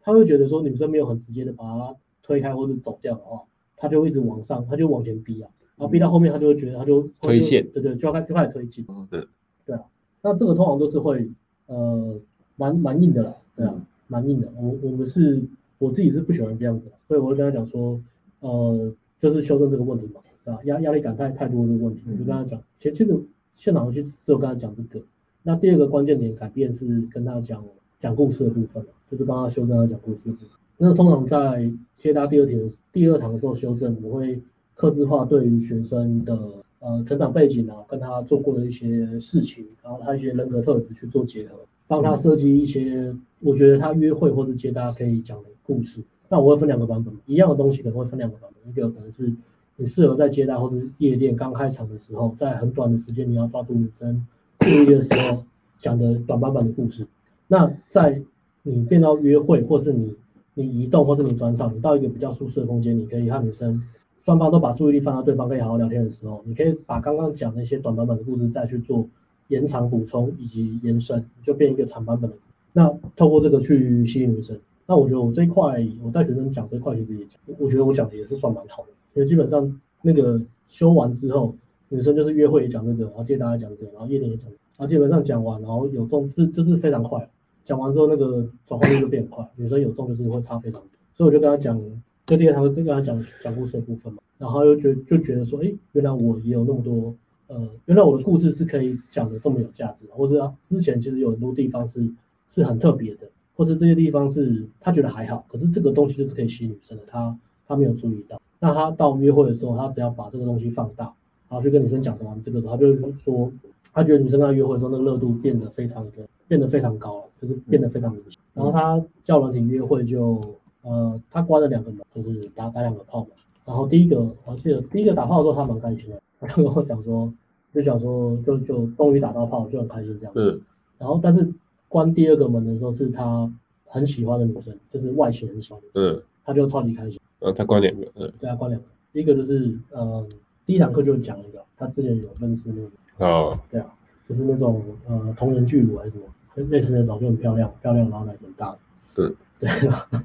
[0.03, 3.41] 他会觉得说女生没有很直接的把他推开或者走掉的话，
[3.75, 5.49] 他就会一直往上，他就往前逼啊，
[5.79, 9.27] 然后逼到后面他就会觉得他就推线，对对，就要开就开始推进，嗯，对，
[9.65, 9.83] 对啊，
[10.23, 11.29] 那这个通常都是会
[11.67, 12.21] 呃
[12.57, 13.75] 蛮蛮硬的啦，对啊，
[14.07, 15.43] 蛮硬的，我我们是
[15.79, 18.01] 我自己是不喜欢这样子，所以我会跟他讲说，
[18.41, 20.61] 呃，就是修正这个问题嘛，对吧？
[20.65, 23.21] 压压力感太太多的问题，我就跟他讲，其实其实
[23.55, 25.05] 现场游戏只有跟他讲这个。
[25.43, 27.65] 那第二个关键点改变是跟他讲
[27.99, 30.49] 讲故事的部分，就是帮他修正他讲故事的部分。
[30.79, 34.41] 那通常在接他第二题、第二堂的时候修正，我会
[34.75, 36.39] 克制化对于学生的
[36.83, 41.55] 呃成长背景啊，跟他做过的一些事情，然后他一些人格特质去做结合，
[41.87, 46.03] 帮他设计一些我觉得他约会或者接答可以讲的故事。
[46.29, 49.33] 那我会分两个版本，一样的东西可能会分两个版本，一个可能是
[49.77, 54.27] 你适合在接待或是夜店刚开场的时候，在很短的时间你要抓住女生。
[54.59, 55.45] 注意的时候
[55.77, 57.07] 讲的短版本的故事，
[57.49, 58.23] 那在
[58.63, 60.15] 你变到约会，或是你
[60.55, 63.83] 你移动，或是你转场，你到一个比较舒适的空间，你可以和女生
[64.25, 69.07] 双方都把注意力放在对方可以好好聊天的时候，你可以把刚刚讲那些短版本的故事再去做
[69.49, 72.37] 延长补充以及延伸，就变一个长版本的。
[72.73, 81.55] 那透过这个去吸引女生，那我觉得我这一块我带学生讲这一块其实也讲，我觉得我讲的也是算蛮好的，因为基本上那个修完之后。
[81.95, 87.29] 女生就是约会也讲这个，然后接大家讲这个，然后夜店也讲，然后基本上讲完，然后有中这就是非常快，
[87.65, 91.79] 讲完之后那个转化率就变快，女生有中就是会差非常多，所以我就跟他讲，
[92.27, 97.15] 就第二堂就跟他讲讲故事的部分嘛，然后又觉就觉得说，哎，原来我也有那么多，
[97.49, 102.09] 呃，原来我的故事是可以讲的这么有价值的，或是啊，之前其实有很多地方是
[102.49, 107.37] 是很特别的，或是这些地方是他觉得还好，可是这个东西就是可以吸引女生的，他
[107.67, 111.13] 他没有注意到，那他到约会的时候，他只要把这个东西放大。
[111.49, 113.53] 然后去跟女生讲完这个时候，他就是说，
[113.93, 118.41] 他觉得女生跟他约会的时候，那个热度变得非常的，变得非常高了，就是变得非常明显。
[118.55, 120.41] 然后他叫软体约会就，
[120.83, 123.31] 呃，他关了两个门，就是打打两个炮嘛。
[123.65, 127.33] 然后第一个，我记得第一个打炮的时候，他蛮开心的，他就跟我讲说，
[127.73, 130.33] 就讲说，就就终于打到炮，就很开心这样。
[130.37, 130.61] 嗯。
[130.99, 131.53] 然后，但是
[131.89, 133.51] 关第二个门的时候，是他
[133.87, 136.17] 很喜欢的女生，就是外形很喜欢的女生。
[136.17, 136.23] 嗯。
[136.45, 137.21] 他就超级开心。
[137.41, 138.33] 呃，他关两个，嗯。
[138.39, 140.27] 对啊，关两个，一个就是，呃。
[140.65, 143.93] 第一堂课就讲一个，他之前有认识那个，哦，对啊，
[144.29, 146.25] 就是那种呃同人巨乳还是什么，
[146.71, 148.75] 类似那种就很漂亮，漂亮然后奶很大，
[149.13, 149.29] 对，
[149.63, 149.71] 对，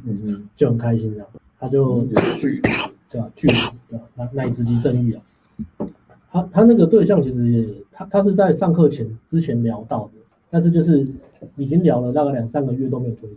[0.05, 1.27] 嗯，就很开心这样，
[1.59, 2.03] 他就
[2.39, 2.59] 巨，
[3.09, 5.21] 对啊，巨对吧啊，奶奶子即正义啊，
[6.31, 10.13] 他他那个对象其实也，他他是在上课前之前聊到的，
[10.49, 11.07] 但是就是
[11.55, 13.29] 已经聊了大概两三个月都没有推，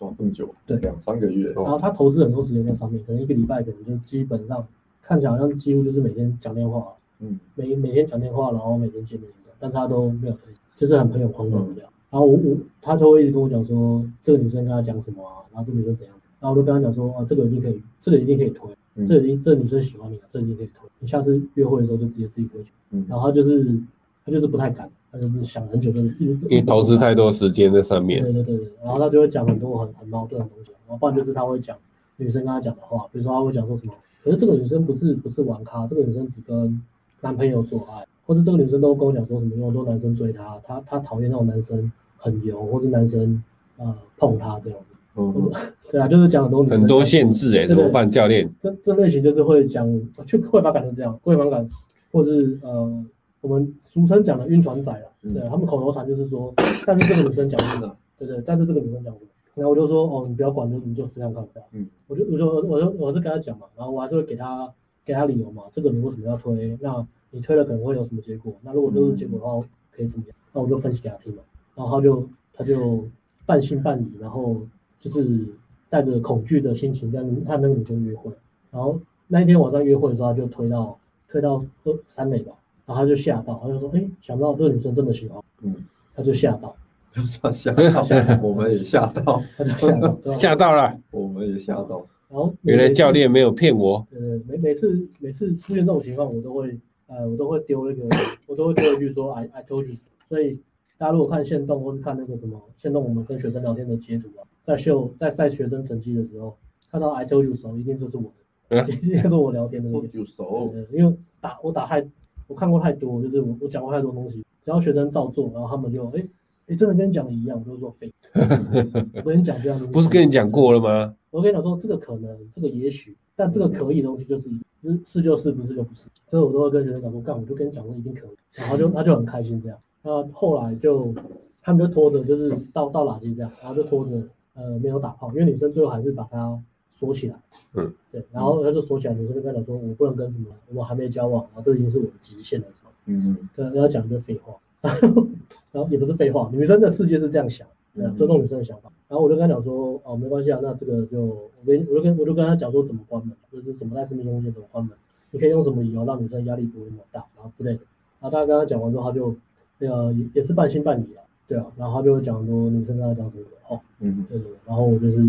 [0.00, 4.66] 哦，这么久，对，两三个月，然后他投资很多时间在上面，可能一个礼拜可能就基本上。
[5.00, 6.86] 看起来好像几乎就是每天讲电话，
[7.20, 11.90] 嗯，每每天讲电话，然后每天见面这样，但是他都没有推，就是很朋友框框这样。
[12.10, 20.88] 然后我我他就会一直跟我讲说，这个女生跟他讲什么啊，然后这个女生怎样，然后我就跟他讲说，啊，这个一定可以，这个一定可以推，嗯、这个、一定这个女生喜欢你啊，这个、一定可以推。
[21.00, 22.60] 你下次约会的时候就直接自己推。
[22.90, 23.78] 嗯，然后他就是
[24.24, 28.22] 他就是不太敢，他就是想很久，就是因为投资太多时间在上面。
[28.22, 31.76] 对对对对，然后他就会讲很多很很矛盾的东西，然后不然就是他会讲
[32.16, 33.92] 女生跟他讲的话，比如说他会讲说什么。
[34.24, 36.82] 可是这个女生不是不是玩咖，这个女生只跟
[37.20, 43.42] 男朋友做爱，或是这个女生都跟我讲说什么有很多男生追她，她她讨厌那种男生很油，或是男生
[43.78, 44.94] 呃碰她这样子。
[45.16, 45.50] 嗯，
[45.90, 48.08] 对啊，就是讲很多很多限制哎、欸，怎么办？
[48.10, 49.88] 教练，这这类型就是会讲，
[50.26, 51.66] 就会把感觉这样，会把感，
[52.12, 53.02] 或是呃
[53.40, 56.52] 我们俗称讲的晕船仔啊，对他们口头禅就是说，
[56.86, 57.96] 但是这个女生讲什么？
[58.18, 59.26] 对对，但是这个女生讲什么？
[59.54, 61.44] 然后我就说，哦，你不要管，就你就试试看看。
[61.72, 64.70] 嗯，我就我就我就我是跟他讲嘛，然后我还是会给他
[65.02, 66.76] 给他理由嘛，这个你为什么要推？
[66.80, 68.54] 那你推了可能会有什么结果？
[68.62, 70.36] 那如果这个是结果的话，可以怎么样？
[70.52, 71.42] 那我就分析给他听嘛。
[71.74, 73.06] 然后他就他就
[73.46, 74.56] 半信半疑，然后
[74.98, 75.46] 就是
[75.88, 78.32] 带着恐惧的心情跟他那个女生约会。
[78.70, 80.98] 然后那一天晚上约会的时候，他就推到
[81.28, 82.52] 推到二三垒吧，
[82.86, 85.74] 然后他就吓到，他就说：“哎，想不到这个女生真的喜欢。”嗯，
[86.14, 86.74] 他就吓到，
[87.10, 88.02] 就算 吓到，
[88.42, 92.04] 我们也吓到， 他就吓到，吓到了，我们也吓到。
[92.30, 94.06] 然后原来教练没有骗我。
[94.10, 96.78] 对对，每每次每次出现这种情况，我都会
[97.08, 98.06] 呃，我都会丢那个，
[98.46, 99.96] 我都会丢一句说 I I told you。
[100.28, 100.60] 所以
[100.96, 106.56] 大家如果看线动或是看那个什么线动，我们跟学生聊天的截图啊，在秀在晒学生成绩的时候，
[106.90, 108.32] 看到 I told you so，一定就是我
[108.68, 110.06] 的，一定是我聊天的那个。
[110.06, 110.70] told you so。
[110.92, 112.06] 因为打我打太，
[112.46, 116.22] 我看过太多，就是我我讲过太多东西，只要学生照做，然后他们就哎
[116.66, 118.12] 哎真的跟你讲的一样，我就说废。
[119.24, 121.14] 我跟你讲这样的，不是跟你讲过了吗？
[121.30, 124.50] 我跟你讲说，这个可能，这个也许，但这个可以的东西就是
[124.82, 126.08] 是是就是，不是就不是。
[126.26, 129.78] 所以我都会跟学生讲说，干，我就跟你讲说一定可以，然后就他就很开心这样。
[130.02, 131.14] 那后来就
[131.62, 134.22] 他们就拖着，就是到到垃圾这样，然后就拖着，
[134.54, 136.60] 呃，没有打炮，因为女生最后还是把它
[136.90, 137.36] 锁起来。
[137.74, 142.90] 嗯，对，然后他就锁起来，女生就跟他说，我不能跟什么，我还没交往，然后这已经是我的极限的时候。
[143.06, 144.54] 嗯嗯，跟他讲一个废话，
[145.72, 147.66] 然后也不是废话，女生的世界是这样想。
[148.16, 154.96] 尊重女生的想法，然后我就跟他讲说，哦，没关系啊，那这个就我跟我就跟我就跟他讲说怎么关门，就是怎么在身边空间怎么关门，
[155.30, 157.80] 你可以用什么理由让女生压力不会那么大，然后之类的。
[158.20, 159.34] 然后他跟他讲完之后，他就
[159.78, 165.20] 那个也也是半信半疑啊，对啊，然后他就讲说女生跟他讲什么的，哦，嗯，对对，然后我就是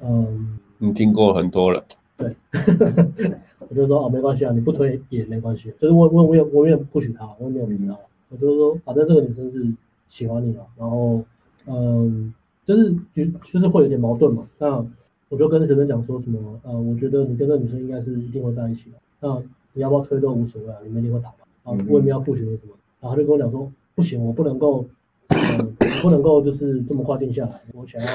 [0.00, 1.84] 嗯，你听过很多了，
[2.16, 2.34] 对，
[3.68, 7.96] 我就说哦，没关系啊，你不推也没关系，就是我我我也我也不许他，我也没有逼他，
[8.30, 9.66] 我就是说反正这个女生是
[10.08, 11.24] 喜欢你了，然后。
[11.66, 12.32] 嗯，
[12.64, 14.46] 就是就就是会有点矛盾嘛。
[14.58, 14.84] 那
[15.28, 18.96] 我就跟学生讲说什么，呃，我觉得你跟这女生应该是一定会在一起的。
[19.20, 21.38] 那你要不要推都无所谓啊，你们一定会打吧。
[21.64, 22.72] 啊，我也没有不许你什么。
[23.00, 24.86] 然后他就跟我讲说，不行，我不能够，
[25.28, 27.60] 呃，我不能够就是这么快定下来。
[27.74, 28.08] 我想要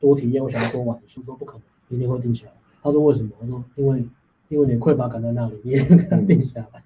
[0.00, 0.96] 多体验，我想要多玩。
[0.96, 1.58] 我说不可
[1.90, 2.52] 能，一定会定下来。
[2.82, 3.30] 他说为什么？
[3.40, 4.04] 我说因为
[4.48, 6.82] 因为你匮乏感在那里，你也可能定下来。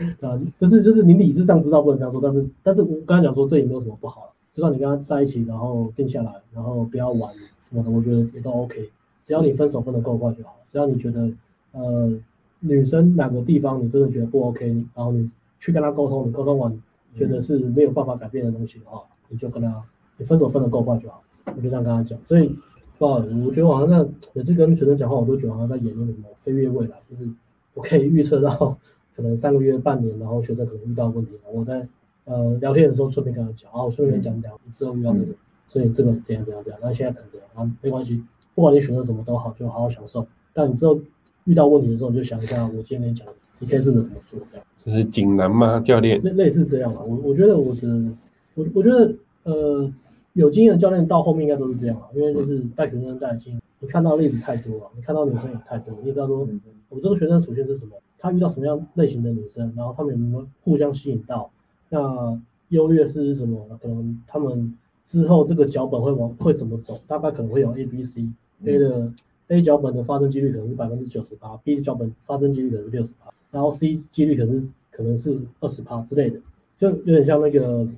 [0.26, 4.32] 啊，就是就是你理智上知道不能这样说，但是但是我刚才讲说这也没有什么不好。
[4.52, 7.32] 就算你跟他在一起，然后定下来，然后不要玩
[7.62, 8.90] 什么的，我觉得也都 OK。
[9.24, 10.56] 只要你分手分得够快就好。
[10.72, 11.30] 只要你觉得，
[11.72, 12.12] 呃，
[12.58, 16.82] 女生哪个地方你真的觉得不 OK，然后你去跟他沟通，你沟通完
[17.14, 19.82] 觉得是没有办法改变的东西的话，你就跟他，
[20.16, 21.22] 你分手分得够快就好。
[21.46, 22.18] 我就这样跟他讲。
[22.24, 22.52] 所以，
[22.98, 23.14] 不好，
[23.46, 27.28] 我觉得我好像在每次跟学生讲话，我都觉得好像在演那个什么飞跃未来，就是
[27.74, 28.76] 我可以预测到
[29.14, 31.86] 可能三个月、半年，然后学生可能遇到问题，我在。
[32.24, 35.26] 呃，聊天的时候顺便跟他讲，啊，我顺便讲讲你之后遇到这个，
[35.68, 38.22] 所以这个怎样怎样怎样，那现在可能这样，啊，没关系，
[38.54, 40.26] 不管你选择什么都好，就好好享受。
[40.52, 41.00] 但你之后
[41.44, 43.26] 遇到问题的时候，你就想一下，我今天跟你讲，
[43.58, 44.66] 你可以试着怎么做，这样。
[44.76, 46.22] 这是锦囊吗，教练？
[46.22, 48.12] 类类似这样啊，我我觉得我的，
[48.54, 49.14] 我我觉得，
[49.44, 49.92] 呃，
[50.34, 56.46] 有经验的教练到后面应该都是这样啊，因为就是带学生带经验，你看到例子太多了，你看到女生也太多，你也知道说，
[56.88, 61.50] 我这个学生属性是什么，他遇到什么样类型的女生，然后他们有没有互相吸引到。
[61.90, 63.58] 那优劣势是什么？
[63.82, 66.98] 可能他们之后这个脚本会往会怎么走？
[67.08, 68.26] 大概可能会有 A、B、C。
[68.64, 69.12] A 的
[69.48, 76.38] A 脚本的发生几率可能是百分之九十八，B 脚本发生几率可能是六十八，然后 C 几率可能是可能是二十八之类的，
[76.78, 77.88] 就有点像那个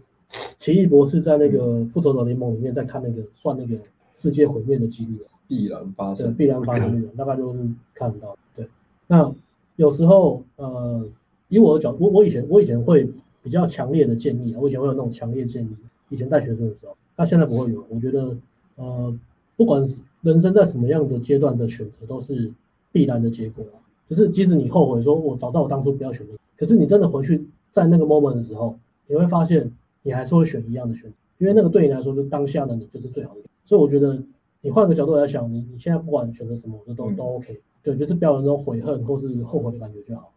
[0.59, 3.77] 奇异博士在那个复仇者联盟里面在看那个算那个
[4.15, 7.59] 世界毁灭的几率，啊必然发生，必然发生率，大概就是
[7.93, 8.39] 看到。
[8.57, 8.67] 对，
[9.09, 9.35] 那
[9.77, 11.07] 有时候呃，
[11.49, 13.07] 以我的角度，我我以前我以前会。
[13.43, 15.69] 比较强烈的建议啊，我以前会有那种强烈建议。
[16.09, 17.83] 以前带学生的时候，那现在不会有。
[17.89, 18.37] 我觉得，
[18.77, 19.19] 呃，
[19.57, 19.83] 不管
[20.21, 22.53] 人生在什么样的阶段的选择，都是
[22.93, 23.81] 必然的结果啊。
[24.11, 33.41] 就是即使你后悔说，我早知道我当初不要选择，可是你真的回去在那个 moment 的时候，你会发现你还是会选一样的选择，因为那个对你来说，就当下的你就是最好的。
[33.65, 34.23] 所以我觉得，
[34.61, 37.59] 你换个角度来想，你你现在不管选择什么，我觉得都都 OK。
[37.83, 40.31] 对，就是不要有那种悔恨或是后悔的感觉就好。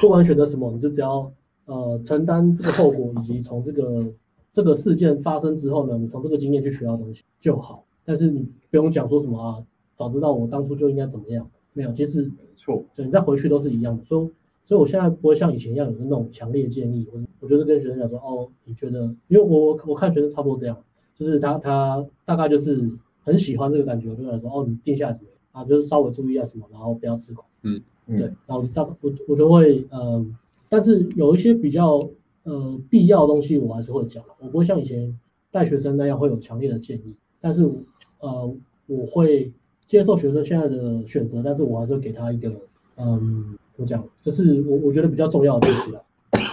[0.00, 1.30] 不管选择什么，你就只要。
[1.66, 4.06] 呃，承担这个后果，以及从这个
[4.52, 7.84] 这个事件发生之后呢，你从这个经验去学到东西就好。
[8.04, 9.62] 但是你不用讲说什么啊，
[9.96, 11.50] 早知道我当初就应该怎么样。
[11.72, 14.04] 没有，其实没错，对，你再回去都是一样的。
[14.04, 14.30] 所以，
[14.64, 17.06] 所以我现在不会像以前一样有那种强烈建议。
[17.12, 20.78] 我我就是跟学生讲说，哦，你觉得，因为我我看学生差不多这样，
[21.16, 22.88] 就是他他大概就是
[23.24, 25.64] 很喜欢这个感觉，我就跟他说，哦，你定下来怎么样啊？
[25.64, 27.42] 就是稍微注意一下什么，然后不要吃苦。
[27.62, 29.98] 嗯，对，然后大我我就会嗯。
[30.00, 30.26] 呃
[30.68, 32.08] 但是有一些比较
[32.44, 34.22] 呃必要的东西，我还是会讲。
[34.40, 35.18] 我不会像以前
[35.50, 37.62] 带学生那样会有强烈的建议，但是
[38.20, 38.56] 呃
[38.86, 39.52] 我会
[39.86, 42.50] 接受学生现在的选择，但是我还是会给他一个
[42.96, 46.02] 嗯怎么讲，就是我我觉得比较重要的东西了。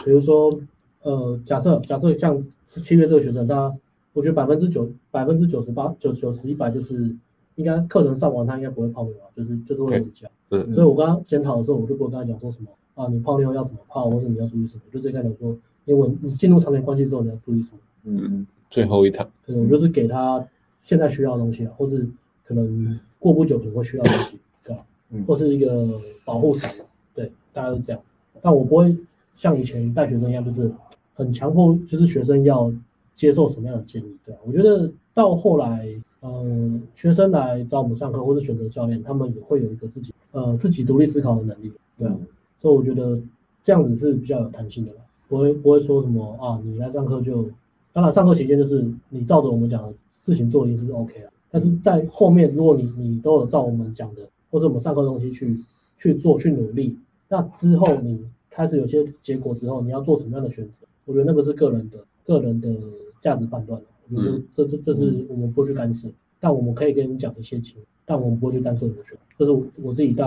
[0.05, 0.53] 比如说
[1.01, 3.73] 呃假设假设像七月这个学生，他
[4.13, 7.15] 我觉得百分之九百分之九十八九九十一百就是
[7.55, 10.27] 应该课程上完他应该不会泡妞啊，就是就是会比较。
[10.61, 10.73] 对。
[10.73, 17.77] 所以我刚刚检讨的时候，我就不会跟他讲说什么啊，你泡妞要怎么泡，或者你要注意什么，就直接跟他讲说，因为你进入长年关系之后你要注意什么。
[18.03, 18.47] 嗯嗯。
[18.69, 19.27] 最后一堂。
[19.45, 20.45] 对，我就是给他
[20.83, 22.07] 现在需要的东西啊，或是
[22.45, 24.85] 可能过不久可能会需要的东西，对吧？
[25.09, 25.23] 嗯。
[25.25, 25.87] 或是一个
[26.25, 26.71] 保护伞，
[27.15, 28.01] 对，大家是这样。
[28.41, 28.95] 但我不会
[29.35, 30.71] 像以前带学生一样，就是
[31.13, 32.71] 很强迫，就是学生要
[33.15, 34.41] 接受什么样的建议，对吧？
[34.45, 35.87] 我觉得到后来，
[36.21, 42.15] 嗯、呃，学生来找我们上课，或是选择教练，他们也会有一个自己，呃，自己独立思考的能力，对啊。
[42.59, 43.17] 所以我觉得
[43.63, 47.49] 这样子是比较有弹性的啦，不会不会说什么啊，你来上课就。
[47.95, 51.29] 当然，上课期间就是你照着我们讲的事情做，一定是 OK 了。
[51.51, 55.63] 但是在后面，如果你你都有照我们讲的，或者我们上课的东西去
[55.95, 56.97] 去做、去努力，
[57.29, 60.87] 那之后你开始有些结果之后，你要做什么样的选择？
[61.05, 62.75] 我觉得那个是个人的、个人的
[63.21, 63.79] 价值判断。
[64.09, 69.19] 我觉得这这这是我们不去干涉，但我们可以跟你讲一些情，但我们不会去干涉你的选择。
[69.37, 70.25] 这是我我自己带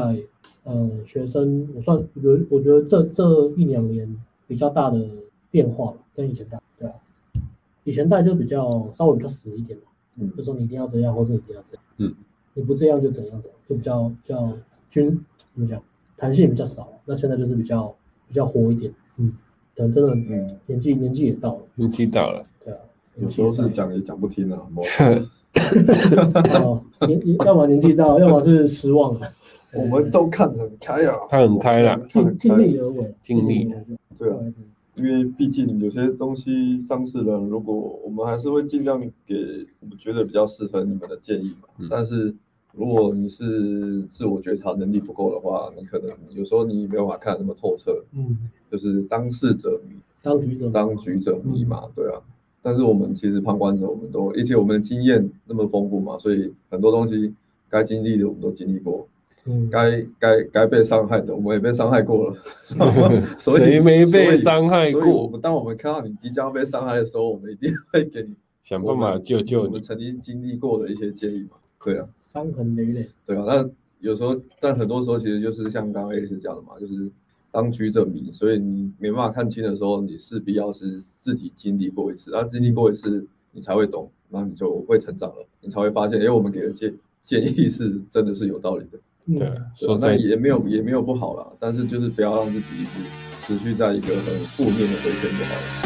[0.65, 4.17] 呃学生，我算我觉得我觉得这这一两年
[4.47, 5.01] 比较大的
[5.51, 6.95] 变化了，跟以前大，对啊。
[7.85, 9.85] 以前带就比较稍微比较死一点嘛，
[10.17, 12.15] 嗯，就说你一定要这样，或者一定要这样，嗯，
[12.55, 14.53] 你不这样就怎样怎样，就比较比较
[14.91, 15.09] 均
[15.55, 15.81] 怎么讲，
[16.17, 16.89] 弹性比较少。
[17.05, 17.95] 那现在就是比较
[18.27, 19.33] 比较活一点，嗯，
[19.77, 22.81] 等真的，嗯，年纪年纪也到了，年纪到了，对啊，
[23.19, 24.67] 有时候是讲也讲不听啊，
[26.63, 29.29] 哦，年要么年纪大，要么是失望了，
[29.75, 33.73] 我们都看得很开啊，他很开了，尽尽力而为，尽力，
[34.19, 34.37] 对啊。
[34.97, 41.69] 因为毕竟有些东西当事人，如果我们还是会尽量给我们觉得比较适合你们的建议嘛。
[41.77, 42.35] 嗯、但是
[42.73, 48.03] 如果你是自我觉察能力不够的话，你可能有时候你没有办法看那么透彻。
[48.13, 48.39] 嗯，
[48.73, 52.17] 就是当事者迷，当局者当局者迷嘛，嗯、对啊。
[52.67, 57.33] 但是我们其实旁观者，我们都，而且我们的经验那么丰富嘛，所以很多东西
[57.71, 59.07] 该经历的我们都经历过。
[59.45, 62.37] 嗯，该该该被伤害的，我们也被伤害过了，
[63.39, 65.23] 所以谁没被伤害过？
[65.23, 68.35] 我们当我们看到你即将被伤害的时候，我们一定会给你
[68.65, 69.67] 想办法救救你。
[69.69, 71.51] 我们曾经经历过的一些建议嘛，
[71.85, 73.45] 对啊，伤痕累累，对啊。
[73.47, 73.71] 那
[74.01, 77.09] 有时候，但很多时候其实就是像刚刚 A 是讲的嘛，就是
[77.53, 86.95] 当局者迷，所以你没办法看清的时候，你势必要是自己经历过一次，然后经历过一次，你才会懂，然后你就会成长了，你才会发现，哎，我们给的建
[87.25, 88.99] 建议是真的是有道理的。
[89.37, 92.91] 对，说那也没有也没有不好啦，但是就是不要让自己一直
[93.41, 95.86] 持续在一个很负面的回圈就好了。